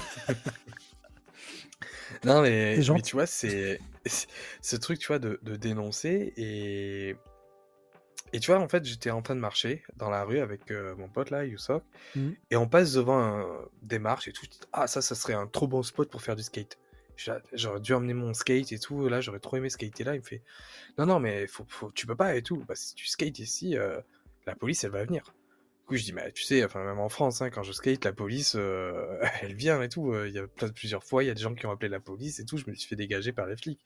[2.26, 4.28] non, mais, mais tu vois, c'est c'est-
[4.62, 6.34] ce truc, tu vois, de, de dénoncer.
[6.38, 7.16] Et,
[8.34, 10.96] et tu vois, en fait, j'étais en train de marcher dans la rue avec euh,
[10.96, 11.84] mon pote là, Yousok,
[12.16, 12.36] Mhm.
[12.52, 13.48] et on passe devant un,
[13.82, 14.46] des marches et tout.
[14.74, 16.78] Ah, ça, ça serait un trop bon spot pour faire du skate.
[17.28, 19.08] Ah, J'aurais dû emmener mon skate et tout.
[19.08, 20.16] Là, j'aurais trop aimé skater là.
[20.16, 20.42] Il me fait
[20.98, 22.64] Non, non, mais faut, faut, tu peux pas et tout.
[22.68, 24.02] Bah, si tu skates ici, euh,
[24.48, 25.24] la police, elle va venir.
[25.24, 28.04] Du coup, je dis, mais tu sais, enfin, même en France, hein, quand je skate,
[28.06, 30.16] la police, euh, elle vient et tout.
[30.26, 32.40] Il y a plusieurs fois, il y a des gens qui ont appelé la police
[32.40, 32.58] et tout.
[32.58, 33.86] Je me suis fait dégager par les flics.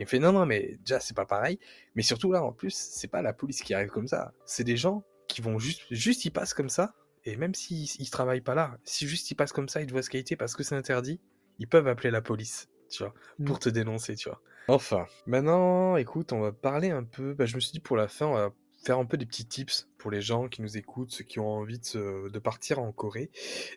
[0.00, 1.60] Il me fait, non, non, mais déjà, c'est pas pareil.
[1.94, 4.32] Mais surtout, là, en plus, c'est pas la police qui arrive comme ça.
[4.44, 6.94] C'est des gens qui vont juste, juste, ils passent comme ça.
[7.24, 10.02] Et même s'ils ils travaillent pas là, si juste ils passent comme ça, ils doivent
[10.02, 11.20] skater parce que c'est interdit,
[11.58, 13.14] ils peuvent appeler la police, tu vois,
[13.44, 13.58] pour Mm.
[13.60, 14.40] te dénoncer, tu vois.
[14.68, 17.34] Enfin, maintenant, écoute, on va parler un peu.
[17.34, 19.44] Bah, je me suis dit pour la fin, on va faire un peu des petits
[19.46, 22.78] tips pour les gens qui nous écoutent, ceux qui ont envie de, se- de partir
[22.78, 23.30] en Corée.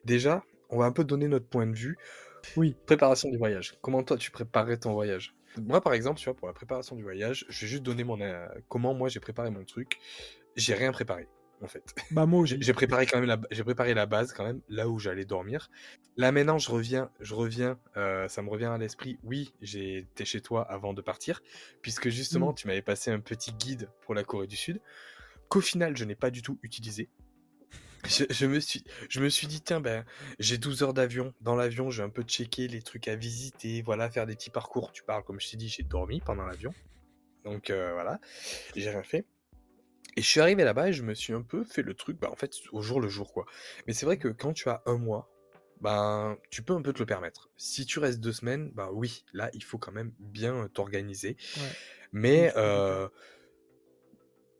[0.05, 1.97] Déjà, on va un peu donner notre point de vue.
[2.55, 2.75] Oui.
[2.85, 3.77] Préparation du voyage.
[3.81, 5.35] Comment toi tu préparais ton voyage?
[5.61, 8.19] Moi, par exemple, tu vois, pour la préparation du voyage, je vais juste donner mon
[8.21, 9.99] euh, comment moi j'ai préparé mon truc.
[10.55, 11.27] J'ai rien préparé,
[11.61, 11.95] en fait.
[12.11, 14.99] Bah moi J'ai préparé quand même la, j'ai préparé la base quand même, là où
[14.99, 15.69] j'allais dormir.
[16.17, 19.17] Là maintenant, je reviens, je reviens, euh, ça me revient à l'esprit.
[19.23, 21.41] Oui, été chez toi avant de partir,
[21.81, 22.55] puisque justement, Mm.
[22.55, 24.79] tu m'avais passé un petit guide pour la Corée du Sud,
[25.49, 27.09] qu'au final, je n'ai pas du tout utilisé.
[28.05, 30.05] Je, je me suis, je me suis dit, tiens, ben,
[30.39, 31.33] j'ai 12 heures d'avion.
[31.41, 34.49] Dans l'avion, je vais un peu checker les trucs à visiter, voilà, faire des petits
[34.49, 34.91] parcours.
[34.91, 36.73] Tu parles, comme je t'ai dit, j'ai dormi pendant l'avion.
[37.43, 38.19] Donc euh, voilà,
[38.75, 39.25] j'ai rien fait.
[40.15, 42.29] Et je suis arrivé là-bas et je me suis un peu fait le truc, bah,
[42.31, 43.45] en fait, au jour le jour, quoi.
[43.87, 45.29] Mais c'est vrai que quand tu as un mois,
[45.81, 47.49] ben, tu peux un peu te le permettre.
[47.57, 51.35] Si tu restes deux semaines, bah oui, là, il faut quand même bien t'organiser.
[51.57, 51.63] Ouais.
[52.11, 53.07] Mais, euh,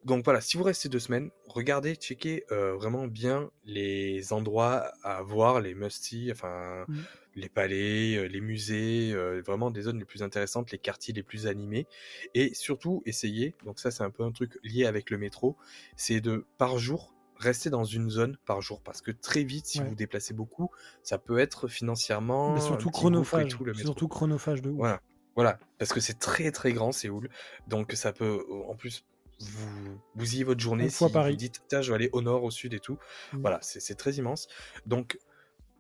[0.06, 5.22] donc voilà, si vous restez deux semaines, regardez, checkez euh, vraiment bien les endroits à
[5.22, 7.00] voir, les must-see, enfin, Mm.
[7.36, 11.24] les palais, euh, les musées, euh, vraiment des zones les plus intéressantes, les quartiers les
[11.24, 11.88] plus animés.
[12.36, 15.56] Et surtout, essayez, donc ça c'est un peu un truc lié avec le métro,
[15.96, 18.82] c'est de, par jour, rester dans une zone par jour.
[18.84, 19.84] Parce que très vite, si Ouais.
[19.86, 20.70] vous vous déplacez beaucoup,
[21.02, 23.50] ça peut être financièrement Mais un surtout chronophage.
[23.52, 23.86] tout, le métro.
[23.86, 24.78] Surtout chronophage de ouf.
[24.78, 25.02] Voilà,
[25.36, 27.30] voilà, parce que c'est très très grand Séoul,
[27.68, 29.04] donc ça peut en plus
[29.40, 31.36] vous bousiller votre journée si fois vous Paris.
[31.38, 32.98] dites tiens je vais aller au nord, au sud et tout.
[33.34, 33.42] Mm.
[33.42, 34.48] Voilà, c'est très immense.
[34.86, 35.18] Donc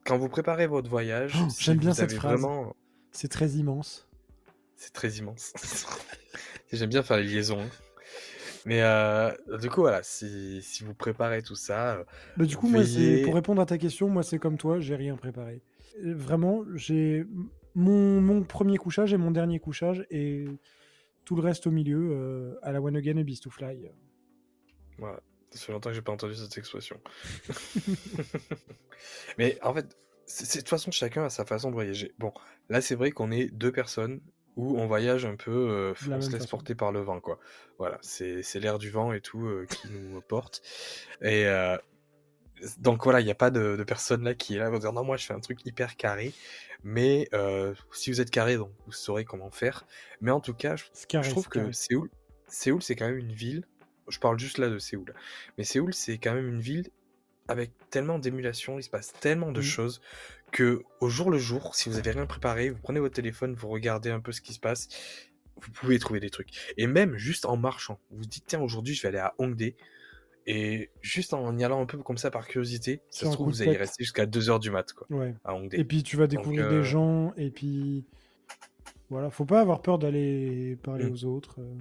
[0.05, 2.33] quand vous préparez votre voyage, Oh, si j'aime bien cette phrase.
[2.41, 2.75] vraiment,
[3.11, 4.07] C'est très immense.
[4.75, 5.53] c'est très immense.
[6.73, 7.61] J'aime bien faire les liaisons.
[7.61, 7.69] hein.
[8.65, 9.31] Mais euh,
[9.61, 12.03] du coup voilà, si, si vous préparez tout ça, euh,
[12.37, 12.81] Bah, du coup, moi,
[13.25, 15.61] pour répondre à ta question, moi, c'est comme toi, j'ai rien préparé.
[16.03, 17.25] Euh, Vraiment, j'ai
[17.75, 20.45] mon, mon premier couchage et mon dernier couchage et
[21.25, 23.89] tout le reste au milieu euh, à la One Again et Beast to Fly.
[24.97, 25.21] Voilà.
[25.51, 26.99] Ça fait longtemps que j'ai pas entendu cette expression.
[29.37, 29.95] Mais en fait,
[30.25, 32.13] c'est de toute façon, chacun a sa façon de voyager.
[32.17, 32.33] Bon,
[32.69, 34.21] là, c'est vrai qu'on est deux personnes
[34.55, 36.47] où on voyage un peu, euh, on se laisse façon.
[36.47, 37.39] porter par le vent, quoi.
[37.79, 40.61] Voilà, c'est c'est l'air du vent et tout euh, qui nous porte.
[41.21, 41.77] Et euh,
[42.77, 44.93] donc voilà, il n'y a pas de, de personne là qui est là pour dire
[44.93, 46.33] non, moi je fais un truc hyper carré.
[46.83, 49.85] Mais euh, si vous êtes carré, donc vous saurez comment faire.
[50.21, 51.71] Mais en tout cas, je, C'est carré, je trouve que.
[51.71, 52.09] Séoul,
[52.47, 53.65] Séoul, c'est quand même une ville.
[54.09, 55.13] Je parle juste là de Séoul.
[55.57, 56.89] Mais Séoul, c'est quand même une ville
[57.47, 59.63] avec tellement d'émulation, il se passe tellement de Mm.
[59.63, 60.01] choses
[60.51, 63.67] que au jour le jour, si vous avez rien préparé, vous prenez votre téléphone, vous
[63.69, 64.87] regardez un peu ce qui se passe,
[65.57, 66.49] vous pouvez trouver des trucs.
[66.77, 69.73] Et même juste en marchant, vous vous dites tiens aujourd'hui je vais aller à Hongdae
[70.45, 73.61] et juste en y allant un peu comme ça par curiosité, ça se trouve vous
[73.61, 75.33] allez rester jusqu'à 2h du mat quoi Ouais.
[75.43, 75.77] à Hongdae.
[75.79, 78.05] Et puis tu vas Donc découvrir euh, des gens, et puis
[79.09, 81.13] voilà, faut pas avoir peur d'aller parler Mm.
[81.13, 81.55] aux autres.
[81.59, 81.73] euh.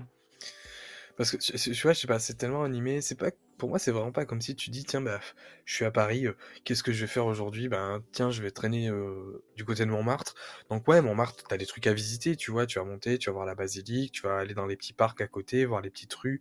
[1.17, 3.31] Parce que tu vois, je sais pas, c'est tellement animé, c'est pas
[3.63, 5.21] pour moi c'est vraiment pas comme si tu dis tiens bah
[5.67, 6.33] je suis à Paris, euh,
[6.65, 7.69] qu'est-ce que je vais faire aujourd'hui?
[7.69, 10.35] Ben tiens, je vais traîner euh, du côté de Montmartre.
[10.69, 13.35] Donc ouais, Montmartre, t'as des trucs à visiter, tu vois, tu vas monter, tu vas
[13.35, 16.13] voir la basilique, tu vas aller dans les petits parcs à côté, voir les petites
[16.15, 16.41] rues,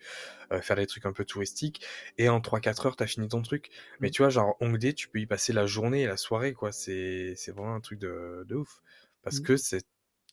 [0.51, 1.85] euh, faire des trucs un peu touristiques
[2.17, 3.69] et en 3-4 heures, t'as fini ton truc.
[4.01, 4.11] Mais Mm.
[4.11, 7.33] tu vois, genre Hongdae, tu peux y passer la journée et la soirée quoi, c'est
[7.37, 8.81] c'est vraiment un truc de, de ouf
[9.23, 9.41] parce Mm.
[9.41, 9.81] que c'est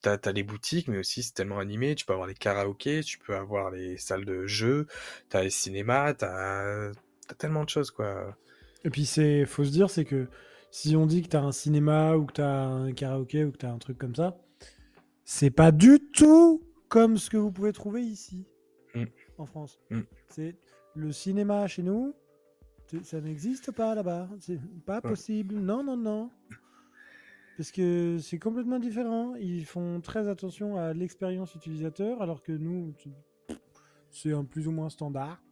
[0.00, 1.94] T'as, t'as les boutiques, mais aussi c'est tellement animé.
[1.94, 4.86] Tu peux avoir les karaokés, tu peux avoir les salles de jeux,
[5.28, 6.92] t'as les cinémas, t'as,
[7.26, 8.36] t'as tellement de choses, quoi.
[8.84, 10.28] Et puis c'est, faut se dire, c'est que
[10.70, 13.70] si on dit que t'as un cinéma ou que t'as un karaoké ou que t'as
[13.70, 14.38] un truc comme ça,
[15.24, 18.46] c'est pas du tout comme ce que vous pouvez trouver ici
[18.94, 19.04] Mm.
[19.38, 19.78] en France.
[19.90, 20.00] Mm.
[20.28, 20.56] C'est
[20.94, 22.14] le cinéma chez nous,
[23.02, 24.28] ça n'existe pas là-bas.
[24.40, 25.56] C'est pas possible.
[25.56, 26.30] Non, non, non.
[27.58, 29.34] Parce que c'est complètement différent.
[29.34, 32.94] Ils font très attention à l'expérience utilisateur, alors que nous,
[34.12, 35.42] c'est un plus ou moins standard.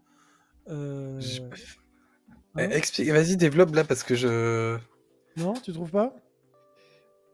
[0.69, 1.41] Euh, Je-
[2.55, 4.79] hein Eh, Explique, vas-y, développe là, parce que je.
[5.37, 6.15] Non, tu trouves pas?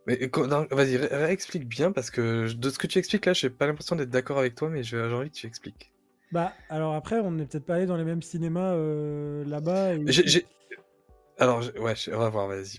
[0.07, 0.19] Mais
[0.49, 3.66] non, vas-y, ré- réexplique bien, parce que de ce que tu expliques là, j'ai pas
[3.66, 5.93] l'impression d'être d'accord avec toi, mais j'ai envie que tu expliques.
[6.32, 9.97] Bah, alors après, on n'est peut-être pas allé dans les mêmes cinémas euh, là-bas.
[9.97, 10.03] et
[11.39, 12.78] Alors, ouais, on va voir, vas-y.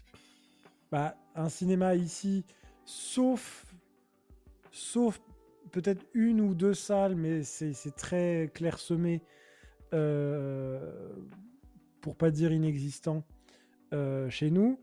[0.91, 2.45] Bah, un cinéma ici,
[2.85, 3.65] sauf,
[4.72, 5.19] sauf
[5.72, 9.22] peut-être une ou deux salles, mais c'est très clairsemé,
[9.93, 11.10] euh,
[12.01, 13.23] pour pas dire inexistant,
[13.93, 14.80] euh, chez nous.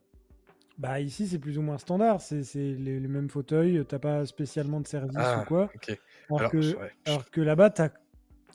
[0.79, 2.23] Bah, ici, c'est plus ou moins standard.
[2.23, 5.71] C'est les, les mêmes fauteuils, t'as pas spécialement de service Ah, ou quoi.
[5.75, 5.89] ok.
[5.91, 7.83] Alors, Alors, que, je- ouais, je- alors que là-bas, tu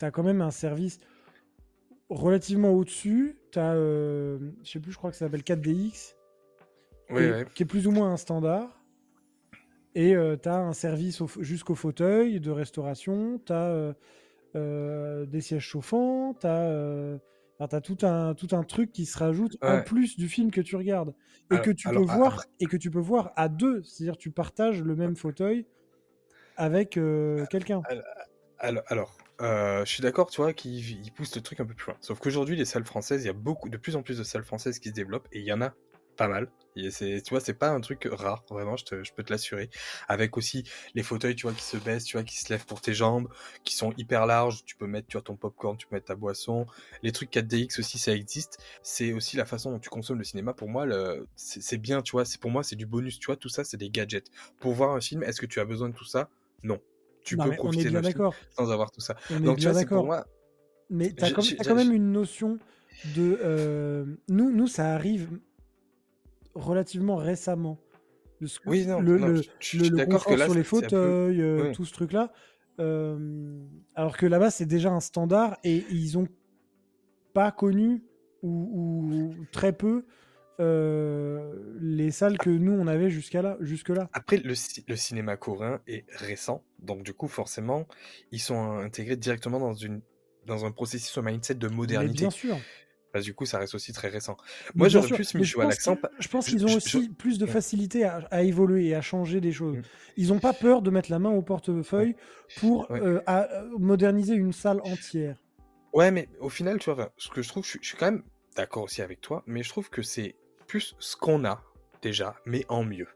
[0.05, 0.99] as, quand même un service
[2.09, 3.37] relativement au-dessus.
[3.51, 6.14] Tu as, je sais plus, je crois que ça s'appelle 4DX,
[7.09, 7.45] Oui, et- ouais.
[7.53, 8.81] qui est plus ou moins un standard.
[9.93, 10.13] Et
[10.43, 13.39] tu as un service jusqu'au fauteuil de restauration.
[13.45, 13.95] Tu as
[14.53, 16.33] des sièges chauffants.
[16.33, 20.59] Tu as, tout, un, tout un truc qui se rajoute en plus du film que
[20.59, 21.13] tu regardes.
[21.49, 23.83] Et Alors- que tu alors, peux voir et que tu peux voir à deux.
[23.83, 25.65] C'est-à-dire tu partages le même fauteuil
[26.57, 27.81] avec euh, quelqu'un.
[28.59, 31.73] Alors, alors euh, je suis d'accord, tu vois, qu'ils ils poussent le truc un peu
[31.73, 31.97] plus loin.
[32.01, 34.43] Sauf qu'aujourd'hui, les salles françaises, il y a beaucoup, de plus en plus de salles
[34.43, 35.73] françaises qui se développent, et il y en a
[36.17, 36.49] pas mal.
[36.77, 39.31] Et c'est, tu vois, c'est pas un truc rare, vraiment, je, te- je peux te
[39.31, 39.69] l'assurer.
[40.07, 42.81] Avec aussi les fauteuils, tu vois, qui se baissent, tu vois, qui se lèvent pour
[42.81, 43.29] tes jambes,
[43.63, 44.63] qui sont hyper larges.
[44.65, 46.65] Tu peux mettre, tu vois, ton popcorn, tu peux mettre ta boisson.
[47.01, 48.59] Les trucs 4DX aussi, ça existe.
[48.83, 50.53] C'est aussi la façon dont tu consommes le cinéma.
[50.53, 52.25] Pour moi, le- c'est c'est bien, tu vois.
[52.25, 53.37] C'est pour moi, c'est du bonus, tu vois.
[53.37, 54.27] Tout ça, c'est des gadgets.
[54.59, 56.29] Pour voir un film, est-ce que tu as besoin de tout ça?
[56.63, 56.79] Non.
[57.23, 59.15] Tu Non, peux profiter d'un film sans avoir tout ça.
[59.31, 60.27] On Donc, tu vois, c'est pour moi.
[60.89, 62.59] Mais tu as, J'ai- quand, j'ai- t'as quand même une notion
[63.15, 63.39] de.
[63.43, 65.29] euh, nous, nous, ça arrive
[66.55, 67.79] relativement récemment.
[68.39, 70.45] Le, Oui, non, le, non, le- je- je le- suis le d'accord que confort là,
[70.45, 72.31] sur les peu- fauteuils, euh, tout ce truc-là.
[72.79, 73.63] Euh,
[73.95, 76.27] alors que là-bas, c'est déjà un standard et ils ont
[77.33, 78.03] pas connu
[78.43, 79.09] ou,
[79.39, 80.05] ou très peu
[80.59, 84.09] euh, les salles que nous on avait jusqu'à là, jusque là.
[84.13, 84.53] Après, le,
[84.87, 87.87] le cinéma coréen est récent, donc du coup, forcément,
[88.31, 90.01] ils sont intégrés directement dans, une,
[90.45, 92.19] dans un processus, un mindset de Mais modernité.
[92.19, 92.57] bien sûr.
[93.15, 94.35] Parce que du coup, ça reste aussi très récent.
[94.75, 95.97] Moi, j'aurais plus mis jouer à pense l'accent.
[96.19, 97.51] Je pense qu'ils ont aussi plus de ouais.
[97.51, 99.77] facilité à, à évoluer et à changer des choses.
[99.77, 99.81] Mm.
[100.17, 102.17] Ils n'ont pas peur de mettre la main au portefeuille
[102.57, 102.99] pour Ouais.
[103.01, 105.37] euh, à- euh, moderniser une salle entière.
[105.93, 108.23] Ouais, mais au final, tu vois, ce que je trouve, je suis quand même
[108.57, 110.35] d'accord aussi avec toi, mais je trouve que c'est
[110.67, 111.63] plus ce qu'on a
[112.01, 113.07] déjà, mais en mieux.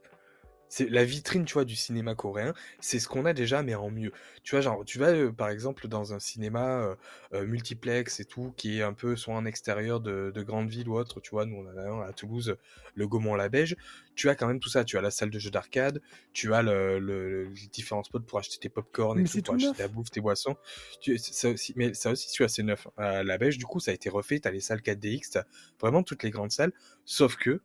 [0.72, 2.54] C'est la vitrine, tu vois, du cinéma coréen.
[2.80, 4.12] C'est ce qu'on a déjà, mais en mieux.
[4.44, 6.96] Tu vois, genre, tu vas euh, par exemple dans un cinéma euh,
[7.34, 10.88] euh, multiplex et tout, qui est un peu soit en extérieur de, de grande ville
[10.88, 11.20] ou autre.
[11.20, 12.56] Tu vois, nous on a un à Toulouse,
[12.94, 13.76] le Gaumont-la-Beige.
[14.14, 14.84] Tu as quand même tout ça.
[14.84, 16.00] Tu as la salle de jeu d'arcade,
[16.32, 19.74] tu as le, le- les différents spots pour acheter tes popcorn et tout, pour acheter
[19.76, 20.56] ta bouffe, tes boissons.
[21.00, 22.86] Tu, ça aussi, mais ça aussi, tu as c'est neuf.
[22.96, 24.40] À la Beige, du coup, ça a été refait.
[24.40, 25.44] T'as les salles 4DX, t'as
[25.80, 26.72] vraiment toutes les grandes salles.
[27.04, 27.60] Sauf que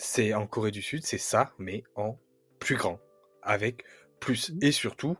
[0.00, 2.18] c'est en Corée du Sud, c'est ça, mais en
[2.58, 3.00] plus grand,
[3.42, 3.84] avec
[4.20, 4.54] plus.
[4.60, 5.16] Et surtout,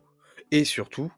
[0.50, 1.12] et surtout,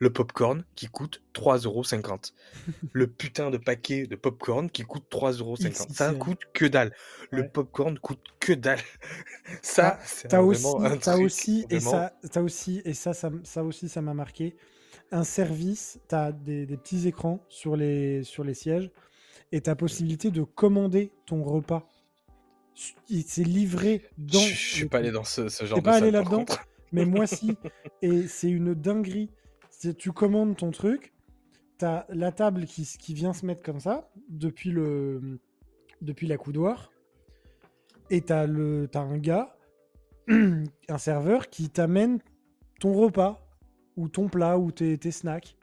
[0.00, 2.34] le popcorn qui coûte 3,50€.
[2.92, 5.92] le putain de paquet de popcorn qui coûte 3,50€.
[5.92, 6.94] Ça coûte que dalle.
[7.30, 7.48] Le Ouais.
[7.48, 8.80] popcorn coûte que dalle.
[9.62, 13.30] ça, c'est T'as aussi, vraiment un truc aussi, et ça, t'as aussi, et ça, ça,
[13.44, 14.56] ça aussi, ça m'a marqué.
[15.12, 18.90] Un service, t'as des, des petits écrans sur les, sur les sièges,
[19.52, 21.88] et t'as possibilité de commander ton repas.
[23.08, 24.38] Il- C'est livré dans.
[24.38, 26.44] Je je suis le pas allé dans ce, ce genre de pas allé là-dedans.
[26.92, 27.56] Mais moi, si.
[28.02, 29.30] Et c'est une dinguerie.
[29.98, 31.12] Tu commandes ton truc,
[31.78, 35.38] t'as la table qui, vient se mettre comme ça, depuis, le,
[36.02, 36.90] depuis la coudoir,
[38.10, 39.56] et t'as le- t'as un gars,
[40.28, 42.18] un serveur, qui t'amène
[42.80, 43.46] ton repas,
[43.96, 45.56] ou ton plat, ou tes, tes snacks.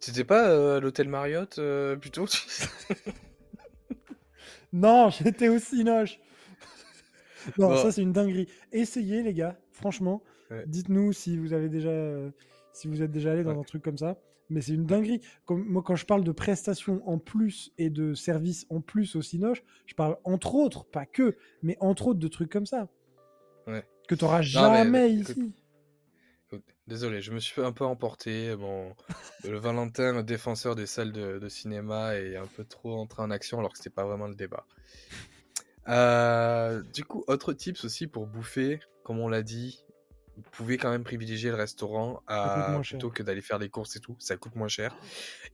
[0.00, 2.26] C'était pas euh, à l'hôtel Marriott euh, plutôt?
[4.72, 6.18] Non, j'étais aussi noche.
[7.58, 7.76] non, Bon.
[7.76, 8.48] ça c'est une dinguerie.
[8.72, 10.22] Essayez les gars, franchement.
[10.50, 10.64] Ouais.
[10.66, 12.30] Dites-nous si vous avez déjà, euh,
[12.72, 13.58] si vous êtes déjà allé dans Ouais.
[13.60, 14.18] un truc comme ça.
[14.52, 15.20] Mais c'est une dinguerie.
[15.44, 19.22] Comme, moi, quand je parle de prestations en plus et de services en plus au
[19.22, 22.88] Cinoche, je parle entre autres, pas que, mais entre autres de trucs comme ça.
[23.68, 23.84] Ouais.
[24.08, 25.52] Que tu n'auras mais, jamais écoute, ici.
[26.90, 28.56] Désolé, je me suis un peu emporter.
[28.56, 28.96] Bon,
[29.44, 33.30] le Valentin, le défenseur des salles de, de cinéma, est un peu trop entré en
[33.30, 34.66] action alors que c'était pas vraiment le débat.
[35.86, 39.84] Euh, du coup, autre tips aussi pour bouffer, comme on l'a dit,
[40.34, 42.98] vous pouvez quand même privilégier le restaurant à, cher.
[42.98, 44.16] plutôt que d'aller faire des courses et tout.
[44.18, 44.96] Ça coûte moins cher.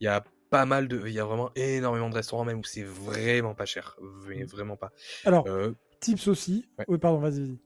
[0.00, 2.64] Il y a pas mal de, il y a vraiment énormément de restaurants même où
[2.64, 4.46] c'est vraiment pas cher, mais Mm.
[4.46, 4.90] vraiment pas.
[5.26, 6.64] Alors, Euh, tips aussi.
[6.78, 6.86] Ouais.
[6.88, 7.58] Oui, pardon, vas-y, vas-y.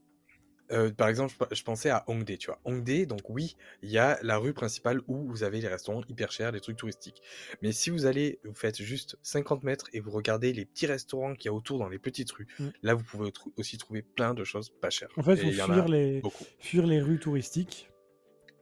[0.71, 2.59] Euh, par exemple, je, je pensais à Hongdae, tu vois.
[2.65, 6.31] Hongdae, donc oui, il y a la rue principale où vous avez les restaurants hyper
[6.31, 7.21] chers, les trucs touristiques.
[7.61, 11.33] Mais si vous allez, vous faites juste 50 mètres et vous regardez les petits restaurants
[11.35, 12.67] qu'il y a autour dans les petites rues, Mm.
[12.83, 15.09] là vous pouvez aussi trouver plein de choses pas chères.
[15.17, 16.45] En fait, il faut fuir les, beaucoup.
[16.59, 17.89] fuir les rues touristiques.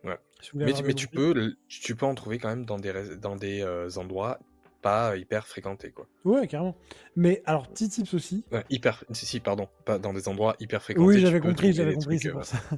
[0.03, 0.17] Ouais.
[0.41, 3.35] Si Mais, tu- mais peux, tu peux en trouver quand même dans des, res- dans
[3.35, 4.39] des euh, endroits
[4.81, 6.07] pas hyper fréquentés, quoi.
[6.25, 6.75] Ouais, carrément.
[7.15, 8.45] Mais alors, petit tips aussi.
[8.51, 11.07] Ouais, hyper, si, si, pardon, pas dans des endroits hyper fréquentés.
[11.07, 12.57] Oui, j'avais compris, j'avais compris, c'est euh, pour ça.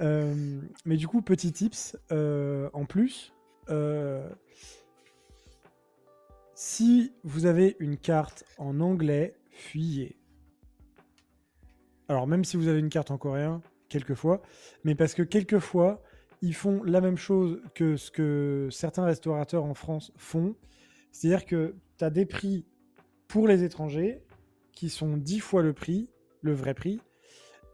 [0.00, 3.32] Euh, mais du coup, petit tips, euh, en plus,
[3.68, 4.28] euh,
[6.54, 10.16] si vous avez une carte en anglais, fuyez.
[12.08, 14.42] Alors, même si vous avez une carte en coréen, quelquefois,
[14.82, 16.02] mais parce que quelquefois,
[16.40, 20.56] ils font la même chose que ce que certains restaurateurs en France font.
[21.12, 22.66] C'est-à-dire que tu as des prix
[23.28, 24.22] pour les étrangers
[24.72, 26.10] qui sont 10 fois le prix,
[26.42, 27.00] le vrai prix,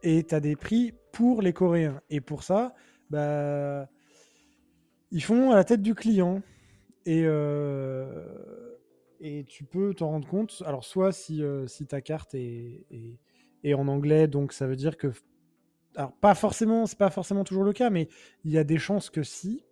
[0.03, 2.01] et tu as des prix pour les Coréens.
[2.09, 2.75] Et pour ça,
[3.09, 3.89] bah,
[5.11, 6.41] ils font à la tête du client.
[7.05, 8.77] Et, euh,
[9.19, 10.63] et tu peux t'en rendre compte.
[10.65, 13.19] Alors, soit si, euh, si ta carte est, est-
[13.63, 15.09] est en anglais, donc ça veut dire que.
[15.95, 18.09] Alors, pas forcément, c'est pas forcément toujours le cas, mais
[18.45, 19.63] il y a des chances que si.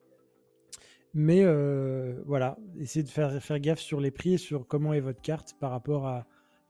[1.20, 5.00] Mais euh, voilà, essayez de faire, faire gaffe sur les prix et sur comment est
[5.00, 6.28] votre carte par rapport à,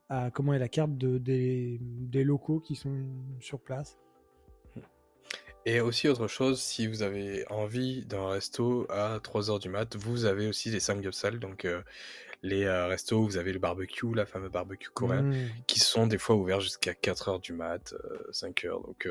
[0.08, 2.96] à comment est la carte de, des, des locaux qui sont
[3.42, 3.98] sur place.
[5.66, 10.24] Et aussi autre chose, si vous avez envie d'un resto à 3h du mat, vous
[10.24, 11.82] avez aussi les samgyeopsal, donc euh,
[12.42, 15.36] les euh, restos où vous avez le barbecue, la fameuse barbecue coréen, Mmh.
[15.68, 17.94] qui sont des fois ouverts jusqu'à 4h du mat,
[18.32, 18.82] 5h.
[18.82, 19.10] Donc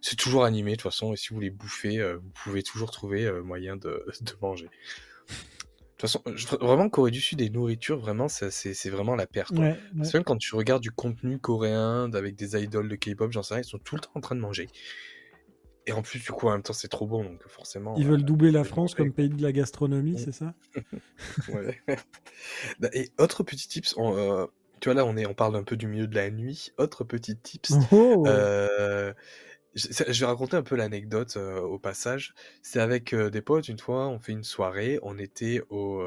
[0.00, 2.90] c'est toujours animé de toute façon, et si vous voulez bouffer, euh, vous pouvez toujours
[2.90, 4.66] trouver euh, moyen de, de manger.
[4.66, 9.26] De toute façon, je- vraiment Corée du Sud et nourriture, vraiment, c'est vraiment la.
[9.50, 9.76] Ouais, ouais.
[10.02, 13.54] C'est même quand tu regardes du contenu coréen avec des idoles de K-pop, j'en sais
[13.54, 14.68] rien, ils sont tout le temps en train de manger.
[15.86, 17.96] Et en plus, du coup, en même temps, c'est trop bon, donc forcément.
[17.96, 20.18] Ils euh, veulent doubler la France comme pays de la gastronomie, Mm.
[20.18, 20.54] c'est ça?
[21.48, 21.80] Ouais.
[22.92, 24.46] Et autre petit tips, on, euh,
[24.80, 26.72] tu vois là, on est, on parle un peu du milieu de la nuit.
[26.78, 29.12] Autre petit tips, Oh euh,
[29.74, 32.34] je, vais raconter un peu l'anecdote euh, au passage.
[32.62, 36.02] C'est avec euh, des potes une fois, on fait une soirée, on était au,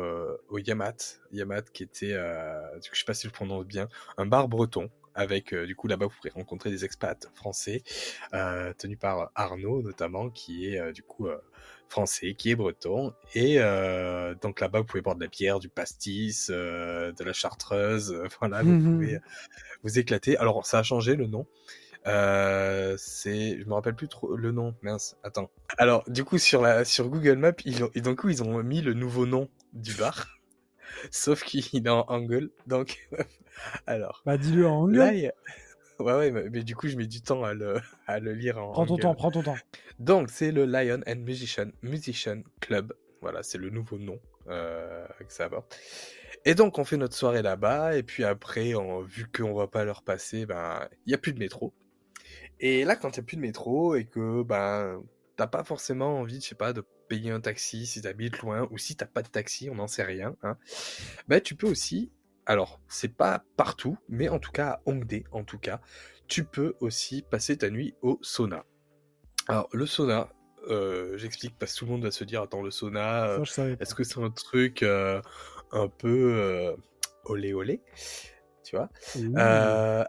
[0.49, 3.87] au Yamat, Yamat qui était, je sais pas si je le prononce bien,
[4.17, 4.89] un bar breton.
[5.15, 7.83] Avec euh, du coup là-bas vous pourrez rencontrer des expats français
[8.33, 11.27] euh, tenus par Arnaud notamment qui est euh, du coup
[11.87, 13.59] français qui est breton et
[14.41, 18.79] donc là-bas vous pouvez boire de la bière, du pastis, de la chartreuse, voilà vous
[18.79, 19.19] pouvez
[19.83, 20.37] vous éclater.
[20.37, 21.45] Alors ça a changé le nom.
[22.07, 24.75] Euh, c'est, je me rappelle plus trop le nom.
[24.81, 25.49] Mince, attends.
[25.77, 28.81] Alors, du coup, sur la, sur Google Maps, ils ont, et donc ils ont mis
[28.81, 30.27] le nouveau nom du bar,
[31.11, 32.49] sauf qu'il est en angle.
[32.67, 33.07] Donc,
[33.87, 34.21] alors.
[34.25, 34.97] Bah, dis-le en angle.
[34.97, 35.31] Là, il
[35.99, 38.57] Ouais, ouais, mais, mais du coup, je mets du temps à le, à le lire
[38.57, 39.03] en Prends ton angle.
[39.03, 39.55] temps, prends ton temps.
[39.99, 42.93] Donc, c'est le Lion and Musician, Musician Club.
[43.21, 44.19] Voilà, c'est le nouveau nom
[44.49, 45.79] euh, que ça apporte.
[46.45, 47.95] Et donc, on fait notre soirée là-bas.
[47.95, 51.31] Et puis après, on- vu qu'on va pas leur passer, ben, il n'y a plus
[51.31, 51.73] de métro.
[52.65, 55.03] Et là, quand il n'y a plus de métro et que ben,
[55.35, 58.77] t'as pas forcément envie, je sais pas, de payer un taxi si t'habites loin ou
[58.77, 60.37] si t'as pas de taxi, on n'en sait rien.
[60.43, 60.57] Hein,
[61.27, 62.13] ben, tu peux aussi.
[62.45, 65.81] Alors, c'est pas partout, mais en tout cas à Hongdae, en tout cas,
[66.27, 68.63] tu peux aussi passer ta nuit au sauna.
[69.49, 70.29] Alors, le sauna,
[70.69, 73.43] euh, j'explique parce que tout le monde va se dire Attends, le sauna, euh,
[73.81, 75.21] est-ce que c'est un truc euh,
[75.73, 76.73] un peu
[77.25, 77.81] olé olé
[78.63, 78.89] Tu vois?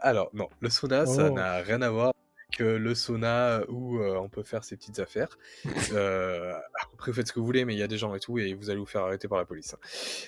[0.01, 1.33] Alors, non, le sauna, ça Oh.
[1.33, 2.13] n'a rien à voir
[2.49, 5.37] avec le sauna où euh, on peut faire ses petites affaires.
[5.93, 6.53] Euh,
[6.93, 8.37] après, vous faites ce que vous voulez, mais il y a des gens et tout,
[8.39, 9.73] et vous allez vous faire arrêter par la police.
[9.73, 9.77] hein.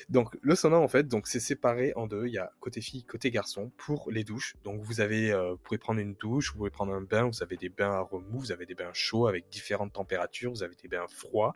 [0.10, 2.28] Donc, le sauna, en fait, donc c'est séparé en deux.
[2.28, 4.56] Il y a côté fille, côté garçon pour les douches.
[4.64, 7.24] Donc, vous avez, euh, vous pouvez prendre une douche, vous pouvez prendre un bain.
[7.24, 10.64] Vous avez des bains à remous, vous avez des bains chauds avec différentes températures, vous
[10.64, 11.56] avez des bains froids.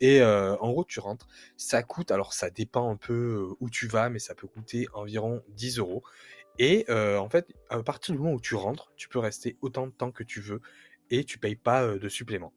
[0.00, 1.26] Et euh, en gros, tu rentres.
[1.56, 4.86] Ça coûte, alors ça dépend un peu euh, où tu vas, mais ça peut coûter
[4.92, 6.02] environ 10 euros.
[6.58, 9.86] Et euh, en fait, à partir du moment où tu rentres, tu peux rester autant
[9.86, 10.60] de temps que tu veux
[11.10, 12.54] et tu payes pas euh, de supplément.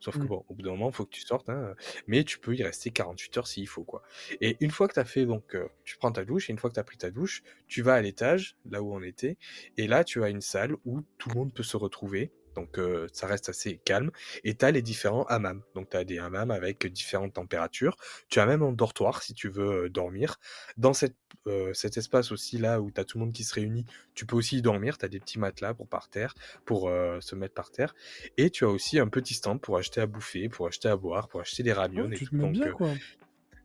[0.00, 0.28] Sauf que Mm.
[0.28, 1.74] bon, au bout d'un moment, il faut que tu sortes, hein,
[2.06, 4.02] mais tu peux y rester 48 heures s'il faut, quoi.
[4.40, 6.58] Et une fois que tu as fait, donc, euh, tu prends ta douche, et une
[6.58, 9.38] fois que tu as pris ta douche, tu vas à l'étage, là où on était,
[9.76, 12.32] et là, tu as une salle où tout le monde peut se retrouver.
[12.58, 14.10] Donc, euh, ça reste assez calme.
[14.42, 15.62] Et tu as les différents hammams.
[15.74, 17.96] Donc, tu as des hammams avec différentes températures.
[18.28, 20.40] Tu as même un dortoir si tu veux euh, dormir.
[20.76, 21.16] Dans cette,
[21.46, 24.26] euh, cet espace aussi, là où tu as tout le monde qui se réunit, tu
[24.26, 24.98] peux aussi y dormir.
[24.98, 27.94] Tu as des petits matelas pour par terre, pour euh, se mettre par terre.
[28.36, 31.28] Et tu as aussi un petit stand pour acheter à bouffer, pour acheter à boire,
[31.28, 32.36] pour acheter des Oh, ramiones et tout.
[32.36, 32.92] Donc, bien, quoi.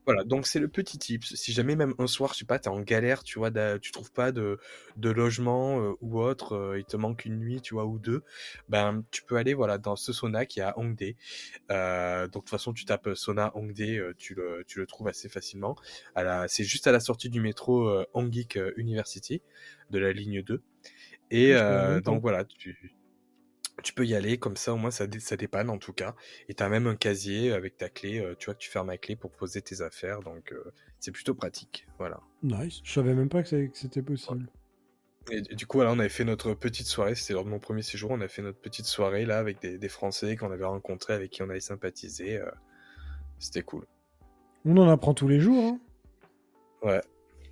[0.05, 1.35] Voilà, donc c'est le petit tips.
[1.35, 4.11] Si jamais même un soir, je sais pas, t'es en galère, tu vois, tu trouves
[4.11, 4.59] pas de,
[4.97, 8.23] de logement euh, ou autre, euh, il te manque une nuit, tu vois, ou deux,
[8.69, 11.15] ben tu peux aller voilà dans ce sauna qui est à Hongdae.
[11.71, 15.07] Euh, donc de toute façon, tu tapes sauna Hongdae, euh, tu le tu le trouves
[15.07, 15.75] assez facilement.
[16.47, 19.41] C'est juste à la sortie du métro euh, Hongik University
[19.89, 20.61] de la ligne 2.
[21.31, 22.93] Et euh, donc voilà, tu
[23.81, 26.15] tu peux y aller, comme ça au moins ça, dé- ça dépanne en tout cas.
[26.49, 28.97] Et t'as même un casier avec ta clé, euh, tu vois, que tu fermes la
[28.97, 31.87] clé pour poser tes affaires, donc euh, c'est plutôt pratique.
[31.97, 32.19] Voilà.
[32.43, 32.81] Nice.
[32.83, 34.47] Je savais même pas que c'était possible.
[35.31, 37.59] Et du du coup, voilà, on avait fait notre petite soirée, c'était lors de mon
[37.59, 40.65] premier séjour, on a fait notre petite soirée là avec des, des Français qu'on avait
[40.65, 42.37] rencontrés, avec qui on avait sympathisé.
[42.37, 42.51] euh,
[43.39, 43.85] c'était cool.
[44.65, 45.63] On en apprend tous les jours.
[45.63, 45.79] hein.
[46.83, 47.01] Ouais.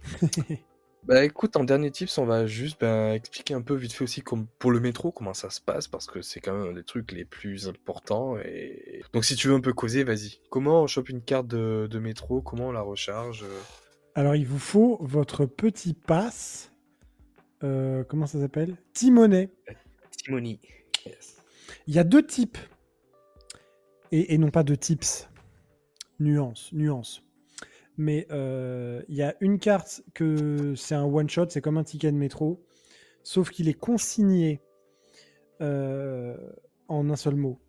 [1.03, 4.21] Bah écoute, en dernier tips, on va juste ben, expliquer un peu vite fait aussi
[4.21, 6.83] comme pour le métro comment ça se passe parce que c'est quand même un des
[6.83, 10.39] trucs les plus importants et donc si tu veux un peu causer, vas-y.
[10.49, 12.41] Comment on chope une carte de, de métro?
[12.41, 13.45] Comment on la recharge?
[14.13, 16.71] Alors, il vous faut votre petit pass.
[17.63, 18.75] Euh, comment ça s'appelle?
[18.93, 19.49] Timonet.
[20.11, 20.59] Timony.
[21.05, 21.37] Yes.
[21.87, 22.57] Il y a deux types.
[24.11, 25.29] Et, et non pas deux tips.
[26.19, 27.23] Nuance, nuance.
[27.97, 32.11] Mais euh, il y a une carte que c'est un one-shot, c'est comme un ticket
[32.11, 32.63] de métro.
[33.23, 34.61] Sauf qu'il est consigné
[35.61, 36.37] euh,
[36.87, 37.59] en un seul mot.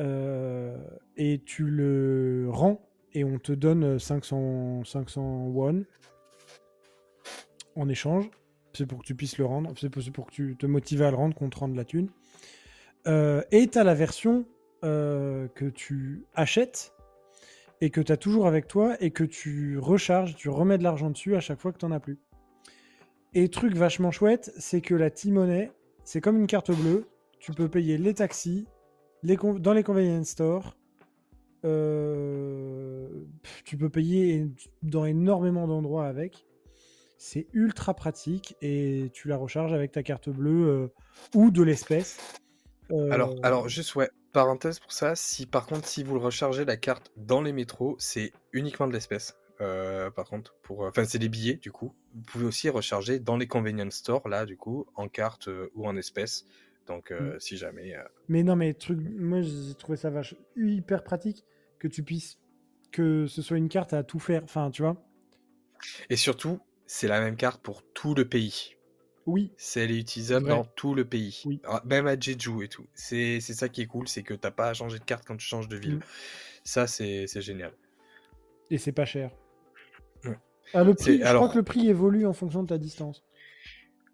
[0.00, 0.76] Euh,
[1.16, 5.84] et tu le rends et on te donne 500, 500 won
[7.76, 8.28] en échange.
[8.72, 9.72] C'est pour que tu puisses le rendre.
[9.80, 12.08] C'est pour, que tu te motives à le rendre qu'on te rende la thune.
[13.06, 14.46] Et tu as la version
[14.82, 16.93] que tu achètes
[17.80, 21.10] et que tu as toujours avec toi et que tu recharges, tu remets de l'argent
[21.10, 22.18] dessus à chaque fois que tu n'en as plus.
[23.34, 25.72] Et truc vachement chouette, c'est que la T-Money,
[26.04, 27.08] c'est comme une carte bleue.
[27.40, 28.66] Tu peux payer les taxis
[29.24, 30.76] les dans les convenience stores.
[31.64, 33.08] Euh,
[33.64, 34.46] tu peux payer
[34.82, 36.46] dans énormément d'endroits avec.
[37.16, 40.88] C'est ultra pratique et tu la recharges avec ta carte bleue euh,
[41.34, 42.18] ou de l'espèce.
[42.92, 46.66] Euh, Alors, alors juste ouais, parenthèse pour ça, si par contre si vous le rechargez
[46.66, 49.36] la carte dans les métros, c'est uniquement de l'espèce.
[49.60, 51.94] Euh, par contre, pour, enfin c'est des billets du coup.
[52.12, 55.86] Vous pouvez aussi recharger dans les convenience stores là du coup en carte euh, ou
[55.86, 56.44] en espèce.
[56.86, 57.96] Donc euh, si jamais.
[57.96, 61.44] euh, Mais non, mais truc, moi j'ai trouvé ça vache hyper pratique
[61.78, 62.38] que tu puisses
[62.92, 64.42] que ce soit une carte à tout faire.
[64.44, 64.96] Enfin, tu vois.
[66.10, 68.76] Et surtout, c'est la même carte pour tout le pays.
[69.26, 70.50] Oui, C'est elle est utilisable Ouais.
[70.52, 71.42] dans tout le pays.
[71.46, 71.60] Oui.
[71.64, 72.86] Ah, Même à Jeju et tout.
[72.94, 75.36] C'est c'est ça qui est cool, c'est que t'as pas à changer de carte quand
[75.36, 75.96] tu changes de ville.
[75.96, 76.00] Mm.
[76.64, 77.72] Ça c'est c'est génial.
[78.70, 79.30] et c'est pas cher.
[80.24, 80.38] Ouais.
[80.74, 83.22] Ah, le prix, je alors- crois que le prix évolue en fonction de ta distance.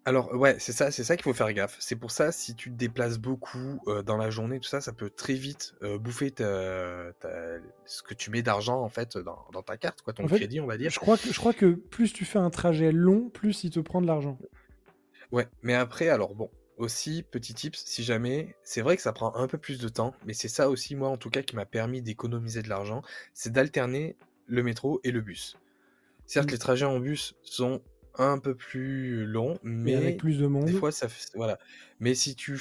[0.03, 1.77] Alors ouais, c'est ça, c'est ça qu'il faut faire gaffe.
[1.79, 4.93] C'est pour ça, si tu te déplaces beaucoup euh, dans la journée, tout ça, ça
[4.93, 9.37] peut très vite euh, bouffer ta- ta- ce que tu mets d'argent en fait dans,
[9.53, 10.89] dans ta carte, quoi, ton En fait, crédit, on va dire.
[10.89, 13.79] Je crois, que, je crois que plus tu fais un trajet long, plus il te
[13.79, 14.39] prend de l'argent.
[15.31, 19.35] Ouais, mais après, alors bon, aussi, petit tips, si jamais, c'est vrai que ça prend
[19.35, 21.65] un peu plus de temps, mais c'est ça aussi, moi, en tout cas, qui m'a
[21.65, 23.01] permis d'économiser de l'argent,
[23.33, 24.17] c'est d'alterner
[24.47, 25.57] le métro et le bus.
[26.25, 27.81] Certes, les trajets en bus sont
[28.15, 30.65] un peu plus longs, Mais avec plus de monde.
[30.65, 31.57] des fois, ça fait, voilà.
[31.99, 32.59] Mais si tu,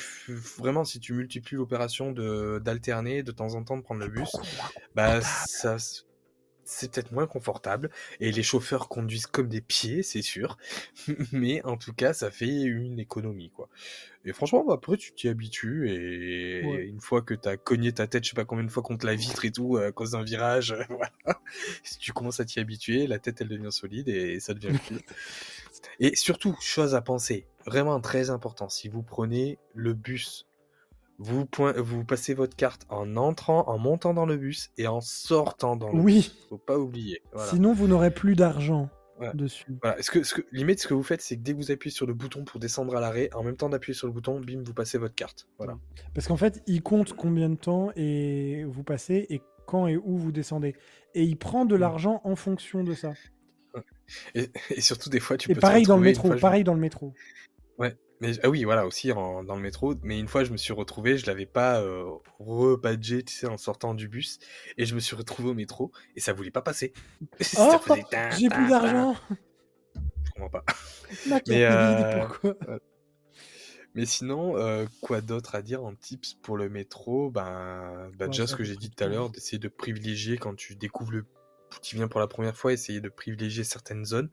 [0.58, 4.30] vraiment, si tu multiplies l'opération de d'alterner, de temps en temps de prendre le bus,
[4.94, 5.76] bah, ça,
[6.70, 7.90] c'est peut-être moins confortable
[8.20, 10.56] et les chauffeurs conduisent comme des pieds, c'est sûr.
[11.32, 13.68] Mais en tout cas, ça fait une économie, quoi.
[14.24, 16.86] Et franchement, bah, après, tu t'y habitues et Ouais.
[16.86, 19.14] une fois que t'as cogné ta tête, je sais pas combien de fois contre la
[19.14, 21.40] vitre et tout, à cause d'un virage, voilà.
[21.82, 25.00] Si tu commences à t'y habituer, la tête, elle devient solide et ça devient cool.
[25.98, 30.46] Et surtout, chose à penser, vraiment très important, si vous prenez le bus,
[31.20, 35.00] vous, point- vous passez votre carte en entrant, en montant dans le bus et en
[35.00, 36.14] sortant dans le Oui.
[36.16, 36.46] bus.
[36.48, 37.22] Faut pas oublier.
[37.32, 37.48] Voilà.
[37.50, 38.88] Sinon, vous n'aurez plus d'argent
[39.34, 39.78] dessus.
[39.82, 40.00] Voilà.
[40.02, 41.94] Ce que, ce que- limite, ce que vous faites, c'est que dès que vous appuyez
[41.94, 44.62] sur le bouton pour descendre à l'arrêt, en même temps d'appuyer sur le bouton, bim,
[44.64, 45.46] vous passez votre carte.
[45.58, 45.76] Voilà.
[46.14, 50.16] Parce qu'en fait, il compte combien de temps et vous passez et quand et où
[50.16, 50.74] vous descendez.
[51.14, 53.12] Et il prend de l'argent en fonction de ça.
[54.34, 56.30] Et, et surtout, des fois, tu et peux pareil dans le métro.
[56.36, 57.12] Pareil dans le métro.
[57.78, 57.94] Ouais.
[58.20, 59.94] Mais, ah oui, voilà, aussi en- dans le métro.
[60.02, 62.04] Mais une fois, je me suis retrouvé, je l'avais pas euh,
[62.38, 64.38] rebadgé, tu sais, en sortant du bus.
[64.76, 66.92] Et je me suis retrouvé au métro et ça voulait pas passer.
[67.56, 67.78] Oh,
[68.36, 69.14] j'ai plus d'argent.
[70.24, 70.64] Je comprends pas.
[71.46, 72.54] Mais, euh, pourquoi
[73.94, 77.30] Mais sinon, euh, quoi d'autre à dire en tips pour le métro?
[77.30, 80.54] Ben, bah, Ouais, déjà ce que j'ai dit tout à l'heure, d'essayer de privilégier quand
[80.54, 81.26] tu découvres le,
[81.82, 84.30] tu viens pour la première fois, essayer de privilégier certaines zones,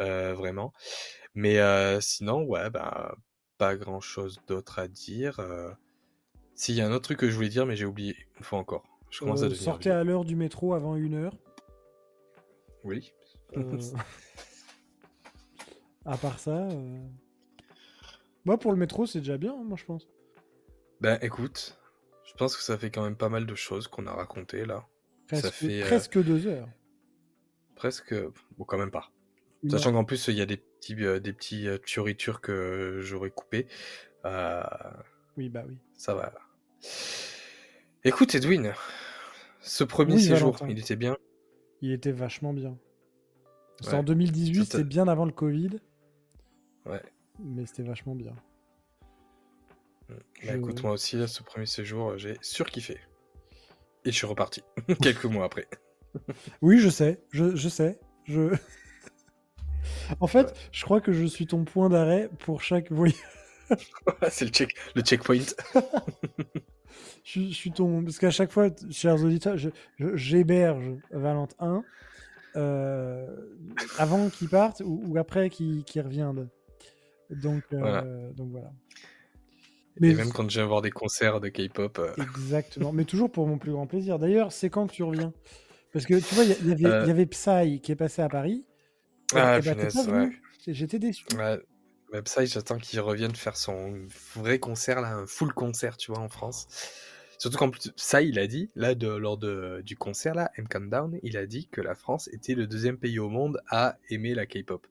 [0.00, 0.72] euh, vraiment.
[1.36, 3.14] Mais euh, sinon, ouais, bah,
[3.58, 5.38] pas grand chose d'autre à dire.
[5.38, 5.70] Euh...
[6.54, 8.58] S'il y a un autre truc que je voulais dire, mais j'ai oublié une fois
[8.58, 8.82] encore.
[9.10, 9.98] Je commence à Euh, devenir Sortez vieux.
[9.98, 11.36] à l'heure du métro avant une heure.
[12.82, 13.12] Oui.
[13.56, 13.78] Euh,
[16.04, 16.68] à part ça.
[18.44, 20.08] Moi, pour le métro, c'est déjà bien, hein, moi, je pense.
[21.00, 21.78] Ben, écoute,
[22.24, 24.86] je pense que ça fait quand même pas mal de choses qu'on a racontées là.
[25.28, 26.68] Presque, Ça fait presque deux heures.
[27.74, 28.14] presque,
[28.56, 29.10] bon, quand même pas.
[29.68, 30.62] Sachant qu'en plus, il y a des
[30.94, 33.66] petits, euh, des petits euh, fioritures que j'aurais coupés.
[34.24, 34.62] Euh,
[35.36, 35.78] Oui, bah oui.
[35.96, 36.32] ça va.
[38.04, 38.72] Écoute, Edwin,
[39.60, 40.68] ce premier Oui, séjour, Valentin.
[40.68, 41.16] il était bien.
[41.82, 42.76] Il était vachement bien.
[43.84, 43.92] Ouais.
[43.92, 45.80] en 2018, Ça te- c'est bien avant le Covid,
[46.86, 47.02] Ouais.
[47.38, 48.34] mais c'était vachement bien.
[50.08, 52.98] Bah, Je- écoute, moi aussi, là, ce premier séjour, euh, j'ai surkiffé.
[54.04, 54.62] Et je suis reparti.
[55.02, 55.66] Quelques mois après.
[56.62, 57.98] Oui, je sais, je, je sais.
[58.24, 58.54] Je...
[60.20, 63.16] en fait, je crois que je suis ton point d'arrêt pour chaque voyage.
[64.30, 65.40] C'est le, check, le checkpoint.
[67.24, 68.04] Je, je suis ton...
[68.04, 69.56] Parce qu'à chaque fois, chers auditeurs,
[69.98, 71.82] j'héberge Valentin
[72.54, 73.26] euh,
[73.98, 76.48] avant qu'il parte ou, ou après qu'il qu'il revienne.
[77.30, 78.02] Donc, euh, Voilà.
[78.36, 78.72] donc voilà.
[79.96, 81.98] Et Mais même quand je viens voir des concerts de K-pop.
[81.98, 84.18] euh, Exactement, mais toujours pour mon plus grand plaisir.
[84.20, 85.32] D'ailleurs, c'est quand que tu reviens?
[85.92, 88.64] Parce que tu vois, y, il y avait Psy qui est passé à Paris.
[89.34, 89.74] Ah, bah,
[90.08, 90.30] ouais.
[90.66, 91.24] J'étais déçu.
[91.36, 91.60] Ouais,
[92.24, 96.28] ça, j'attends qu'il revienne faire son vrai concert, là, un full concert, tu vois, en
[96.28, 96.68] France.
[97.38, 100.68] Surtout qu'en plus, ça, il a dit, là, de, lors de, du concert, là, M
[100.68, 104.34] Countdown, il a dit que la France était le deuxième pays au monde à aimer
[104.34, 104.86] la K-pop.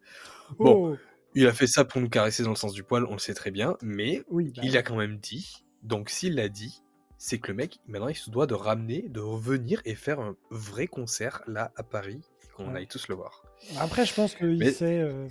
[0.59, 0.91] Bon.
[0.91, 0.97] Oh,
[1.33, 3.33] Il a fait ça pour nous caresser dans le sens du poil, on le sait
[3.33, 6.81] très bien, mais oui, bah, il a quand même dit, donc s'il l'a dit,
[7.17, 10.35] c'est que le mec, maintenant, il se doit de ramener, de revenir et faire un
[10.51, 12.21] vrai concert, là, à Paris,
[12.55, 12.79] qu'on Ouais.
[12.79, 13.43] aille tous le voir.
[13.79, 15.27] Après, je pense qu'il Mais- sait, euh,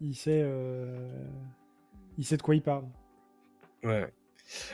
[0.00, 1.24] il sait, euh,
[2.18, 2.86] il sait de quoi il parle.
[3.84, 4.12] Ouais.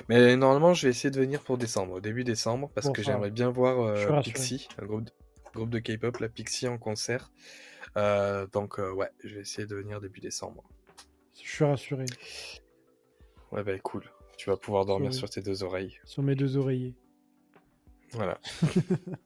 [0.08, 3.30] Mais normalement, je vais essayer de venir pour décembre, début décembre, parce Bon, que j'aimerais
[3.30, 4.20] bien voir euh.
[4.22, 5.12] Pixie, un groupe de,
[5.54, 7.30] groupe de K-pop, la Pixie en concert.
[7.96, 10.64] Donc, ouais, je vais essayer de venir début décembre.
[11.42, 12.04] Je suis rassuré
[13.52, 14.04] Ouais, bah cool.
[14.36, 15.98] Tu vas pouvoir dormir sur tes deux oreilles.
[16.04, 16.94] sur mes deux oreillers.
[18.12, 18.38] Voilà.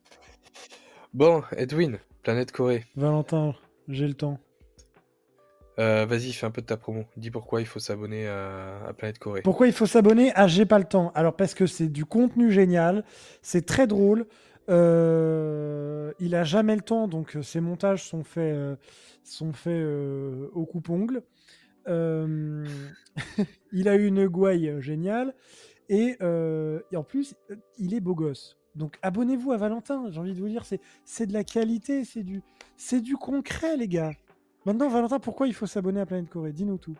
[1.15, 2.85] bon, Edwin, Planète Corée.
[2.97, 3.55] Valentin,
[3.89, 4.39] j'ai le temps.
[5.79, 7.05] Euh, Vas-y, fais un peu de ta promo.
[7.17, 9.43] Dis pourquoi il faut s'abonner à, à Planète Corée.
[9.43, 11.11] Pourquoi il faut s'abonner Ah, j'ai pas le temps?
[11.15, 13.05] Alors parce que c'est du contenu génial,
[13.41, 14.27] c'est très drôle.
[14.69, 18.77] euh, il a jamais le temps, donc euh, ses montages sont faits, euh,
[19.25, 19.85] sont faits
[20.55, 20.67] au
[23.73, 25.35] il a une gouaille géniale
[25.89, 27.35] et, et en plus
[27.79, 28.57] il est beau gosse.
[28.75, 30.11] Donc abonnez-vous à Valentin.
[30.11, 30.65] J'ai envie de vous dire,
[31.05, 32.43] c'est de la qualité, c'est du
[33.01, 34.13] du concret, les gars.
[34.65, 36.53] Maintenant, Valentin, pourquoi il faut s'abonner à Planète Corée?
[36.53, 36.95] Dis-nous tout.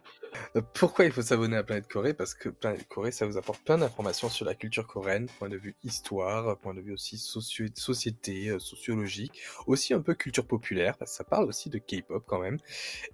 [0.57, 2.13] Euh, Pourquoi il faut s'abonner à Planète Corée?
[2.13, 5.57] Parce que Planète Corée, ça vous apporte plein d'informations sur la culture coréenne, point de
[5.57, 11.23] vue histoire, point de vue aussi société, euh, sociologique, aussi un peu culture populaire, ça
[11.23, 12.59] parle aussi de K-pop quand même.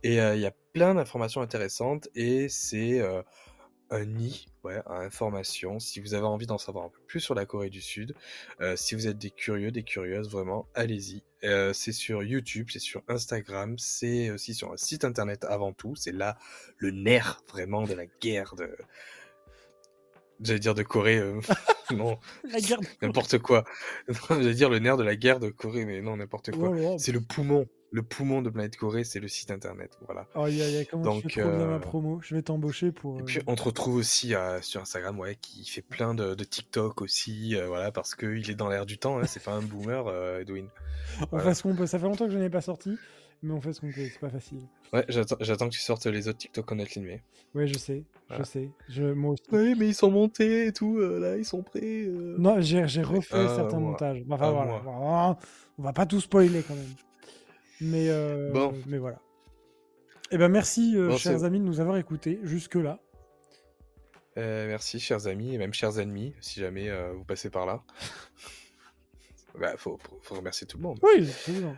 [0.03, 3.03] Et euh, il y a plein d'informations intéressantes et c'est
[3.91, 5.79] un nid ouais, à informations.
[5.79, 8.15] Si vous avez envie d'en savoir un peu plus sur la Corée du Sud,
[8.61, 11.23] euh, si vous êtes des curieux, des curieuses, vraiment, allez-y.
[11.45, 15.95] Euh, c'est sur YouTube, c'est sur Instagram, c'est aussi sur un site internet avant tout.
[15.95, 16.37] C'est là
[16.77, 18.77] le nerf vraiment de la guerre de.
[20.41, 21.41] J'allais dire de Corée, euh,
[21.97, 22.79] non, La guerre.
[23.03, 23.65] n'importe quoi.
[24.31, 26.71] J'allais dire le nerf de la guerre de Corée, mais non, n'importe quoi.
[26.99, 27.67] C'est le poumon.
[27.91, 29.99] Le poumon de Planète Corée, c'est le site internet.
[30.05, 30.27] Voilà.
[30.35, 32.21] Oh, y a, y a, comment Donc, tu fais trop bien euh, ma promo?
[32.23, 33.19] Je vais t'embaucher pour.
[33.19, 36.35] Et euh, puis on te retrouve aussi euh, sur Instagram, ouais, qui fait plein de,
[36.35, 39.53] de TikTok aussi, euh, voilà, parce qu'il est dans l'air du temps, hein, c'est pas
[39.53, 40.07] un boomer,
[40.41, 40.69] Edwin.
[41.21, 41.47] On voilà.
[41.47, 41.87] fait ce qu'on peut.
[41.87, 42.99] Ça fait longtemps que je n'ai pas sorti,
[43.43, 44.07] mais on fait ce qu'on peut.
[44.13, 44.61] C'est pas facile.
[44.93, 47.23] Ouais, j'attends que tu sortes les autres TikTok qu'on a filmés.
[47.55, 48.05] Ouais, je sais.
[48.29, 48.45] Voilà.
[48.45, 48.71] Je sais.
[48.91, 49.45] Je, moi aussi.
[49.51, 52.07] Oui, mais ils sont montés et tout, là, ils sont prêts.
[52.11, 54.23] Non, j'ai refait Un certains montages.
[54.29, 54.79] Enfin voilà.
[54.85, 55.39] Voilà.
[55.79, 56.85] On va pas tout spoiler quand même.
[57.81, 58.75] Mais, euh, Bon.
[58.87, 59.21] mais voilà.
[60.31, 63.01] Eh ben merci, euh, Bon, chers amis, de nous avoir écoutés jusque-là.
[64.37, 67.83] Euh, merci, chers amis, et même chers ennemis, si jamais euh, vous passez par là.
[69.59, 70.99] bah, faut, faut remercier tout le monde.
[71.03, 71.77] Oui, absolument.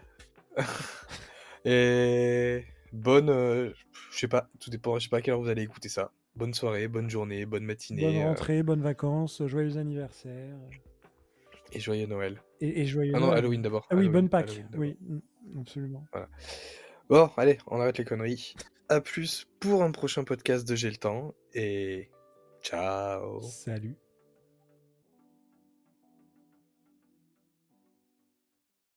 [1.64, 3.70] Et bonne, euh,
[4.10, 6.12] je sais pas, tout dépend, je sais pas à quelle heure vous allez écouter ça.
[6.36, 10.54] Bonne soirée, bonne journée, bonne matinée, Bonne rentrée, bonnes vacances, joyeux anniversaire.
[11.72, 12.40] et joyeux Noël.
[12.60, 13.30] Et, et joyeux Ah non.
[13.30, 13.86] Halloween d'abord.
[13.90, 14.64] Ah oui, Halloween, bonne Pâques.
[14.76, 14.96] Oui,
[15.58, 16.04] absolument.
[17.08, 18.54] Bon, allez, on arrête les conneries.
[18.88, 22.08] À plus pour un prochain podcast de J'ai le temps et
[22.62, 23.42] ciao.
[23.42, 23.96] Salut.